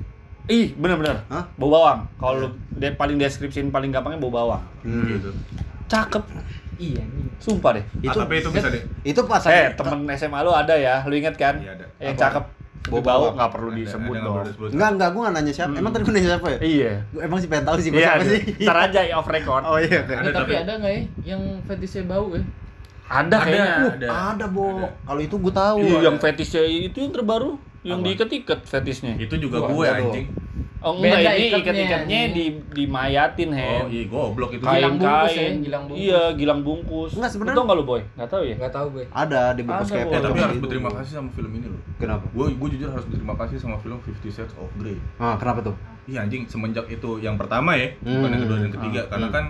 Ih, 0.45 0.73
bener-bener. 0.73 1.25
Hah? 1.25 1.41
Bau 1.55 1.69
bawang. 1.69 2.05
Kalau 2.15 2.34
lu 2.39 2.47
dia 2.71 2.93
paling 2.93 3.17
deskripsiin 3.17 3.69
paling 3.69 3.89
gampangnya 3.89 4.17
bau 4.19 4.29
bawang. 4.31 4.62
Hmm. 4.81 5.10
Gitu. 5.10 5.34
Cakep. 5.88 6.21
Iya 6.77 7.01
nih. 7.01 7.25
Sumpah 7.38 7.71
deh. 7.73 7.83
Ah, 7.83 8.05
Itu 8.05 8.17
tapi 8.17 8.33
itu 8.38 8.49
bisa 8.49 8.67
deh. 8.67 8.83
itu 9.01 9.21
pas 9.23 9.43
Eh, 9.45 9.71
temen 9.71 9.99
SMA 10.11 10.39
lu 10.39 10.51
ada 10.51 10.73
ya, 10.73 11.01
lu 11.01 11.13
inget 11.13 11.33
kan? 11.33 11.55
Iya, 11.57 11.71
ada. 11.73 11.85
Yang 11.97 12.15
Apa? 12.15 12.23
cakep. 12.23 12.45
Bau 12.85 13.01
Bau 13.01 13.33
nggak 13.33 13.49
perlu 13.49 13.69
Ada- 13.69 13.79
disebut 13.81 14.13
ada 14.13 14.21
nggak 14.21 14.43
dong. 14.45 14.69
Enggak, 14.69 14.89
enggak, 14.91 15.09
gua 15.09 15.21
enggak 15.23 15.33
nanya 15.35 15.51
siapa. 15.51 15.69
Hmm. 15.69 15.79
Emang 15.81 15.91
tadi 15.91 16.03
gua 16.03 16.13
nanya 16.13 16.29
siapa 16.29 16.47
ya? 16.47 16.59
Iya. 16.61 16.91
Gua 17.09 17.21
emang 17.23 17.39
sih 17.39 17.47
pengen 17.47 17.65
tahu 17.65 17.77
sih 17.79 17.89
gua 17.89 17.97
Iya, 17.97 18.05
siapa 18.07 18.23
sih. 18.23 18.41
ntar 18.65 18.77
aja 18.79 18.99
ya 19.01 19.13
off 19.15 19.27
record. 19.27 19.63
Oh 19.63 19.77
iya, 19.77 19.97
oke. 19.99 20.05
Eh, 20.07 20.15
Ada, 20.15 20.29
tapi 20.29 20.35
tapi- 20.38 20.55
ada 20.55 20.73
nggak 20.77 20.91
ya 20.91 21.01
yang 21.25 21.41
fetishnya 21.65 22.03
bau 22.05 22.27
ya? 22.29 22.41
Ada 23.05 23.38
kayaknya. 23.39 23.73
Ada. 23.91 24.05
Uh, 24.07 24.25
ada, 24.31 24.45
Bo. 24.47 24.65
Ada. 24.79 24.88
Kalau 25.01 25.21
itu 25.21 25.35
gua 25.35 25.53
tahu. 25.55 25.77
Iya, 25.79 25.89
ada. 25.91 26.03
yang 26.03 26.17
fetishnya 26.19 26.61
itu 26.61 26.97
yang 26.99 27.11
terbaru, 27.11 27.51
yang 27.81 27.99
diikat-ikat 28.01 28.59
fetishnya. 28.63 29.13
Itu 29.15 29.33
juga 29.35 29.57
gue 29.63 29.85
anjing. 29.88 30.27
Oh 30.85 30.93
Beda 30.95 31.17
enggak, 31.17 31.33
ini 31.33 31.47
ikatnya, 31.47 31.57
ikat-ikatnya 31.81 32.19
ini. 32.21 32.29
di 32.31 32.45
dimayatin, 32.71 33.49
Hen. 33.49 33.81
Oh, 33.81 33.87
iya 33.89 34.03
goblok 34.05 34.51
itu. 34.51 34.61
Gilang 34.61 34.95
bungkus 34.95 35.09
ya, 35.25 35.33
Kain-kain. 35.35 35.55
gilang 35.59 35.83
bungkus. 35.83 35.97
Iya, 35.99 36.21
gilang 36.31 36.59
bungkus. 36.61 37.11
Enggak, 37.11 37.31
sebenarnya- 37.31 37.49
Lu 37.49 37.57
tau 37.57 37.65
enggak 37.65 37.77
lu, 37.77 37.85
Boy? 37.85 38.01
Enggak 38.05 38.29
tahu 38.29 38.43
ya? 38.43 38.55
nggak 38.55 38.71
tahu 38.71 38.87
gue 38.91 39.03
Ada 39.09 39.41
di 39.49 39.61
bungkus 39.63 39.89
kayak. 39.89 40.05
Eh, 40.05 40.21
tapi 40.21 40.37
harus 40.37 40.53
gitu. 40.53 40.63
berterima 40.63 40.89
kasih 40.93 41.11
sama 41.15 41.29
film 41.31 41.51
ini 41.51 41.67
loh. 41.67 41.81
Kenapa? 41.97 42.25
Gue 42.31 42.45
gue 42.51 42.69
jujur 42.71 42.89
harus 42.91 43.05
berterima 43.05 43.35
kasih 43.35 43.57
sama 43.57 43.75
film 43.77 43.97
Fifty 43.99 44.29
Shades 44.29 44.53
of 44.55 44.69
Grey. 44.75 44.97
Ah, 45.17 45.35
kenapa 45.35 45.59
tuh? 45.63 45.75
Iya 46.05 46.21
anjing 46.21 46.45
semenjak 46.45 46.85
itu 46.87 47.09
yang 47.17 47.33
pertama 47.33 47.73
ya, 47.73 47.89
Hmm. 47.97 48.21
bukan 48.21 48.29
yang 48.29 48.41
kedua 48.43 48.57
dan 48.59 48.71
ketiga 48.71 49.01
Hmm. 49.01 49.09
karena 49.09 49.27
kan 49.31 49.45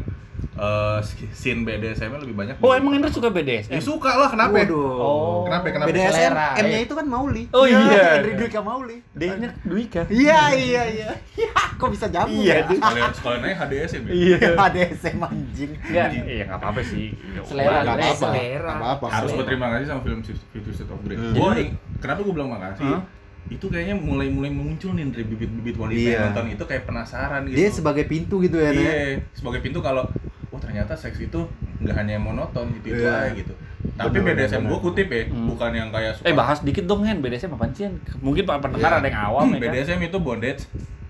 eh 0.55 0.99
scene 1.31 1.61
BDSM-nya 1.61 2.15
lebih 2.17 2.31
banyak. 2.31 2.55
Oh, 2.57 2.71
di- 2.71 2.79
emang 2.79 2.95
Hendra 2.95 3.11
suka 3.11 3.27
BDSM? 3.27 3.75
Ya 3.75 3.81
suka 3.83 4.15
lah 4.15 4.31
kenapa? 4.31 4.55
Waduh. 4.55 4.87
Oh. 4.95 5.39
Kenapa? 5.43 5.67
Kenapa? 5.67 5.87
BDSM, 5.91 6.31
M-nya 6.31 6.79
eh. 6.79 6.85
itu 6.87 6.93
kan 6.95 7.05
Mauli. 7.05 7.43
Oh, 7.51 7.67
iya. 7.67 8.23
Henry 8.23 8.33
Dwika 8.35 8.59
Mauli. 8.59 8.97
D-nya 9.11 9.49
Dwika. 9.61 10.01
Iya, 10.15 10.41
iya, 10.51 10.83
iya. 10.87 11.09
Ya, 11.35 11.51
kok 11.75 11.91
bisa 11.91 12.07
nyambung 12.07 12.39
Iya, 12.39 12.55
ya? 12.55 12.67
dia- 12.67 12.79
Sekalian 12.79 13.11
sekalian 13.11 13.41
aja 13.43 13.55
HDSM 13.61 14.01
ya. 14.07 14.13
Iya. 14.15 14.37
Ada 14.65 14.79
SM 14.95 15.17
anjing. 15.19 15.71
Enggak, 15.75 16.07
iya 16.23 16.43
enggak 16.47 16.59
apa-apa 16.63 16.81
sih. 16.81 17.05
Selera, 17.43 17.79
Nggak 17.83 17.83
selera. 17.83 17.99
apa-apa. 17.99 18.15
Selera. 18.15 18.71
Apa-apa. 18.73 19.05
Harus 19.11 19.31
berterima 19.35 19.67
kasih 19.75 19.85
sama 19.85 20.01
film 20.01 20.19
Fifty 20.23 20.71
Shades 20.71 20.87
of 20.89 20.99
Grey. 21.03 21.15
Hmm. 21.15 21.33
Gua 21.35 21.51
kenapa 21.99 22.19
gue 22.23 22.33
bilang 22.33 22.49
makasih? 22.49 23.03
Itu 23.45 23.69
kayaknya 23.69 23.93
mulai-mulai 23.93 24.49
muncul 24.49 24.95
nih 24.95 25.05
dari 25.11 25.21
bibit-bibit 25.23 25.75
wanita 25.75 25.99
Iya. 25.99 26.11
yang 26.15 26.23
nonton 26.31 26.47
itu 26.49 26.63
kayak 26.63 26.83
penasaran 26.87 27.45
gitu. 27.45 27.57
Dia 27.59 27.69
sebagai 27.69 28.05
pintu 28.07 28.41
gitu 28.41 28.57
ya? 28.57 28.71
Iya, 28.71 29.21
sebagai 29.37 29.61
pintu 29.61 29.85
kalau 29.85 30.09
oh 30.55 30.59
ternyata 30.61 30.95
seks 30.95 31.19
itu 31.19 31.39
nggak 31.83 31.91
hanya 31.93 32.15
monoton 32.15 32.71
gitu 32.73 32.95
itu 32.95 33.03
Iya. 33.03 33.27
aja 33.27 33.31
gitu. 33.35 33.51
Tapi 33.93 34.17
Bener, 34.17 34.33
BDSM 34.39 34.63
bener. 34.63 34.71
gue 34.71 34.79
kutip 34.81 35.07
ya, 35.09 35.21
Hmm. 35.27 35.45
bukan 35.45 35.71
yang 35.71 35.89
kayak 35.91 36.11
suka 36.15 36.25
Eh 36.25 36.33
bahas 36.33 36.57
dikit 36.59 36.83
dong 36.83 37.03
Hen, 37.03 37.19
BDSM 37.19 37.51
apaan 37.51 37.69
sih? 37.69 37.85
Mungkin 38.17 38.43
para 38.43 38.57
pendengar 38.57 38.89
Iya. 38.89 38.97
ada 38.97 39.07
yang 39.07 39.19
awam 39.21 39.45
ya 39.45 39.53
kan? 39.53 39.61
BDSM 39.67 39.99
itu 40.01 40.17
bondage, 40.17 40.61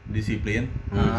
disiplin, 0.08 0.64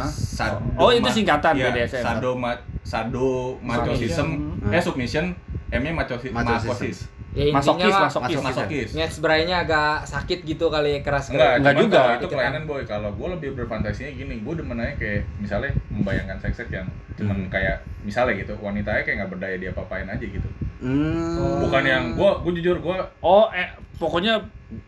sado 0.05 0.59
Oh, 0.75 0.91
itu 0.91 1.07
singkatan 1.09 1.55
iya, 1.55 1.71
BDSM. 1.71 2.03
Sado 2.03 2.31
ma 2.35 2.53
sado 2.83 3.57
macosism, 3.61 4.29
Hmm. 4.59 4.71
eh 4.71 4.83
submission, 4.83 5.33
M-nya 5.69 5.93
macosis, 5.93 6.31
macosis. 6.31 6.97
Ya 7.37 7.53
Masokis, 7.53 7.93
mah 7.93 8.09
masokis. 8.09 8.39
Masokis. 8.41 8.89
sebrainya 9.13 9.61
agak 9.61 10.03
sakit 10.03 10.41
gitu 10.43 10.67
kali 10.67 11.05
keras 11.05 11.29
Enggak, 11.29 11.61
Enggak 11.61 11.75
juga. 11.77 11.97
kalau 11.99 12.09
itu 12.09 12.17
Gitu 12.17 12.27
kan. 12.27 12.39
kelainan 12.41 12.65
boy. 12.65 12.83
Kalau 12.83 13.11
gue 13.13 13.29
lebih 13.31 13.51
berfantasinya 13.55 14.11
gini, 14.11 14.35
gue 14.41 14.55
demen 14.57 14.79
aja 14.79 14.95
kayak 14.97 15.21
misalnya 15.37 15.71
membayangkan 15.89 16.39
seks 16.41 16.65
yang 16.67 16.89
cuman 17.13 17.37
Hmm. 17.39 17.49
kayak 17.49 17.77
misalnya 18.03 18.35
gitu, 18.39 18.57
wanitanya 18.57 19.03
kayak 19.03 19.17
nggak 19.19 19.31
berdaya 19.31 19.57
dia 19.57 19.71
apain 19.71 20.05
aja 20.07 20.21
gitu. 20.23 20.49
Hmm. 20.79 21.61
Bukan 21.61 21.83
yang 21.83 22.05
gue, 22.13 22.31
gue 22.41 22.53
jujur 22.57 22.77
gue 22.79 22.97
Oh, 23.21 23.49
eh, 23.51 23.69
pokoknya 23.95 24.41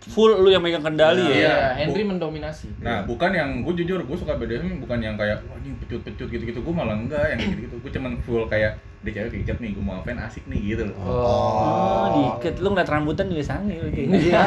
full 0.03 0.33
lu 0.35 0.49
yang 0.49 0.61
megang 0.61 0.83
kendali 0.83 1.21
Iya. 1.23 1.33
ya? 1.33 1.37
Iya, 1.39 1.57
Henry 1.79 2.03
mendominasi. 2.03 2.69
Nah, 2.79 3.05
bukan 3.05 3.31
yang 3.31 3.61
gue 3.61 3.75
jujur, 3.77 4.01
gue 4.01 4.17
suka 4.17 4.35
BDSM 4.35 4.77
bukan 4.79 4.99
yang 4.99 5.15
kayak 5.15 5.41
wah 5.45 5.57
ini 5.59 5.77
pecut-pecut 5.79 6.29
gitu-gitu. 6.29 6.61
Gue 6.61 6.75
malah 6.75 6.93
enggak 6.95 7.29
yang 7.29 7.39
gitu-gitu. 7.39 7.77
Gue 7.79 7.91
cuman 7.91 8.13
full 8.21 8.45
kayak 8.47 8.77
dia 8.99 9.13
cewek 9.15 9.31
keikat 9.33 9.57
nih, 9.59 9.71
gue 9.71 9.81
mau 9.81 9.95
apain 9.97 10.19
asik 10.19 10.43
nih 10.45 10.75
gitu 10.75 10.83
loh. 10.85 10.97
Oh, 10.99 12.05
joget, 12.11 12.59
lu 12.59 12.69
ngeliat 12.69 12.89
rambutan 12.89 13.27
juga 13.27 13.45
sange 13.45 13.79
lu 13.79 13.89
kayak. 13.89 14.09
Iya. 14.11 14.43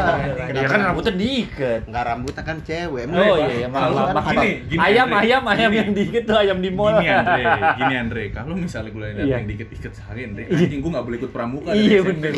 Ya 0.51 0.67
kan 0.67 0.79
rambutan 0.83 1.15
diikat. 1.15 1.87
Enggak 1.87 2.03
rambutnya 2.05 2.43
kan 2.43 2.57
cewek. 2.59 3.03
Oh 3.07 3.35
iya, 3.37 3.47
iya, 3.57 3.67
kan 3.67 3.79
maaf. 4.11 4.27
Gini, 4.27 4.49
gini, 4.67 4.79
ayam, 4.81 5.07
Andre. 5.07 5.23
ayam, 5.23 5.43
ayam 5.47 5.71
yang 5.71 5.89
dikit 5.91 6.23
tuh 6.25 6.35
ayam 6.35 6.57
di 6.59 6.67
mall. 6.69 6.93
Gini 6.93 7.07
Andre, 7.09 7.43
gini 7.73 7.93
Andre, 7.95 8.23
kalau 8.29 8.53
misalnya 8.53 8.91
gue 8.91 9.01
lihat 9.01 9.17
Iya. 9.17 9.33
yang 9.33 9.45
dikit-dikit 9.47 9.91
sehari 9.93 10.21
Andre, 10.25 10.43
anjing 10.45 10.79
gue 10.79 10.91
gak 10.91 11.05
boleh 11.05 11.17
ikut 11.17 11.31
pramuka 11.31 11.69
Iya, 11.71 11.99
bener. 12.03 12.31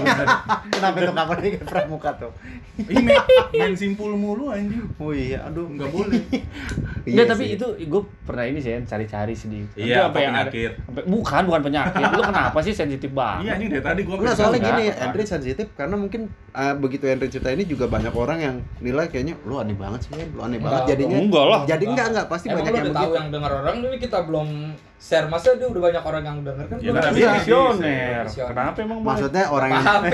Kenapa 0.70 0.98
tuh 1.00 1.14
kapan 1.14 1.38
nih 1.40 1.52
pramuka 1.60 2.10
tuh? 2.16 2.32
Ih, 2.84 3.06
main, 3.06 3.74
simpul 3.74 4.14
mulu 4.14 4.50
anjing. 4.50 4.86
Oh 4.96 5.10
iya, 5.10 5.42
aduh 5.44 5.66
Nggak 5.66 5.90
boleh. 5.90 6.22
Iya 7.04 7.14
Enggak, 7.20 7.26
tapi 7.34 7.44
itu 7.52 7.66
gue 7.84 8.02
pernah 8.24 8.46
ini 8.46 8.60
sih, 8.60 8.78
cari-cari 8.84 9.34
sedih. 9.34 9.66
Iya, 9.74 10.08
apa 10.08 10.18
yang 10.20 10.34
ada- 10.36 10.54
sampai- 10.54 11.04
bukan, 11.04 11.42
bukan 11.44 11.62
penyakit. 11.64 12.03
Lu 12.06 12.22
kenapa 12.22 12.58
sih 12.60 12.72
sensitif 12.72 13.08
Iya 13.08 13.16
banget? 13.16 13.52
anjing 13.54 13.70
dari 13.70 13.82
tadi 13.82 14.00
gue 14.02 14.14
Enggak, 14.14 14.34
soalnya 14.34 14.60
Enggak, 14.60 14.74
gini? 14.74 14.84
Andre 15.00 15.22
sensitif 15.24 15.66
karena 15.72 15.96
mungkin 15.96 16.22
uh, 16.52 16.74
begitu 16.76 17.04
Andre 17.06 17.28
cerita 17.28 17.48
ini 17.50 17.64
juga 17.64 17.86
banyak 17.86 18.12
orang 18.12 18.38
yang 18.38 18.56
nilai 18.78 19.08
kayaknya 19.08 19.34
lu 19.42 19.56
aneh 19.56 19.74
banget 19.74 20.04
sih, 20.04 20.12
lu 20.28 20.40
aneh 20.40 20.58
Enggak, 20.58 20.70
banget 20.70 20.84
jadinya. 20.90 21.16
enggak 21.18 21.46
lah. 21.46 21.60
Jadi 21.64 21.84
enggak 21.86 22.06
enggak 22.10 22.26
pasti 22.28 22.46
Emang 22.46 22.56
banyak 22.58 22.66
lu 22.66 22.74
yang 22.74 22.84
udah 22.84 22.92
tahu 22.92 23.04
begitu. 23.04 23.16
yang 23.16 23.28
denger 23.30 23.52
orang 23.54 23.74
ini 23.80 23.98
kita 23.98 24.18
belum 24.22 24.48
share 24.98 25.28
masa 25.28 25.48
dia 25.54 25.68
udah 25.68 25.82
banyak 25.84 26.02
orang 26.02 26.24
yang 26.24 26.38
denger 26.42 26.66
kan 26.66 26.78
Ya 26.78 26.82
belum 26.86 26.96
kan, 26.96 27.06
ada. 27.06 27.14
Iya, 27.14 27.30
Visioner. 27.34 28.24
visioner. 28.24 28.50
Kenapa 28.50 28.78
emang? 28.80 28.98
Maksudnya 29.02 29.44
orang 29.48 29.70
yang 29.70 29.82
Paham. 29.82 30.02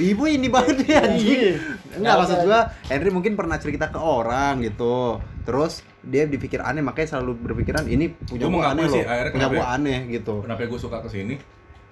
Ibu 0.00 0.22
ini 0.28 0.48
banget 0.48 0.76
ya 0.84 0.98
anjing. 1.02 1.28
Iya. 1.28 1.52
Enggak 1.96 2.14
maksud 2.16 2.38
gua 2.44 2.60
Henry 2.86 3.10
mungkin 3.10 3.32
pernah 3.34 3.56
cerita 3.56 3.88
ke 3.88 3.98
orang 3.98 4.60
gitu. 4.60 5.18
Terus 5.42 5.80
dia 6.04 6.24
dipikir 6.24 6.62
aneh 6.62 6.80
makanya 6.80 7.18
selalu 7.18 7.32
berpikiran 7.42 7.84
ini 7.90 8.14
punya 8.14 8.46
mengakui 8.46 8.70
aneh 8.70 8.86
sih, 8.88 9.02
loh. 9.02 9.10
akhirnya 9.10 9.32
Punya 9.34 9.48
ya? 9.50 9.66
aneh 9.74 9.98
gitu. 10.08 10.34
Kenapa 10.46 10.60
gue 10.64 10.80
suka 10.80 10.98
ke 11.02 11.08
sini? 11.10 11.34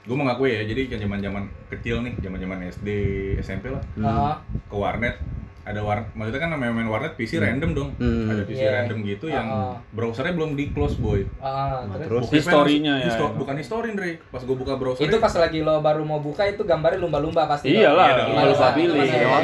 Gue 0.06 0.14
mengakui 0.14 0.54
ya, 0.54 0.62
jadi 0.62 0.86
kan 0.86 0.98
zaman-zaman 1.02 1.42
kecil 1.74 1.98
nih, 2.06 2.14
zaman-zaman 2.22 2.58
SD, 2.70 2.88
SMP 3.42 3.74
lah, 3.74 3.82
Ah, 3.98 4.38
ke 4.70 4.76
warnet 4.78 5.18
ada 5.66 5.82
warnet, 5.82 6.06
maksudnya 6.12 6.38
kan 6.38 6.48
namanya 6.48 6.72
main 6.72 6.86
warnet 6.86 7.12
PC 7.12 7.36
random 7.36 7.72
dong, 7.72 7.88
Hmm. 7.96 8.28
ada 8.28 8.40
PC 8.40 8.60
Iya. 8.60 8.68
random 8.72 8.96
gitu 9.02 9.26
yang 9.26 9.44
Ah. 9.44 9.74
browsernya 9.90 10.32
belum 10.32 10.54
di 10.54 10.70
close 10.70 10.94
boy. 10.94 11.26
ah, 11.38 11.82
Nah, 11.82 11.98
terus 11.98 12.24
Bukanya 12.24 12.38
Historinya 12.38 12.92
ya. 12.96 13.04
histo- 13.04 13.34
bukan 13.34 13.54
history 13.56 13.88
Andre, 13.88 14.08
pas 14.24 14.40
gue 14.40 14.54
buka 14.54 14.72
browser 14.76 15.02
itu 15.02 15.16
pas 15.16 15.32
lagi 15.32 15.58
lo 15.60 15.80
baru 15.80 16.00
mau 16.00 16.16
buka 16.16 16.44
itu 16.44 16.62
gambarnya 16.62 16.98
lumba-lumba 16.98 17.44
pasti 17.44 17.72
Iyalah, 17.72 18.06
Iya 18.06 18.14
lumba-lumba 18.24 18.62
Masa- 18.62 18.72
pilih. 18.72 18.96
Yoi. 18.96 19.10
lumba. 19.10 19.38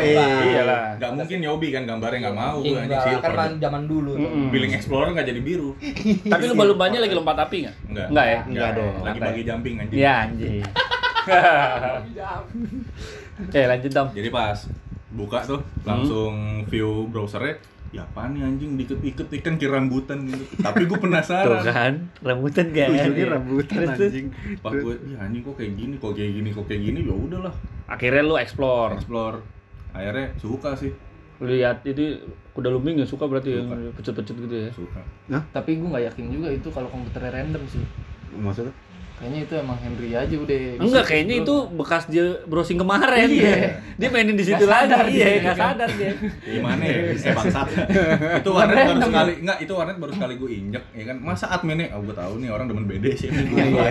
Iyalah. 0.44 0.80
nggak 0.94 1.10
mungkin 1.12 1.36
nyobi 1.42 1.66
kan 1.68 1.82
gambarnya 1.84 2.18
nggak 2.22 2.36
mau 2.36 2.56
anjing 2.62 3.20
kan 3.20 3.50
zaman 3.58 3.82
dulu. 3.84 4.12
Billing 4.48 4.72
Explorer 4.72 5.10
nggak 5.10 5.26
jadi 5.26 5.40
biru. 5.42 5.74
Tapi 6.22 6.42
lu 6.46 6.54
lumbanya 6.54 6.98
lagi 6.98 7.12
lompat 7.12 7.36
api 7.40 7.66
nggak? 7.66 7.74
Enggak. 7.88 8.06
Enggak 8.08 8.26
ya? 8.26 8.38
Enggak 8.46 8.70
dong. 8.78 8.94
Lagi 9.02 9.18
bagi 9.18 9.42
jumping 9.42 9.74
anjing. 9.76 9.98
Iya 9.98 10.12
anjing. 10.22 10.62
Eh 13.52 13.64
lanjut 13.66 13.90
dong. 13.90 14.08
Jadi 14.12 14.28
pas 14.28 14.58
buka 15.12 15.44
tuh 15.44 15.60
langsung 15.84 16.64
view 16.66 17.04
browsernya 17.06 17.60
ya 17.92 18.00
apa 18.08 18.24
nih 18.32 18.40
anjing 18.40 18.80
dikit-dikit 18.80 19.28
ikan 19.28 19.60
kira 19.60 19.76
rambutan 19.76 20.24
gitu. 20.24 20.40
Tapi 20.64 20.88
gue 20.88 20.96
Tuh 20.96 21.04
penasaran. 21.04 21.60
kan, 21.60 21.94
rambutan 22.24 22.72
kan. 22.72 22.88
ujungnya 22.88 23.26
rambutan 23.36 23.76
Terus, 23.84 23.90
terus. 23.92 24.08
anjing. 24.08 24.26
Pas 24.64 24.72
gue, 24.72 24.94
ya 25.12 25.16
anjing 25.20 25.42
kok 25.44 25.54
kayak 25.60 25.72
gini, 25.76 25.94
kok 26.00 26.12
kayak 26.16 26.32
gini, 26.32 26.48
kok 26.50 26.64
kayak 26.64 26.82
gini, 26.88 27.00
ya 27.04 27.12
udahlah. 27.12 27.54
Akhirnya 27.84 28.22
lu 28.24 28.40
explore. 28.40 28.96
Explore. 28.96 29.44
Akhirnya 29.92 30.32
suka 30.40 30.72
sih, 30.72 30.88
lihat 31.44 31.84
itu 31.84 32.16
kuda 32.56 32.72
lumbing 32.72 32.96
ya 32.96 33.04
suka 33.04 33.28
berarti 33.28 33.60
ya 33.60 33.60
Suka. 33.60 33.76
pecut-pecut 34.00 34.36
gitu 34.40 34.56
ya. 34.56 34.70
suka. 34.72 35.00
Tapi 35.52 35.76
gue 35.76 35.88
nggak 35.92 36.04
yakin 36.16 36.24
juga 36.32 36.48
itu 36.48 36.68
kalau 36.72 36.88
komputernya 36.88 37.28
random 37.28 37.60
sih. 37.68 37.84
Maksudnya? 38.40 38.72
Kayaknya 39.22 39.40
itu 39.40 39.54
emang 39.54 39.78
Henry 39.78 40.10
aja 40.12 40.34
udah. 40.34 40.58
Enggak, 40.76 41.04
kayaknya 41.06 41.34
itu 41.40 41.54
bekas 41.72 42.02
dia 42.06 42.26
browsing 42.42 42.74
kemarin. 42.74 43.30
Iya. 43.30 43.78
Dia 43.94 44.08
mainin 44.10 44.34
di 44.34 44.42
situ 44.42 44.58
Nggak 44.58 44.66
lagi. 44.66 44.90
sadar 44.90 45.04
Iya, 45.06 45.14
dia, 45.14 45.30
enggak 45.38 45.54
kan? 45.54 45.66
sadar 45.70 45.90
dia. 45.94 46.10
Gimana 46.42 46.82
ya? 46.82 46.94
Bisa 47.08 47.28
bangsat. 47.30 47.68
itu 48.42 48.50
warnet 48.50 48.82
baru 48.84 49.00
sekali, 49.00 49.32
enggak 49.38 49.58
itu 49.60 49.72
warnet 49.72 49.96
baru 49.96 50.12
sekali 50.12 50.34
gue 50.34 50.50
injek, 50.52 50.84
ya 50.90 51.04
kan? 51.06 51.16
Masa 51.18 51.46
adminnya, 51.48 51.86
oh 51.92 52.02
gue 52.02 52.12
tahu 52.12 52.32
nih 52.36 52.50
orang 52.50 52.66
demen 52.66 52.84
BD 52.84 53.04
sih. 53.14 53.28
Iya, 53.30 53.64
iya. 53.64 53.84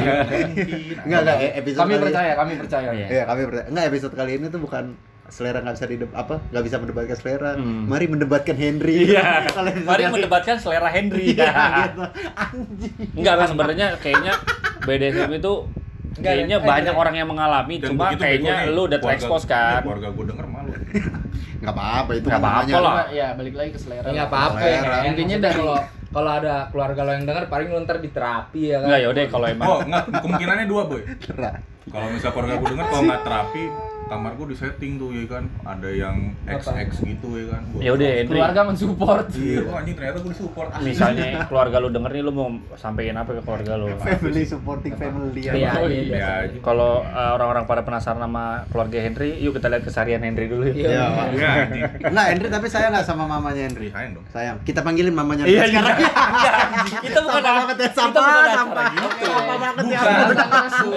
Enggak 1.01 1.19
enggak 1.23 1.37
eh, 1.39 1.51
episode 1.57 1.79
Kami 1.81 1.93
kali- 1.93 2.03
percaya, 2.05 2.31
kami 2.35 2.51
percaya. 2.57 2.89
Iya, 2.91 3.23
kami 3.23 3.41
percaya. 3.45 3.65
Enggak 3.65 3.85
episode 3.87 4.13
kali 4.13 4.31
ini 4.35 4.47
tuh 4.47 4.59
bukan 4.59 4.85
selera 5.31 5.63
nggak 5.63 5.79
bisa 5.79 5.87
dideb 5.87 6.11
apa 6.11 6.43
nggak 6.51 6.63
bisa 6.67 6.75
mendebatkan 6.75 7.15
selera 7.15 7.51
Hmm. 7.55 7.87
mari 7.87 8.03
mendebatkan 8.03 8.51
Henry 8.51 9.07
Iya. 9.07 9.47
Mari 9.87 10.03
mendebatkan 10.05 10.59
selera 10.59 10.91
Henry. 10.91 11.31
Iya, 11.31 11.47
gitu. 11.87 12.03
anjing 12.35 12.93
Enggak 13.15 13.35
kan 13.39 13.47
sebenarnya 13.47 13.87
kayaknya 13.95 14.35
BDSM 14.81 15.31
itu 15.37 15.53
kayaknya 16.19 16.57
eh, 16.59 16.67
banyak 16.67 16.93
eh. 16.93 16.99
orang 16.99 17.15
yang 17.15 17.29
mengalami 17.29 17.75
Dan 17.79 17.95
cuma 17.95 18.11
kayaknya 18.13 18.67
lu 18.67 18.89
udah 18.89 18.99
terekspos 18.99 19.43
iya, 19.47 19.51
kan. 19.51 19.81
Keluarga 19.87 20.09
gue 20.11 20.25
denger 20.27 20.45
malu. 20.49 20.71
nggak 21.61 21.75
apa-apa 21.77 22.11
itu 22.17 22.25
Nggak 22.25 22.41
kan 22.41 22.49
apa-apa 22.49 22.77
lah. 22.81 22.93
Ya 23.13 23.27
balik 23.37 23.53
lagi 23.55 23.69
ke 23.71 23.79
selera. 23.79 24.07
Enggak 24.09 24.27
lah. 24.27 24.33
apa-apa 24.33 24.65
ya. 24.65 24.81
Intinya 25.07 25.37
dari 25.39 25.55
kalau 25.55 25.77
kalau 26.11 26.31
ada 26.35 26.55
keluarga 26.67 27.01
lo 27.07 27.11
yang 27.15 27.25
denger 27.29 27.43
paling 27.47 27.67
lo 27.71 27.79
ntar 27.87 27.97
di 28.03 28.09
terapi 28.11 28.61
ya 28.73 28.77
kan. 28.83 28.87
Enggak 28.91 28.99
ya 28.99 29.07
udah 29.07 29.23
kalau 29.31 29.45
emang 29.47 29.67
Oh, 29.69 29.79
enggak, 29.79 30.03
kemungkinannya 30.11 30.65
dua, 30.67 30.81
Boy. 30.89 31.01
Kalau 31.91 32.07
misal 32.13 32.29
keluarga 32.31 32.55
gue 32.55 32.69
denger 32.71 32.87
kalau 32.87 33.03
nggak 33.03 33.21
terapi, 33.25 33.63
kamar 34.11 34.35
gue 34.35 34.47
disetting 34.51 34.99
tuh 34.99 35.09
ya 35.09 35.23
kan. 35.25 35.43
Ada 35.63 35.89
yang 35.89 36.15
XX 36.43 36.91
gitu 37.07 37.27
ya 37.33 37.45
kan. 37.49 37.61
Gua- 37.71 37.79
ya 37.79 37.91
udah 37.95 38.09
Henry. 38.11 38.35
Keluarga 38.35 38.61
mensupport. 38.67 39.25
Iya, 39.31 39.59
oh, 39.63 39.79
anjing 39.79 39.95
ternyata 39.95 40.17
gue 40.19 40.31
disupport. 40.31 40.69
Misalnya 40.81 41.25
keluarga 41.47 41.75
lu 41.79 41.87
denger 41.89 42.11
nih 42.11 42.21
lu 42.21 42.31
mau 42.31 42.47
sampein 42.75 43.15
apa 43.15 43.31
ke 43.31 43.41
keluarga 43.41 43.73
lu? 43.79 43.87
family 43.97 44.43
supporting 44.43 44.93
family 44.93 45.41
ya. 45.41 45.53
Iya, 45.55 45.69
Oh, 45.71 45.87
iya, 45.87 46.01
iya. 46.01 46.17
Ya 46.17 46.29
aja. 46.43 46.57
Kalau 46.59 47.01
uh, 47.01 47.31
orang-orang 47.33 47.63
pada 47.63 47.81
penasaran 47.81 48.19
sama 48.19 48.67
keluarga 48.67 48.97
Henry, 48.99 49.39
yuk 49.39 49.55
kita 49.55 49.71
lihat 49.71 49.83
keseharian 49.83 50.21
Henry 50.21 50.45
dulu 50.45 50.67
ya. 50.67 50.73
Iya. 50.73 50.89
Iya. 51.31 51.51
Iya. 51.71 51.87
Enggak, 52.03 52.25
Henry 52.27 52.47
tapi 52.51 52.67
saya 52.67 52.91
nggak 52.91 53.05
sama 53.07 53.23
mamanya 53.23 53.61
Henry. 53.63 53.87
Sayang 53.89 54.11
dong. 54.13 54.25
Sayang. 54.29 54.57
Kita 54.61 54.83
panggilin 54.83 55.15
mamanya 55.15 55.43
Iya, 55.47 55.63
Henry 55.63 55.71
sekarang. 55.71 55.97
Kita 57.01 57.19
bukan 57.21 57.41
Sampah 57.41 57.53
banget 57.55 57.75
ya, 57.77 57.87
bukan 57.87 57.95
sampah. 57.95 58.23
acara 58.41 58.83
gitu. 58.91 59.07
Sampah 59.21 59.57
banget 59.57 59.85
ya. 59.85 60.01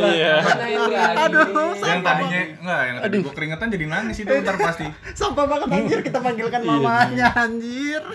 Iya. 0.04 0.32
Mana 0.40 0.64
Henry 0.64 0.94
Aduh, 1.14 1.46
Yang 1.74 2.00
tadinya 2.02 2.40
enggak, 2.56 2.80
yang 2.82 2.96
tadi 3.04 3.16
gue 3.20 3.32
keringetan 3.32 3.68
jadi 3.68 3.86
nangis 3.86 4.16
itu 4.18 4.32
ntar 4.32 4.56
pasti. 4.56 4.86
Sampah 5.20 5.44
banget 5.44 5.68
anjir 5.70 6.00
kita 6.00 6.18
panggilkan 6.18 6.60
mamanya 6.64 7.28
anjir. 7.36 8.02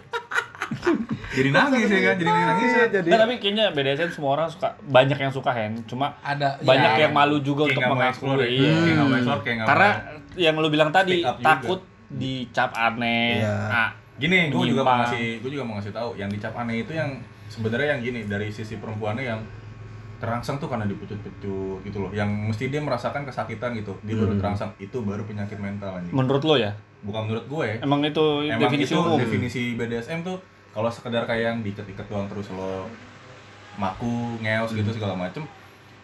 Jadi 1.29 1.49
nangis 1.53 1.85
ya 1.85 2.01
kan, 2.03 2.15
jadi 2.17 2.29
nangis 2.29 2.71
ya. 2.73 2.85
jadi 2.89 3.05
Nggak, 3.05 3.21
tapi 3.21 3.33
kayaknya 3.37 3.65
BDSM 3.69 4.09
semua 4.17 4.31
orang 4.33 4.49
suka 4.49 4.73
banyak 4.81 5.13
yang 5.13 5.29
suka 5.29 5.53
Hen, 5.53 5.85
cuma 5.85 6.17
Ada 6.25 6.57
banyak 6.59 6.91
ya. 6.97 7.01
yang 7.05 7.13
malu 7.13 7.37
juga 7.37 7.69
untuk 7.69 7.85
mengakui. 7.85 8.33
ya. 8.33 8.47
Iya. 8.49 9.01
Explore, 9.05 9.41
Karena 9.45 9.89
yang 10.33 10.57
lu 10.57 10.69
bilang 10.73 10.89
tadi 10.89 11.21
up 11.21 11.37
juga. 11.37 11.45
takut 11.45 11.79
dicap 12.09 12.73
aneh. 12.73 13.45
Iya. 13.45 13.55
Ah, 13.69 13.89
Gini, 14.19 14.51
gue 14.51 14.65
juga 14.67 14.83
mau 14.83 14.99
ngasih, 14.99 15.39
gue 15.39 15.51
juga 15.53 15.63
mau 15.63 15.79
ngasih 15.79 15.93
tahu 15.95 16.09
yang 16.17 16.27
dicap 16.27 16.51
aneh 16.57 16.83
itu 16.83 16.91
yang 16.91 17.21
sebenarnya 17.47 17.95
yang 17.95 18.01
gini 18.03 18.19
dari 18.27 18.51
sisi 18.51 18.75
perempuannya 18.75 19.23
yang 19.23 19.39
terangsang 20.19 20.55
tuh 20.55 20.67
karena 20.67 20.83
dipecut-pecut 20.85 21.41
gitu 21.81 21.97
loh. 21.97 22.11
Yang 22.11 22.29
mesti 22.45 22.63
dia 22.67 22.79
merasakan 22.79 23.23
kesakitan 23.23 23.71
gitu, 23.73 23.95
dia 24.01 24.13
baru 24.13 24.31
Hmm. 24.31 24.39
terangsang 24.39 24.71
itu 24.77 24.97
baru 24.99 25.23
penyakit 25.23 25.55
mental 25.57 25.95
anjing. 25.95 26.11
menurut 26.11 26.43
lo 26.43 26.55
ya? 26.55 26.71
Bukan 26.99 27.21
menurut 27.25 27.45
gue. 27.45 27.67
Emang 27.79 27.99
itu 28.01 28.25
Emang 28.43 28.59
definisi 28.61 28.91
itu 28.91 28.99
umum. 28.99 29.15
definisi 29.17 29.61
BDSM 29.73 30.19
tuh 30.21 30.35
kalau 30.69 30.87
sekedar 30.87 31.23
kayak 31.23 31.43
yang 31.45 31.57
diikat-ikat 31.59 32.05
doang 32.05 32.27
terus 32.27 32.47
lo 32.49 32.85
maku, 33.75 34.35
ngeos 34.37 34.71
gitu 34.73 34.91
segala 34.91 35.15
macem 35.15 35.47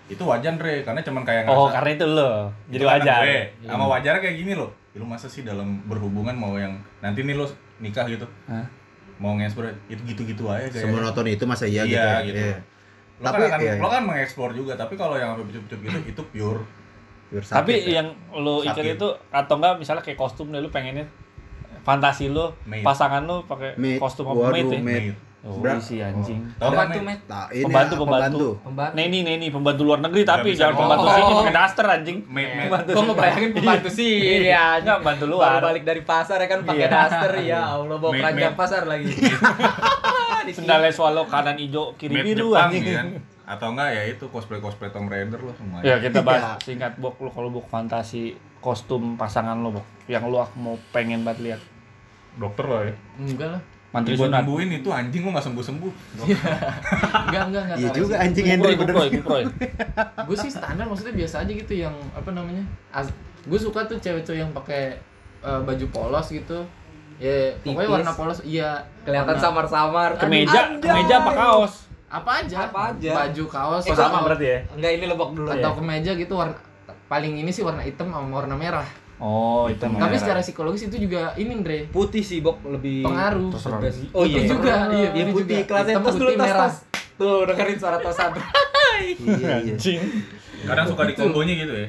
itu 0.05 0.21
wajar 0.21 0.53
Dre, 0.53 0.79
karena 0.81 1.01
cuman 1.01 1.23
kayak 1.23 1.43
Oh, 1.45 1.65
ngerasa- 1.65 1.73
karena 1.75 1.89
itu 1.91 2.05
lo. 2.07 2.31
Jadi 2.67 2.77
Itu 2.77 2.85
wajar. 2.85 3.21
gue. 3.21 3.39
Sama 3.65 3.85
wajarnya 3.89 4.21
kayak 4.21 4.37
gini 4.37 4.53
loh. 4.53 4.69
Ya, 4.87 4.97
Lu 4.97 5.05
masa 5.05 5.25
sih 5.25 5.41
dalam 5.41 5.81
berhubungan 5.83 6.31
mau 6.31 6.55
yang 6.55 6.71
nanti 6.99 7.19
nih 7.19 7.33
lo 7.33 7.49
nikah 7.79 8.05
gitu. 8.05 8.23
Hah? 8.45 8.63
Mau 9.17 9.33
ngeksplor 9.33 9.67
itu 9.87 10.01
gitu-gitu 10.05 10.45
aja 10.45 10.67
kayak. 10.67 10.85
semonoton 10.85 11.25
itu 11.25 11.43
masa 11.43 11.65
iya, 11.65 11.83
Iya, 11.83 12.21
gitu. 12.21 12.31
gitu. 12.31 12.45
Iya. 12.45 12.57
Lo 13.15 13.31
Tapi, 13.31 13.47
kan 13.47 13.47
akan 13.47 13.59
iya. 13.63 13.73
lo 13.79 13.87
kan 13.87 14.03
mengeksplor 14.03 14.51
juga, 14.51 14.75
tapi 14.75 14.99
kalau 14.99 15.15
yang 15.15 15.39
sampai 15.39 15.47
pecut-pecut 15.47 15.79
gitu 15.79 15.99
itu 16.11 16.21
pure. 16.35 16.61
Biar 17.31 17.43
sakit, 17.43 17.55
Tapi 17.57 17.73
ya. 17.79 17.91
yang 18.01 18.07
lo 18.35 18.61
ikat 18.61 18.85
itu 18.99 19.07
atau 19.31 19.55
enggak 19.55 19.73
misalnya 19.79 20.03
kayak 20.03 20.19
kostum 20.19 20.51
deh 20.51 20.59
lu 20.59 20.67
pengennya 20.67 21.07
fantasi 21.85 22.33
lo 22.33 22.57
pasangan 22.83 23.23
lo 23.23 23.45
pakai 23.45 23.77
kostum 24.01 24.25
apa 24.29 24.51
maid 24.51 24.67
ya? 24.67 25.15
Oh, 25.45 25.61
isi 25.61 26.01
anjing. 26.01 26.41
Kan 26.57 26.73
Pembantu, 26.73 26.97
Maid? 26.97 27.05
Met. 27.05 27.19
Nah, 27.29 27.45
ini 27.53 27.63
Pembantu, 27.63 27.93
pembantu. 28.01 28.47
Pembantu. 28.59 28.93
Neni, 28.97 29.19
Neni, 29.21 29.47
pembantu 29.47 29.81
luar 29.85 30.01
negeri 30.01 30.25
tapi 30.25 30.49
jangan 30.51 30.73
dong. 30.73 30.81
pembantu 30.81 31.05
Oh. 31.05 31.13
sini 31.13 31.33
pakai 31.37 31.53
daster 31.53 31.85
anjing. 31.87 32.17
Pembantu 32.25 32.89
Gua 32.89 33.03
ngebayangin 33.05 33.49
pembantu 33.53 33.89
sih 33.91 34.13
ya. 34.43 34.81
Enggak, 34.81 34.97
pembantu 34.99 35.25
Baru 35.27 35.35
luar. 35.37 35.61
balik 35.61 35.83
dari 35.83 36.01
pasar 36.01 36.37
ya 36.39 36.47
kan 36.47 36.59
pakai 36.63 36.81
Iya. 36.81 36.89
daster 36.89 37.31
ya 37.39 37.61
Allah 37.71 37.95
bawa 37.95 38.11
keranjang 38.11 38.55
pasar 38.55 38.81
lagi. 38.83 39.05
Sendalnya 40.57 40.89
swallow 40.89 41.25
kanan 41.25 41.57
hijau 41.57 41.93
kiri 41.95 42.21
biru 42.23 42.53
anjing. 42.53 42.81
gitu 42.81 42.91
kan. 42.95 43.07
Atau 43.47 43.67
enggak 43.71 43.89
ya 43.91 44.03
itu 44.07 44.25
cosplay-cosplay 44.25 44.89
Tomb 44.89 45.05
Raider 45.07 45.37
lo 45.37 45.53
semuanya. 45.53 45.85
Ya 45.85 45.95
kita 45.99 46.19
Iya. 46.19 46.27
bahas 46.27 46.57
singkat 46.59 46.97
bok 46.97 47.17
lu 47.19 47.29
kalau 47.29 47.49
bok 47.51 47.65
fantasi 47.67 48.33
kostum 48.57 49.13
pasangan 49.13 49.53
lo 49.55 49.69
bok 49.71 49.85
yang 50.07 50.25
lu 50.25 50.41
mau 50.55 50.73
pengen 50.89 51.21
banget 51.21 51.41
lihat. 51.43 51.61
Dokter 52.35 52.65
lo 52.65 52.77
ya. 52.83 52.93
Enggak 53.19 53.49
lah. 53.51 53.61
Mantri 53.95 54.13
Buat 54.13 54.27
sunat. 54.27 54.37
nyembuhin 54.37 54.69
itu 54.75 54.89
anjing 54.91 55.21
gua 55.23 55.31
nggak 55.31 55.45
sembuh 55.47 55.63
sembuh. 55.63 55.91
Enggak, 56.19 57.43
enggak, 57.47 57.63
enggak. 57.63 57.77
Iya 57.77 57.87
arah 57.87 57.95
juga 57.95 58.15
anjing 58.19 58.45
Henry 58.45 58.73
bener. 58.75 58.91
Kuproy, 58.91 59.07
kuproy. 59.13 59.43
gue 60.21 60.37
sih 60.37 60.51
standar 60.51 60.83
maksudnya 60.83 61.15
biasa 61.15 61.35
aja 61.39 61.51
gitu 61.53 61.73
yang 61.73 61.95
apa 62.11 62.29
namanya 62.29 62.63
gue 63.41 63.59
suka 63.61 63.85
tuh 63.85 63.95
cewek-cewek 63.95 64.41
yang 64.41 64.51
pakai 64.51 64.97
eh, 65.39 65.59
baju 65.61 65.85
polos 65.87 66.27
gitu 66.27 66.65
ya 67.15 67.55
pokoknya 67.61 67.79
Tipis. 67.79 67.95
warna 67.95 68.11
polos 68.11 68.39
iya 68.43 68.69
kelihatan 69.01 69.37
samar-samar 69.37 70.17
Kemeja, 70.17 70.59
Anjay. 70.67 70.83
kemeja 70.83 71.15
apa 71.17 71.31
kaos? 71.31 71.73
apa 72.05 72.31
aja 72.37 72.57
Apa 72.65 72.79
aja. 72.91 73.11
baju 73.15 73.43
kaos 73.45 73.83
Oh, 73.85 73.93
sama 73.93 74.19
berarti 74.21 74.45
ya? 74.45 74.59
enggak 74.71 74.91
ini 74.93 75.05
lebok 75.07 75.29
dulu 75.31 75.47
atau 75.47 75.71
ya 75.71 75.71
kemeja 75.73 76.11
gitu 76.13 76.33
warna 76.33 76.57
paling 77.05 77.33
ini 77.37 77.47
sih 77.47 77.61
warna 77.61 77.79
hitam 77.79 78.09
sama 78.09 78.27
warna 78.33 78.53
merah 78.53 78.83
Oh, 79.15 79.71
itu 79.71 79.79
tapi 79.79 80.19
secara 80.19 80.43
psikologis 80.43 80.91
itu 80.91 81.07
juga 81.07 81.31
ini 81.35 81.55
Andre 81.55 81.87
putih 81.87 82.19
sih 82.19 82.43
bok 82.43 82.59
lebih 82.67 83.07
pengaruh 83.07 83.47
oh 84.11 84.23
iya 84.27 84.43
Putih 84.43 84.43
juga 84.51 84.73
iya 84.91 85.09
Iya 85.15 85.23
putih 85.31 85.57
juga. 85.57 85.67
kelasnya 85.71 85.95
tos 86.03 86.15
dulu 86.15 86.31
merah 86.35 86.67
tos 86.67 86.75
tuh 87.15 87.35
dengerin 87.47 87.77
suara 87.79 87.97
tosan 88.03 88.31
Iya, 88.95 89.59
iya. 89.63 89.75
Anjing. 89.75 89.99
Kadang 90.63 90.87
suka 90.87 91.03
dikombonya 91.03 91.53
gitu 91.59 91.73
ya. 91.75 91.87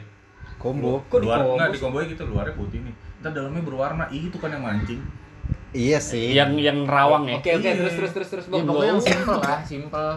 Combo. 0.57 1.03
kok 1.07 1.23
di 1.23 1.27
Luar 1.27 1.39
enggak 1.45 1.69
sih? 1.71 1.75
dikombonya 1.79 2.07
gitu, 2.11 2.23
luarnya 2.27 2.55
putih 2.55 2.79
nih. 2.83 2.95
Ntar 3.23 3.31
dalamnya 3.31 3.63
berwarna, 3.63 4.05
Ih, 4.11 4.27
itu 4.27 4.39
kan 4.43 4.51
yang 4.51 4.63
mancing. 4.67 5.01
Iya 5.71 5.99
sih. 6.03 6.35
Yang 6.35 6.51
yang 6.63 6.79
rawang 6.83 7.31
ya. 7.31 7.39
oke 7.39 7.51
oke 7.53 7.69
terus 7.69 7.95
terus 7.95 8.13
terus 8.15 8.29
terus 8.29 8.45
ya 8.47 8.59
bok 8.59 8.75
pokoknya 8.75 8.89
yang 8.89 9.01
simple 9.03 9.39
lah 9.39 9.61
simple 9.63 10.11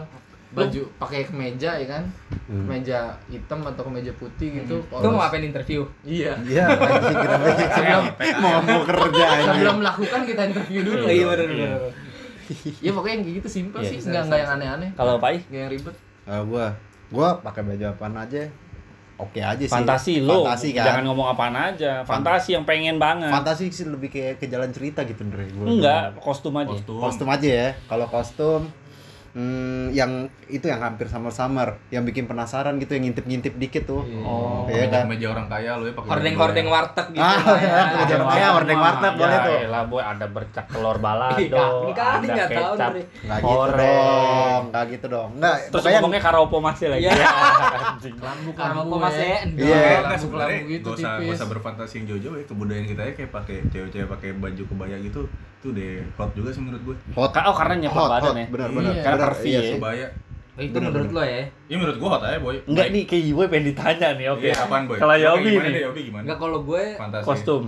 baju 0.50 0.82
pakai 0.98 1.24
kemeja 1.24 1.72
ya 1.76 1.88
kan 1.88 2.04
Hmm. 2.50 2.66
kemeja 2.66 2.98
hitam 3.28 3.62
atau 3.62 3.84
kemeja 3.84 4.10
putih 4.16 4.50
gitu 4.56 4.82
itu 4.82 5.06
mau 5.06 5.22
ngapain 5.22 5.44
interview 5.44 5.86
iya 6.02 6.34
Iya, 6.42 6.66
sebelum 7.70 8.04
mau 8.44 8.58
mau 8.60 8.82
kerja 8.82 9.26
sebelum 9.46 9.76
melakukan 9.78 10.22
kita 10.26 10.42
interview 10.48 10.80
dulu 10.82 11.06
iya 11.06 11.26
benar 11.28 11.46
Iya. 11.46 11.70
benar 11.70 11.82
ya 12.76 12.92
pokoknya 12.92 13.16
yang 13.16 13.26
gitu 13.32 13.50
simple 13.52 13.78
Iya, 13.78 13.90
sih 13.92 13.98
nggak 14.02 14.24
nggak 14.26 14.40
yang 14.40 14.52
aneh-aneh 14.52 14.90
Kalau 14.96 15.16
Pai, 15.18 15.38
nggak 15.44 15.62
yang 15.62 15.72
ribet 15.72 15.96
Ah, 16.26 16.42
gua 16.42 16.66
gua 17.10 17.38
pakai 17.40 17.62
baju 17.64 17.86
apaan 17.88 18.14
aja. 18.16 18.46
Oke 19.18 19.38
aja 19.38 19.60
sih. 19.60 19.68
fantasi 19.68 20.14
lo. 20.20 20.46
Fantasi 20.46 20.72
kan. 20.72 20.86
Jangan 20.88 21.04
ngomong 21.06 21.28
apaan 21.28 21.52
aja. 21.54 22.02
Fantasi 22.04 22.54
yang 22.54 22.64
pengen 22.64 22.96
banget. 22.96 23.28
Fantasi 23.28 23.68
sih 23.68 23.84
lebih 23.84 24.08
kayak 24.08 24.38
ke 24.38 24.46
jalan 24.46 24.70
cerita 24.70 25.02
gitu 25.04 25.22
Ndre. 25.22 25.50
Gua- 25.52 25.68
Enggak, 25.68 26.16
kostum 26.18 26.54
aja. 26.56 26.70
Kostum. 26.72 26.98
Kostum 26.98 27.28
aja 27.28 27.50
ya. 27.50 27.70
Kalau 27.84 28.06
kostum 28.06 28.70
hmm, 29.32 29.92
yang 29.92 30.12
itu 30.46 30.66
yang 30.66 30.80
hampir 30.80 31.06
summer-summer, 31.06 31.78
yang 31.90 32.04
bikin 32.04 32.26
penasaran 32.26 32.78
gitu, 32.78 32.94
yang 32.94 33.06
ngintip-ngintip 33.06 33.54
dikit 33.56 33.84
tuh. 33.86 34.02
Oh. 34.22 34.66
Iya 34.66 34.88
kan? 34.88 35.06
meja 35.06 35.30
orang 35.30 35.46
kaya 35.46 35.76
lo 35.76 35.86
ya 35.86 35.94
pakai 35.94 36.10
hordeng 36.10 36.34
baju 36.34 36.44
hordeng 36.46 36.68
warteg 36.68 37.08
gitu 37.10 37.22
Ah, 37.22 37.34
ya. 37.34 37.50
iya, 37.60 37.82
kemeja 37.88 38.14
orang 38.16 38.30
kaya, 38.30 38.48
hordeng 38.54 38.80
warteg 38.80 39.14
boleh 39.14 39.38
tuh. 39.40 39.58
lah 39.68 39.84
boy, 39.84 40.02
ada 40.02 40.26
bercak 40.26 40.66
telur 40.70 40.98
balado, 40.98 41.38
Iya, 41.42 41.66
ini 41.82 41.94
kan 41.94 42.08
ada 42.10 42.28
nggak 42.28 42.50
tahu, 42.50 42.74
kecap. 42.74 42.92
Nggak 43.20 43.40
gitu 43.40 43.50
goreng. 43.50 43.80
dong, 43.80 44.62
nggak 44.70 44.84
gitu 44.88 45.06
dong. 45.08 45.30
Nggak, 45.36 45.56
Terus 45.60 45.82
pokoknya 45.82 46.00
ngomongnya 46.00 46.24
karaopo 46.24 46.58
masih 46.60 46.88
lagi. 46.88 47.04
Iya. 47.10 47.28
Anjing. 47.90 48.16
lambu 48.20 48.50
kok 48.54 49.00
masih 49.02 49.30
Iya. 49.56 49.82
Enggak 50.00 50.20
sebenarnya 50.20 50.60
lambu 50.60 50.72
gitu 50.72 50.88
gak 50.88 50.98
usah, 51.00 51.10
gak 51.10 51.20
tipis 51.20 51.38
usah 51.38 51.48
berfantasi 51.50 51.94
yang 51.96 52.06
jauh-jauh 52.08 52.36
ya 52.36 52.46
kebudayaan 52.46 52.86
kita 52.86 53.02
ya 53.02 53.14
kayak 53.14 53.32
pakai 53.32 53.58
cewek-cewek 53.70 54.08
pakai 54.08 54.30
baju 54.36 54.64
kebaya 54.66 54.98
gitu 55.00 55.22
itu 55.60 55.76
deh 55.76 56.00
hot 56.16 56.32
juga 56.32 56.50
sih 56.56 56.64
menurut 56.64 56.82
gue 56.88 56.96
hot. 57.20 57.36
Oh, 57.36 57.56
karena 57.56 57.76
nyeplak 57.84 58.00
hot, 58.00 58.12
badan 58.16 58.32
hot. 58.32 58.40
ya? 58.40 58.48
Benar, 58.48 58.70
benar. 58.72 58.92
Iya. 58.96 59.04
Karena 59.04 59.20
curvy 59.28 59.50
iya 59.52 59.60
ya. 59.60 59.68
sih. 59.68 59.76
kebaya 59.76 60.08
Oh, 60.60 60.64
itu 60.64 60.76
Bener, 60.76 60.92
menurut 60.92 61.12
lo 61.16 61.24
ya 61.24 61.44
ya 61.72 61.76
menurut 61.80 61.98
gue 62.00 62.10
hot 62.12 62.24
aja 62.24 62.40
boy 62.40 62.56
Enggak 62.68 62.88
nih, 62.92 63.04
kayak 63.08 63.24
Yobi 63.32 63.46
pengen 63.48 63.66
ditanya 63.72 64.08
nih, 64.16 64.28
oke. 64.28 64.44
Iya, 64.44 64.56
apaan 64.60 64.84
boy 64.88 64.98
Kalau 65.00 65.16
Yobi 65.16 65.48
gimana 65.52 65.68
nih, 65.68 65.72
deh, 65.72 65.84
Yobi 65.88 66.02
gimana 66.08 66.24
enggak 66.24 66.40
kalau 66.40 66.60
gue 66.64 66.84
fantasi 66.96 67.26
kostum. 67.28 67.64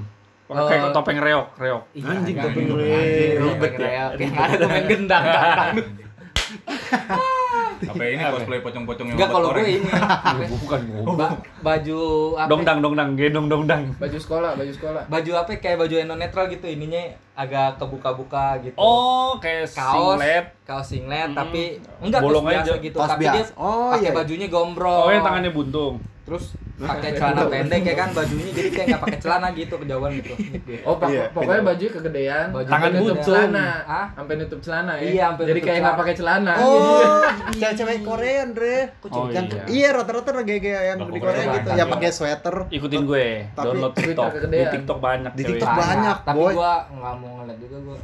Pakai 0.51 0.77
topeng 0.91 1.19
reok, 1.23 1.47
reok. 1.55 1.83
Ih, 1.95 2.03
Anjing, 2.03 2.35
enggak, 2.35 2.51
topeng 2.51 2.67
reok. 2.75 3.03
Ribet 3.39 3.71
topeng 3.71 3.75
ya. 3.75 3.87
reok. 3.87 4.11
Yang 4.19 4.33
ada 4.35 4.55
tuh 4.55 4.67
main 4.67 4.85
gendang 4.87 5.23
kan. 5.23 5.73
apa 7.83 8.03
ini 8.03 8.21
cosplay 8.23 8.59
pocong-pocong 8.59 9.07
yang 9.07 9.15
Enggak 9.15 9.29
kalau 9.31 9.49
gue 9.51 9.65
ini 9.65 9.89
Bukan, 10.53 10.79
ba- 11.13 11.37
baju 11.59 11.99
apa? 12.35 12.47
Dongdang, 12.47 12.77
dongdang, 12.79 13.09
gendong 13.13 13.47
dongdang. 13.47 13.83
baju 13.95 14.17
sekolah 14.17 14.51
baju 14.53 14.71
sekolah 14.71 15.01
Baju 15.07 15.31
apa 15.35 15.51
kayak 15.55 15.77
baju 15.79 15.95
eno 15.97 16.13
netral 16.13 16.45
gitu 16.47 16.65
ininya 16.65 17.01
agak 17.33 17.77
kebuka-buka 17.77 18.59
gitu. 18.61 18.75
Oh, 18.75 19.37
kayak 19.37 19.65
kaos 19.67 20.13
singlet. 20.13 20.45
kaos 20.61 20.87
singlet 20.87 21.27
Mm. 21.27 21.35
tapi 21.35 21.61
enggak 21.99 22.21
Bolong 22.21 22.45
aja. 22.47 22.73
gitu 22.75 22.95
Kaos 22.95 23.09
tapi 23.09 23.23
dia. 23.25 23.43
Oh, 23.55 23.89
pakai 23.89 24.03
iya. 24.03 24.13
bajunya 24.13 24.47
gombrong 24.47 25.03
Oh, 25.03 25.09
yang 25.09 25.23
tangannya 25.23 25.49
buntung. 25.49 25.97
terus 26.21 26.53
pakai 26.81 27.09
celana 27.13 27.41
pendek 27.45 27.81
ya 27.83 27.95
kan 27.95 28.09
bajunya 28.11 28.51
jadi 28.51 28.69
kayak 28.69 28.85
nggak 28.87 29.03
pakai 29.03 29.19
celana 29.19 29.47
gitu 29.51 29.73
kejauhan 29.77 30.11
gitu. 30.17 30.33
Oh 30.81 30.95
pak- 30.97 31.09
Iya, 31.11 31.23
pokoknya 31.29 31.63
baju 31.63 31.85
kegedean 31.91 32.47
Baju 32.49 32.69
Tangan 32.69 32.89
nutup 32.93 33.17
celana. 33.21 33.67
Hah? 33.83 34.05
sampai 34.13 34.33
nutup 34.37 34.59
celana 34.59 34.93
ya. 34.97 35.03
Iya, 35.03 35.23
sampai 35.27 35.43
jadi 35.43 35.53
nutup 35.53 35.67
kayak 35.67 35.79
nggak 35.81 35.97
pakai 35.97 36.15
celana. 36.15 36.53
Oh, 36.57 37.21
cewek-cewek 37.51 37.97
Korea, 38.01 38.35
Andre. 38.41 38.77
Oh, 39.03 39.25
yang 39.27 39.45
iya. 39.47 39.63
iya 39.67 39.89
rata-rata 39.91 40.29
kayak 40.41 40.61
kayak 40.61 40.81
yang 40.87 40.97
di 41.03 41.19
Korea 41.19 41.43
gitu, 41.53 41.69
yang 41.73 41.89
pakai 41.89 42.09
sweater. 42.09 42.55
Ikutin 42.69 43.01
gue, 43.03 43.27
download 43.53 43.93
TikTok. 43.93 44.31
Di. 44.47 44.59
TikTok 44.71 44.97
banyak 44.99 45.31
Di. 45.33 45.43
TikTok 45.43 45.69
banyak, 45.69 46.17
tapi 46.23 46.39
gua 46.51 46.73
nggak 46.87 47.13
mau 47.17 47.29
ngeliat 47.41 47.57
juga 47.59 47.77
gua 47.83 47.97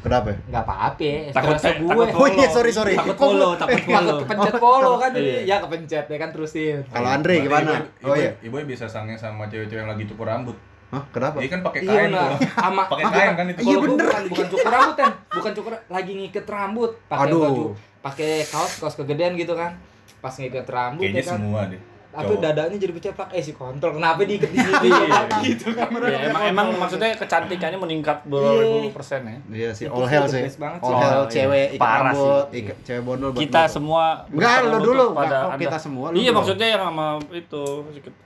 Kenapa? 0.00 0.32
nggak 0.42 0.62
apa-apa 0.62 1.02
ya 1.02 1.18
Takut 1.28 1.56
takut 1.56 1.76
gue 1.86 2.04
Oh 2.10 2.28
iya, 2.30 2.48
sorry 2.48 2.70
sorry. 2.70 2.94
Takut 2.94 3.14
follow, 3.14 3.52
takut 3.54 3.76
takut 3.76 3.84
follow. 3.86 4.16
kepencet 4.18 4.54
follow 4.56 4.94
kan 4.96 5.10
jadi 5.12 5.28
Iya. 5.30 5.40
ya 5.44 5.56
kepencet 5.60 6.04
ya 6.06 6.16
kan 6.16 6.28
terusin 6.30 6.76
Kalau 6.86 7.08
Andre 7.10 7.34
Berarti 7.34 7.46
gimana? 7.46 7.72
Ibu, 7.94 8.08
Oh 8.08 8.14
iya. 8.14 8.30
ibu 8.40 8.56
bisa 8.64 8.86
sange 8.86 9.14
sama 9.14 9.44
cewek-cewek 9.46 9.76
yang 9.78 9.90
lagi 9.90 10.04
cukur 10.06 10.24
rambut. 10.24 10.56
Hah, 10.88 11.04
kenapa? 11.08 11.38
Dia 11.38 11.46
kan 11.48 11.60
pakai 11.62 11.80
Iya 11.80 11.92
kain 11.92 12.10
tuh. 12.10 12.32
Sama 12.50 12.82
Pakai 12.84 13.04
kain 13.06 13.32
kan 13.36 13.46
itu. 13.46 13.60
Iya, 13.62 13.76
bener. 13.78 14.04
Bukan, 14.04 14.22
bukan 14.26 14.46
cukur 14.48 14.70
rambut 14.70 14.96
kan. 14.96 15.10
Bukan 15.30 15.52
cukur 15.54 15.72
lagi 15.86 16.12
ngiket 16.14 16.46
rambut, 16.46 16.90
pakai 17.06 17.28
Aduh. 17.28 17.40
baju, 17.40 17.64
pakai 18.00 18.30
kaos 18.42 18.72
kaos 18.76 18.94
kegedean 18.96 19.32
gitu 19.34 19.52
kan. 19.52 19.76
Pas 20.18 20.32
ngiket 20.32 20.66
rambut 20.66 21.04
Kayaknya 21.04 21.14
ya 21.14 21.26
kan. 21.26 21.36
semua 21.36 21.60
deh. 21.66 21.80
Tapi 22.10 22.42
dadanya 22.42 22.74
jadi 22.74 22.90
keceplak. 22.90 23.30
Eh 23.30 23.38
si 23.38 23.54
kontrol 23.54 23.94
kenapa 23.94 24.26
diikat 24.26 24.50
di 24.50 24.58
sini? 24.58 24.90
Iya, 24.90 25.18
gitu 25.46 25.66
kan. 25.78 25.86
Ya, 26.02 26.18
emang, 26.26 26.42
emang 26.50 26.66
maksudnya 26.74 27.14
kecantikannya 27.14 27.78
meningkat 27.78 28.26
beberapa 28.26 28.66
ribu 28.66 28.90
persen 28.90 29.22
ya. 29.22 29.36
Iya 29.46 29.70
sih, 29.70 29.86
all 29.86 30.02
sih 30.02 30.10
hell 30.10 30.26
sih. 30.26 30.42
All 30.58 30.94
hell 30.98 31.24
iya. 31.24 31.30
cewek 31.30 31.66
ikat 31.78 31.82
Parah 31.86 32.10
rambut, 32.10 32.44
sih. 32.50 32.58
ikat 32.66 32.76
cewek 32.82 33.02
bondol 33.06 33.30
Kita 33.30 33.62
semua 33.70 34.26
Enggak, 34.26 34.54
lu 34.58 34.66
bertemu 34.74 34.86
dulu. 34.90 35.06
pada 35.14 35.38
oh, 35.46 35.50
kita 35.54 35.78
semua, 35.78 36.06
lu 36.10 36.16
Iya, 36.18 36.30
maksudnya 36.34 36.66
yang 36.66 36.82
sama 36.90 37.06
itu. 37.30 37.62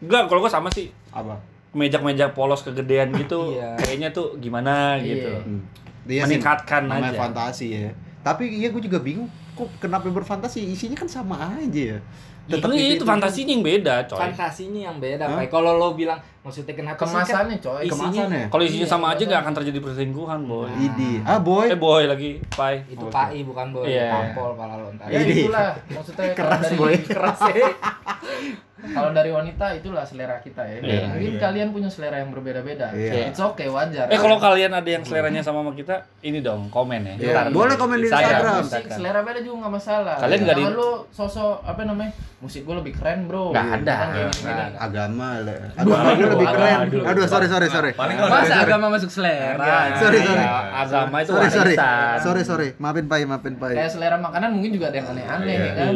Enggak, 0.01 0.22
kalau 0.32 0.41
gua 0.41 0.53
sama 0.53 0.68
sih. 0.72 0.89
apa? 1.12 1.37
Meja-meja 1.76 2.32
polos 2.32 2.64
kegedean 2.64 3.12
gitu. 3.12 3.53
Iya. 3.61 3.76
Kayaknya 3.76 4.09
tuh 4.16 4.41
gimana 4.41 4.97
Iya. 4.97 5.05
gitu. 5.12 5.30
Hmm. 5.45 5.61
Meningkatkan 6.09 6.82
aja. 6.89 7.12
fantasi 7.20 7.66
ya. 7.68 7.93
Tapi 8.24 8.49
iya 8.49 8.72
gue 8.72 8.80
juga 8.80 8.97
bingung 8.97 9.28
kok 9.55 9.68
kenapa 9.78 10.09
berfantasi 10.09 10.64
isinya 10.72 10.97
kan 10.97 11.05
sama 11.05 11.37
aja 11.61 11.97
ya. 11.97 11.99
Itu, 12.45 12.68
itu, 12.70 13.05
fantasinya 13.05 13.53
yang 13.53 13.64
beda, 13.64 13.95
coy. 14.05 14.20
Fantasinya 14.20 14.80
yang 14.84 14.97
beda. 14.99 15.24
Pak. 15.26 15.49
Kalau 15.49 15.74
lo 15.74 15.92
bilang 15.92 16.20
maksudnya 16.40 16.76
kenapa 16.76 17.01
sih 17.01 17.09
kan 17.09 17.24
kemasannya 17.24 17.57
coy 17.59 17.80
isinya 17.82 17.97
Kemasannya. 18.20 18.42
Kalau 18.49 18.62
isinya 18.62 18.84
Iya, 18.84 18.92
sama 18.92 19.07
aja 19.11 19.22
gak 19.24 19.40
akan 19.40 19.55
terjadi 19.57 19.78
perselingkuhan, 19.80 20.40
boy. 20.45 20.68
Idi. 20.76 21.12
Ah, 21.24 21.40
boy. 21.40 21.66
Eh, 21.66 21.78
boy 21.78 22.05
lagi, 22.05 22.30
pai. 22.51 22.84
itu 22.86 23.01
Oke. 23.01 23.11
pai 23.11 23.40
bukan 23.40 23.66
boy 23.72 23.88
Iya. 23.88 24.12
tampol 24.12 24.53
pala 24.55 24.76
lo 24.76 24.92
ntar. 24.92 25.09
ya 25.09 25.20
itulah 25.20 25.72
maksudnya 25.88 26.26
Keras, 26.38 26.61
dari 26.62 26.76
boy. 26.76 26.95
keras 27.01 27.40
ya 27.49 27.64
kalau 28.87 29.11
dari 29.11 29.30
wanita 29.30 29.72
itulah 29.72 30.03
selera 30.03 30.37
kita 30.39 30.61
ya 30.62 30.76
Iya. 30.76 31.01
mungkin 31.09 31.30
Iya. 31.30 31.41
kalian 31.41 31.68
punya 31.70 31.89
selera 31.89 32.16
yang 32.16 32.28
berbeda-beda 32.28 32.91
Iya. 32.91 33.28
it's 33.28 33.39
okay 33.39 33.66
wajar 33.66 34.05
Eh 34.07 34.16
kalau 34.16 34.37
kalian 34.37 34.70
ada 34.70 34.85
yang 34.87 35.01
seleranya 35.01 35.41
sama 35.41 35.55
sama 35.57 35.72
kita, 35.72 35.95
ini 36.20 36.39
dong 36.39 36.68
komen 36.68 37.01
ya. 37.01 37.14
Iya, 37.16 37.32
Ntar 37.32 37.47
boleh 37.51 37.74
komen 37.74 37.97
di 37.97 38.07
Instagram. 38.07 38.61
musik 38.61 38.85
selera 38.87 39.20
beda 39.20 39.41
juga 39.41 39.57
nggak 39.62 39.72
masalah 39.72 40.14
Kalian 40.18 40.41
nggak 40.43 40.57
di- 40.57 40.66
lu 40.70 40.91
sosok 41.09 41.62
apa 41.62 41.80
namanya 41.82 42.12
musik 42.39 42.61
gue 42.61 42.74
lebih 42.74 42.93
keren 42.93 43.24
bro 43.24 43.49
Nggak 43.49 43.68
ada. 43.78 43.95
Kan 43.97 44.09
ada. 44.45 44.64
Agama 44.76 45.28
lah. 45.41 45.57
Aduh, 45.74 45.93
Agama 45.95 46.11
gue 46.12 46.28
lebih 46.28 46.45
aduh, 46.45 46.57
keren. 46.59 46.76
aduh. 46.82 47.03
Aduh, 47.07 47.24
sorry 47.24 47.47
sorry 47.47 47.68
sorry. 47.68 47.91
Paling 47.95 48.16
kalau 48.16 48.28
masa 48.30 48.55
agama 48.61 48.87
masuk 48.91 49.09
selera 49.09 49.64
Sorry, 49.97 50.18
sorry. 50.20 50.43
Ya, 50.43 50.53
agama 50.76 51.16
itu 51.18 51.30
Sorry 51.30 51.49
sorry. 51.49 51.74
warisan. 51.74 52.16
Sorry 52.20 52.43
sorry. 52.43 52.68
Maafin 52.76 53.07
Pai, 53.07 53.24
maafin 53.24 53.55
Pai. 53.55 53.72
kayak 53.74 53.89
selera 53.89 54.16
makanan 54.18 54.51
mungkin 54.51 54.70
juga 54.70 54.89
ada 54.89 54.97
yang 54.97 55.09
aneh-aneh 55.09 55.55
Iya. 55.55 55.64
ya 55.64 55.72
kan 55.74 55.93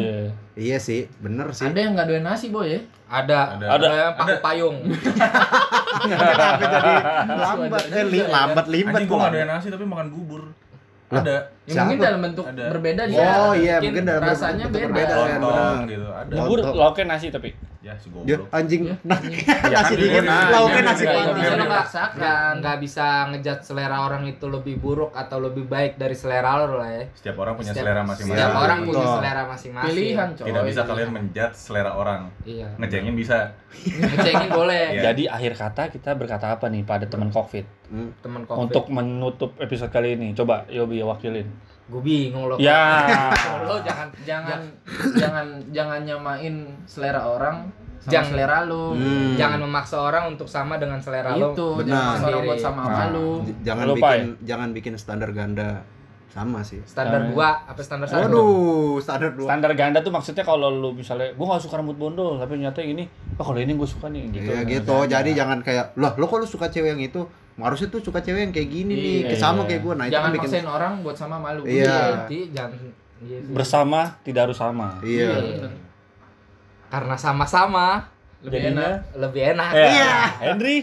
Iya. 0.59 0.76
Sih, 0.78 1.06
bener 1.18 1.54
sih. 1.54 1.64
ada 1.64 1.78
yang 1.78 1.94
nggak 1.94 2.06
doyan 2.06 2.26
nasi 2.26 2.50
boy 2.50 2.66
ya 2.66 2.80
Ada. 3.06 3.40
Ada. 3.54 3.66
Ada 3.70 3.86
yang 3.88 4.12
paku 4.12 4.28
Ada. 4.28 4.42
payung. 4.42 4.76
Kenapa 5.98 6.54
jadi 6.61 6.92
lambat? 7.30 7.82
Eh, 7.88 8.04
li, 8.04 8.18
lambat 8.20 8.66
limbat 8.66 8.94
Anjing 8.94 9.09
kok. 9.09 9.14
gua 9.14 9.24
gak 9.24 9.32
doyan 9.32 9.48
nasi 9.48 9.66
tapi 9.68 9.84
makan 9.84 10.09
bubur. 10.11 10.42
Ada. 11.09 11.36
Ya, 11.68 11.84
mungkin 11.84 11.94
Siapa? 11.94 12.06
dalam 12.08 12.20
bentuk 12.22 12.46
Ada. 12.46 12.64
berbeda 12.70 13.02
Iya. 13.02 13.12
dia. 13.12 13.20
Oh 13.20 13.52
iya, 13.52 13.74
Mungkin 13.76 13.84
mungkin 13.84 14.04
dalam 14.08 14.22
rasanya 14.24 14.64
bentuk 14.64 14.80
beda. 14.80 14.88
berbeda, 14.88 15.12
kan, 15.12 15.38
lontong 15.38 15.80
gitu 15.86 16.08
ada 16.10 16.32
Bubur 16.34 16.58
lauknya 16.66 17.04
nasi 17.06 17.26
tapi. 17.28 17.50
ya 17.78 17.94
si 17.94 18.10
Dia 18.26 18.34
goblok 18.34 18.50
anjing 18.50 18.82
Ya, 18.84 18.94
anjing. 19.06 19.32
nasi 19.70 19.94
kan 19.94 19.96
dingin, 19.96 20.24
lauknya 20.26 20.74
dia- 20.74 20.88
nasi 20.90 21.04
dia- 21.04 21.12
putih. 21.14 21.22
dia- 21.22 21.30
Bisa 21.30 21.38
Bisa 21.38 21.48
lo 21.48 21.54
nggak 21.54 21.68
dipaksakan. 21.70 22.18
nggak 22.18 22.48
nggak 22.58 22.76
bisa 22.78 23.06
ngejudge 23.30 23.62
selera 23.62 23.96
orang 24.02 24.22
itu 24.26 24.46
lebih 24.46 24.74
buruk 24.76 25.12
atau 25.14 25.38
lebih 25.38 25.64
baik 25.64 25.92
dari 25.94 26.12
selera 26.12 26.50
lo 26.58 26.74
lah 26.74 26.90
ya. 26.90 27.04
setiap 27.14 27.36
orang 27.38 27.54
punya 27.54 27.70
Setiap- 27.70 27.84
selera 27.86 28.02
masing-masing 28.02 28.34
Setiap 28.34 28.50
Iya, 28.50 28.58
orang 28.58 28.78
punya 28.82 29.06
selera 29.14 29.42
masing-masing. 29.46 29.88
Pilihan, 29.88 30.28
coy. 30.34 30.44
tidak 30.44 30.64
bisa 30.64 30.80
kalian 30.82 31.10
menjudge 31.14 31.54
selera 31.56 31.90
orang 31.94 32.20
Iya. 32.42 32.68
ngecengin 32.76 33.14
bisa 33.14 33.36
Ngecengin 33.86 34.48
boleh. 34.50 34.84
Iya. 34.90 35.02
Jadi 35.06 35.22
akhir 35.28 35.52
kata 35.54 35.82
kita 35.88 36.10
berkata 36.14 36.46
apa 36.50 36.66
nih 36.66 36.82
pada 36.82 37.04
teman 37.04 37.28
Covid 37.28 37.64
Hmm. 37.86 38.12
Teman 38.18 38.44
covid. 38.44 38.60
untuk 38.66 38.84
menutup 38.90 39.50
episode 39.56 39.88
kali 39.88 40.12
ini? 40.12 40.32
Coba 40.32 40.64
Yobi 40.66 41.00
wakilin. 41.00 41.48
Gue 41.89 42.01
bingung 42.01 42.45
lo. 42.45 42.55
Ya. 42.59 43.32
lo 43.64 43.80
jangan 43.80 44.09
jangan 44.22 44.61
jangan 45.14 45.47
jangan 45.70 46.01
nyamain 46.03 46.55
selera 46.84 47.24
orang 47.24 47.64
sama 47.99 48.12
Jangan- 48.14 48.30
selera 48.30 48.59
lu. 48.62 48.84
Hmm. 48.95 49.34
Jangan 49.34 49.59
memaksa 49.61 49.97
orang 49.99 50.24
untuk 50.30 50.47
sama 50.47 50.76
dengan 50.76 51.01
selera 51.01 51.32
lo. 51.32 51.51
Itu 51.51 51.66
Benar. 51.76 51.89
jangan 51.89 52.05
maksa 52.07 52.26
orang 52.26 52.43
buat 52.45 52.61
sama 52.61 52.80
sama 52.82 52.93
Nah. 52.95 53.09
lu. 53.11 53.28
Jangan 53.62 53.84
Lupa 53.86 54.09
bikin 54.09 54.20
ya? 54.20 54.36
jangan 54.47 54.68
bikin 54.70 54.93
standar 54.95 55.30
ganda 55.30 55.70
sama 56.28 56.61
sih. 56.61 56.78
Standar 56.84 57.24
Jangan. 57.24 57.32
dua 57.32 57.49
apa 57.66 57.80
standar 57.80 58.07
satu? 58.07 58.20
Waduh, 58.22 58.95
standar 59.01 59.30
dua. 59.32 59.47
Standar 59.49 59.72
ganda 59.74 59.99
tuh 59.99 60.12
maksudnya 60.12 60.45
kalau 60.45 60.68
lu 60.68 60.93
misalnya 60.93 61.32
gua 61.34 61.57
gak 61.57 61.64
suka 61.64 61.74
rambut 61.74 61.97
bondol 61.97 62.36
tapi 62.36 62.61
nyata 62.61 62.78
ini 62.78 63.09
oh 63.34 63.43
kalau 63.43 63.57
ini 63.57 63.72
gue 63.72 63.89
suka 63.89 64.07
nih 64.07 64.28
gitu. 64.30 64.45
Iya 64.47 64.61
gitu. 64.62 64.97
Jadi 65.05 65.30
jangan 65.32 65.59
kayak, 65.59 65.97
"Loh, 65.97 66.12
lo 66.14 66.24
kok 66.24 66.39
lu 66.39 66.47
suka 66.47 66.68
cewek 66.68 66.93
yang 66.93 67.03
itu? 67.03 67.24
Harusnya 67.61 67.88
tuh 67.88 68.00
suka 68.00 68.18
cewek 68.18 68.40
yang 68.40 68.52
kayak 68.52 68.68
gini 68.68 68.92
nih, 68.92 69.14
Iya. 69.16 69.26
kayak 69.28 69.40
sama 69.40 69.61
kayak 69.64 69.80
gue." 69.80 69.94
Nah, 69.94 70.04
itu 70.04 70.12
jangan 70.12 70.24
kan 70.24 70.34
bikin 70.34 70.48
maksain 70.48 70.68
orang 70.68 70.92
buat 71.02 71.16
sama 71.16 71.36
malu. 71.36 71.62
Iya. 71.62 71.90
Berarti 72.14 72.38
jangan 72.50 72.70
iya 73.18 73.38
sih. 73.38 73.50
bersama 73.50 74.00
tidak 74.22 74.40
harus 74.46 74.56
sama. 74.56 74.88
Iya. 75.00 75.30
bener. 75.34 75.72
Karena 76.88 77.16
sama-sama 77.16 77.88
Lebih 78.38 78.54
Jadinya- 78.64 79.02
enak. 79.02 79.18
lebih 79.18 79.42
enak. 79.50 79.70
Iya. 79.74 80.12
Henry, 80.40 80.76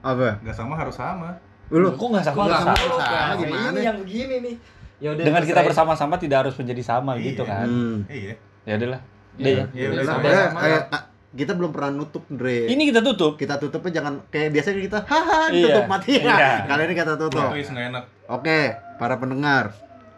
Apa? 0.00 0.38
nggak 0.38 0.54
sama 0.54 0.74
harus 0.74 0.94
sama 0.94 1.30
Lu 1.66 1.88
kok 1.90 2.06
nggak 2.06 2.22
sama? 2.22 2.46
Nggak 2.46 2.60
sama? 2.60 2.74
sama, 2.76 2.94
sama, 3.00 3.32
gimana? 3.38 3.68
Ini 3.72 3.80
yang 3.82 3.98
begini 3.98 4.36
nih. 4.40 4.54
Ya 4.98 5.08
udah 5.10 5.24
Dengan 5.24 5.42
kita 5.42 5.60
bersama-sama 5.64 6.14
tidak 6.14 6.38
harus 6.46 6.54
menjadi 6.54 6.82
sama 6.84 7.18
gitu 7.18 7.42
Iya. 7.42 7.50
kan. 7.50 7.66
Hmm. 7.66 7.98
iya 8.06 8.34
Ya 8.62 8.72
udahlah. 8.76 9.00
Iya. 9.34 9.42
Deh 9.42 9.50
ya. 9.50 9.64
Iya, 9.72 9.86
Udah 9.88 9.96
udah 9.96 10.04
sama 10.06 10.20
Udah, 10.22 10.34
sama. 10.46 10.60
kayak 10.60 10.82
ah, 10.88 11.02
kita 11.32 11.52
belum 11.52 11.70
pernah 11.70 11.90
nutup, 11.94 12.28
Dre. 12.28 12.68
Ini 12.68 12.82
kita 12.86 13.00
tutup. 13.00 13.34
kita 13.34 13.56
tutupnya 13.56 13.98
jangan 13.98 14.20
kayak 14.28 14.52
biasanya 14.52 14.78
kita 14.78 14.98
haha 15.02 15.48
Iya. 15.48 15.64
tutup 15.66 15.84
mati 15.86 16.12
Iya. 16.14 16.48
kali 16.66 16.82
ini 16.84 16.94
kita 16.94 17.12
tutup 17.16 17.48
Twist 17.50 17.70
nggak 17.70 17.86
enak 17.88 18.04
oke 18.28 18.58
para 18.96 19.14
pendengar 19.16 19.72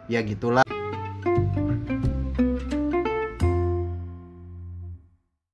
ya 0.05 0.19
gitulah 0.21 0.61